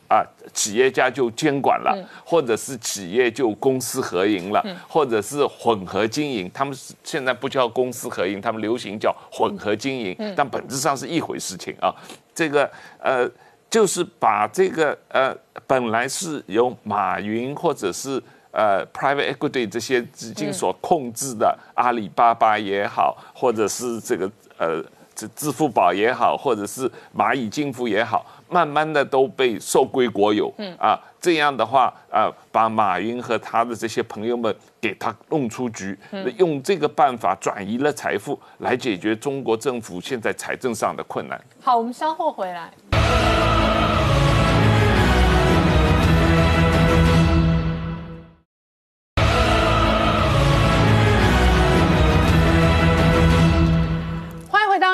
[0.07, 0.23] 啊，
[0.53, 6.49] 企业家就监管了，或者是企业就公私合营了，或者是混合经营。
[6.53, 11.93] 他们现在不叫公私合营，他们流行叫混合经营，但本质上是一回事情啊。
[12.35, 12.71] 这个
[13.01, 13.29] 呃，
[13.71, 15.35] 就是把这个呃，
[15.67, 18.23] 本来是由马云或者是
[18.55, 24.81] 呃 private equity 这些资金所控制的阿里巴巴也好，或者是这个呃
[25.15, 28.25] 这支付宝也好，或者是蚂蚁金服也好。
[28.47, 35.99] 慢慢的都被收归国有，嗯啊，这样的话啊，把马云和他的这些朋友们给他弄出局，
[36.37, 41.41] 用这个办法转移了财富，来解决中国政府现在财政上的困难。
[41.61, 42.71] 好，我们稍后回来。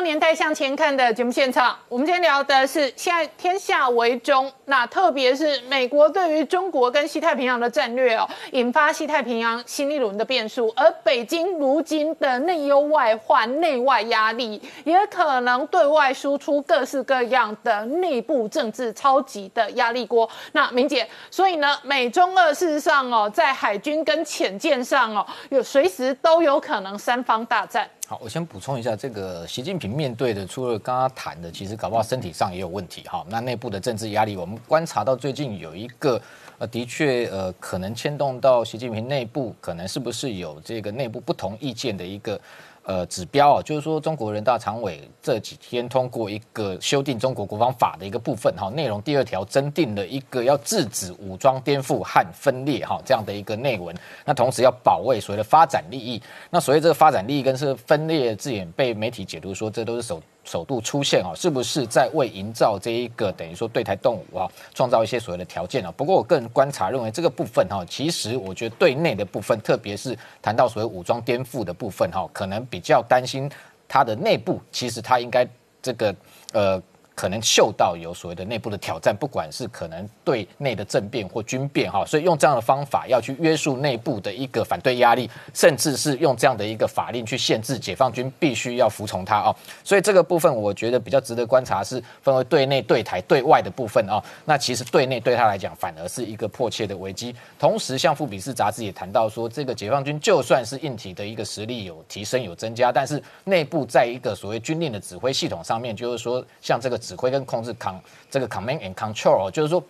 [0.03, 20.29] 年代向前看的节目现场，我们今天聊的是现在天下为中，那特别是美国对于中国跟西太平洋的战略哦，引发西太平洋新一轮的变数，而北京如今的内忧外患、内外压力，也可能对外输出各式各样的内部政治超级的压力锅。
[20.53, 27.89] 那明姐，所以呢，美中二事实上哦，在海军跟潜舰上哦，有随时都有可能三方大战。
[28.11, 33.25] 好，我先补充一下，这个习近平面对的，除了刚刚谈的，其实搞不好身体上也有问题哈。
[33.29, 36.21] 那内部的政治压力，我们观察到最近有一个，
[36.59, 42.41] 呃，的确，呃，可能牵动到习近平内部，可能是不是有这个内部不同意见的一个。
[42.83, 53.95] 呃，指标啊，就是说中国人大常委这几天通过一个修订中国国防法的一个部分哈，内容第二条增订了一个要制止武装颠覆和分裂哈这样的一个内文，
[54.25, 60.21] 那同时要保卫所谓的发展利益，那所谓这个发展利益跟是分裂字眼被媒体解读说这都是首。
[60.45, 65.93] 首度出现啊，是不是在为营造这一个等于说对台动武啊，创造一些所谓的条件啊？
[65.97, 73.51] 不过我个人观察认为，这个部分哈，其实我觉得对内的部分，特别是谈到所谓武装颠覆的部分哈，可能比较担心
[73.87, 75.47] 它的内部，其实它应该
[75.83, 76.15] 这个
[76.53, 76.83] 呃。
[77.21, 89.55] 可能嗅到有所谓的内部的挑战，不管是可能对内的政变或军变哈，所以用这样的方法要去约束内部的一个反对压力，甚至是用这样的一个法令去限制解放军必须要服从他哦。
[89.85, 94.19] 所以这个部分我觉得比较值得观察，是分为对内、对台、对外的部分哦。
[94.47, 97.37] 那其实对内对他来讲反而是一个迫切的危机。
[97.59, 106.99] 同时，像富比士杂志也谈到说，这个解放军就算是硬体的一个实力有提升有增加，但是内部在一个所谓军令的指挥系统上面，就是说像这个。
[107.11, 107.97] 指挥跟控制，con
[108.31, 109.83] 这个 command and control，就是说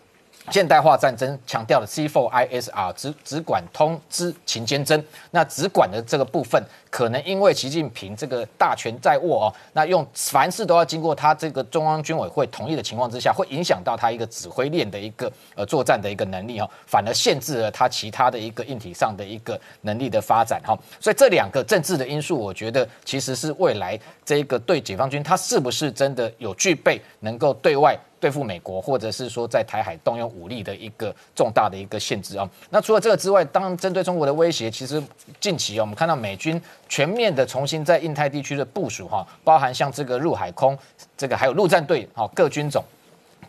[0.51, 5.03] 现代化战争强调的 C4ISR，只只管通知勤监侦。
[5.31, 20.77] 那只管的这个部分，可能因为习近平这个大权在握哦，那用凡事都要经过他这个中央军委会同意的情况之下，会影响到他一个指挥链的一个呃作战的一个能力哈，反而限制了他其他的一个硬体上的一个能力的发展哈。
[20.99, 23.99] 所以这两个政治的因素，我觉得其实是未来。
[24.23, 32.49] 这个对解放军，他是不是真的有具备能够对外对付美国，或者是说在台海动用武力的一个重大的一个限制啊？
[32.69, 35.03] 那除了这个之外，当针对中国的威胁，其实
[35.41, 40.79] 近期啊，我们看到美军全面的重新在印太地区的部署哈，包含像这个陆海空，
[41.17, 42.85] 这个还有陆战队哈，各军种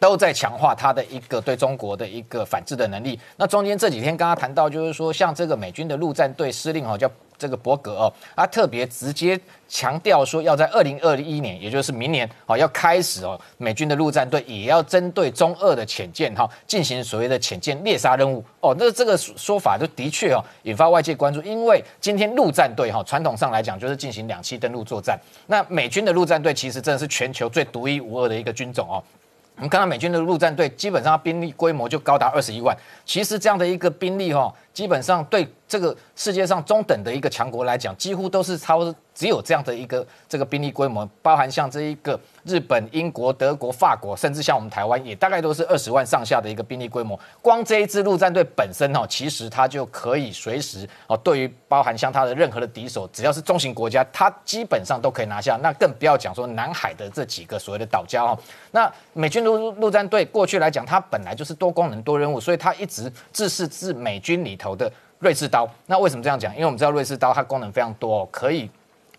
[0.02, 3.18] 都在强化它的一个对中国的一个反制的能力。
[3.38, 7.10] 那中间这几天刚刚谈到，就是说像这个美军的陆战队司令哈叫。
[7.42, 18.76] 这个伯格哦，他特别直接强调说，要在二零二一年，也就是明年哦，要开始哦，美军的陆战队也要针对中俄的潜舰哈，进行所谓的潜舰猎杀任务哦。
[18.78, 25.20] 那这个说法就的确哦，引发外界关注，因为今天陆战队哈，传统上来讲就是进行两栖登陆作战。
[25.48, 29.02] 那美军的陆战队其实真的是全球最独一无二的一个军种哦。
[29.62, 32.76] 我们看到美军的陆战队基本上兵力规模就高达二十一万，
[33.06, 35.48] 其实这样的一个兵力哈，基本上对。
[35.72, 47.18] 这个世界上中等的一个强国来讲，几乎都是超只有这样的一个这个兵力规模，包含像这一个日本、英国、德国、法国，甚至像我们台湾，也大概都是二十万上下的一个兵力规模。
[47.42, 55.58] 光这一支陆战队本身哦，其实它就可以随时哦，对于包含像它的任何的敌手，只要是中型国家，它基本上都可以拿下。
[55.64, 58.38] 那更不要讲说南海的这几个所谓的岛礁哦。
[58.72, 64.92] 那美军陆陆战队过去来讲，它本来就是多功能多任务，所以它一直自视自美军里头的
[65.22, 65.70] 瑞士刀。
[65.86, 66.52] 那为什么这样讲？
[66.54, 68.70] 因为我们知道瑞士刀它功能非常多，可以。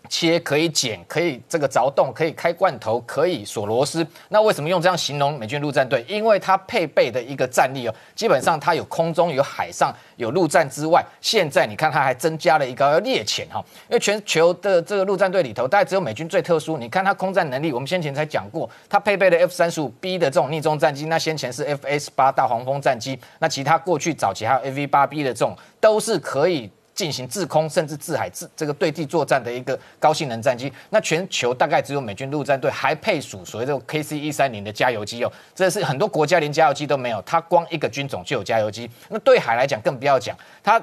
[0.09, 4.05] 切可以剪，可以这个凿洞，可以开罐头，可以锁螺丝。
[4.29, 6.05] 那为什么用这样形容美军陆战队？
[6.07, 13.63] 因为它配备的一个战力哦，基本上它有空中、有海上、有陆战之外，现在你看它还增加了一个猎潜哈。
[13.89, 16.77] 因为全球的这个陆战队里头，大概只有美军最特殊。
[16.77, 26.69] 你看它空战能力，我们先前才讲过，它配备的 F 三十五 B 的这种逆中战机，那先前是 F S 八大黄蜂战机，那其他过去早期还有 A V 八 B 的这种，都是可以。
[26.95, 40.81] 进行制空甚至制海制这个对地作战的一个高性能战机，那全球大概只有美军陆战队还配属所谓的 KC 一三零的加油机哦，这是很多国家连加油机都没有，它光一个军种就有加油机，那对海来讲更不要讲，它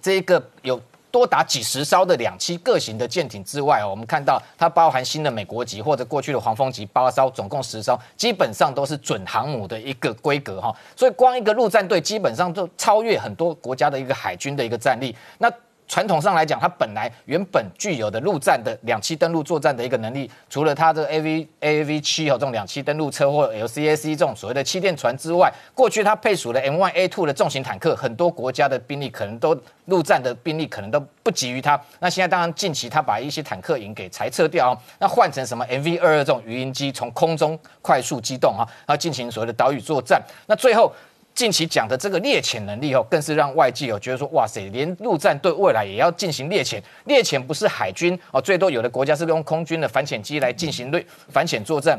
[0.00, 0.80] 这个有。
[1.12, 10.74] 多达几十艘的两栖各型的舰艇之外哦，我们看到它包含新的美国级或者过去的黄蜂级八艘，总共十艘，基本上都是准航母的一个规格哈。
[10.96, 15.14] 所以光一个陆战队基本上就超越很多国家的一个海军的一个战力。
[15.36, 15.52] 那
[15.92, 29.54] 传统上来讲，它本来原本具有的陆战的两栖登陆作战的一个能力，除了它的 A V A V 七和这种两栖登陆车或 L C A C 这种所谓的气垫船之外，过去它配属的 M one A two 的重型坦克，很多国家的兵力可能都
[29.84, 31.78] 陆战的兵力可能都不及于它。
[31.98, 40.22] 那现在当然近期它把一些坦克营给裁撤掉，那换成什么 M V 二二这种鱼鹰机，从空中快速机动哈，然后进行所谓的岛屿作战。
[40.46, 40.90] 那最后。
[41.34, 46.82] 近期讲的这个猎潜能力哦，更是让外界哦觉得说，哇塞，连陆战队未来也要进行猎潜。
[47.06, 51.98] 猎潜不是海军哦，最多有的国家是用空军的反潜机来进行对反潜作战。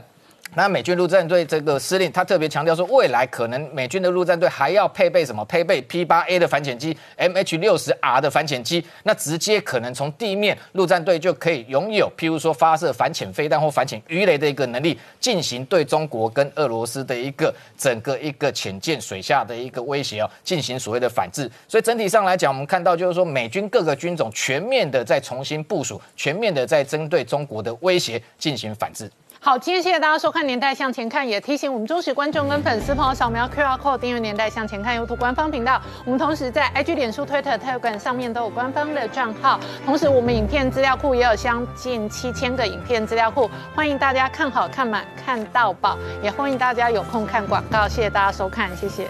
[0.55, 5.43] 那美军陆战队这个司令他特别强调说，未来可能美军的陆战队还要配备什么？
[5.45, 21.49] 配备 P 八 A 的反潜机，MH 六十 R 的反潜机，那直接可能从地面陆战队就可以拥有，譬如说发射反潜飞弹或反潜鱼雷的一个能力，进行对中国跟俄罗斯的一个整个一个潜舰水下的一个威胁哦，进行所谓的反制。
[21.67, 29.09] 所以整体上来讲，我们看到就是说，美军各个军种全面的在重新部署，全面的在针对中国的威胁进行反制。
[29.45, 35.81] 好，今天谢谢大家收看《年代向前看》，也提醒我们忠实观众跟粉丝朋友扫描 QR Code 订阅《年代向前看》YouTube 官方频道。
[36.05, 47.85] 我们同时在 IG、脸书、Twitter、Telegram 上面都有官方的账号，同时我们影片资料库也有将近七千个影片资料库，欢迎大家看好看满看到宝，也欢迎大家有空看广告。
[47.85, 49.09] 谢谢大家收看，谢谢。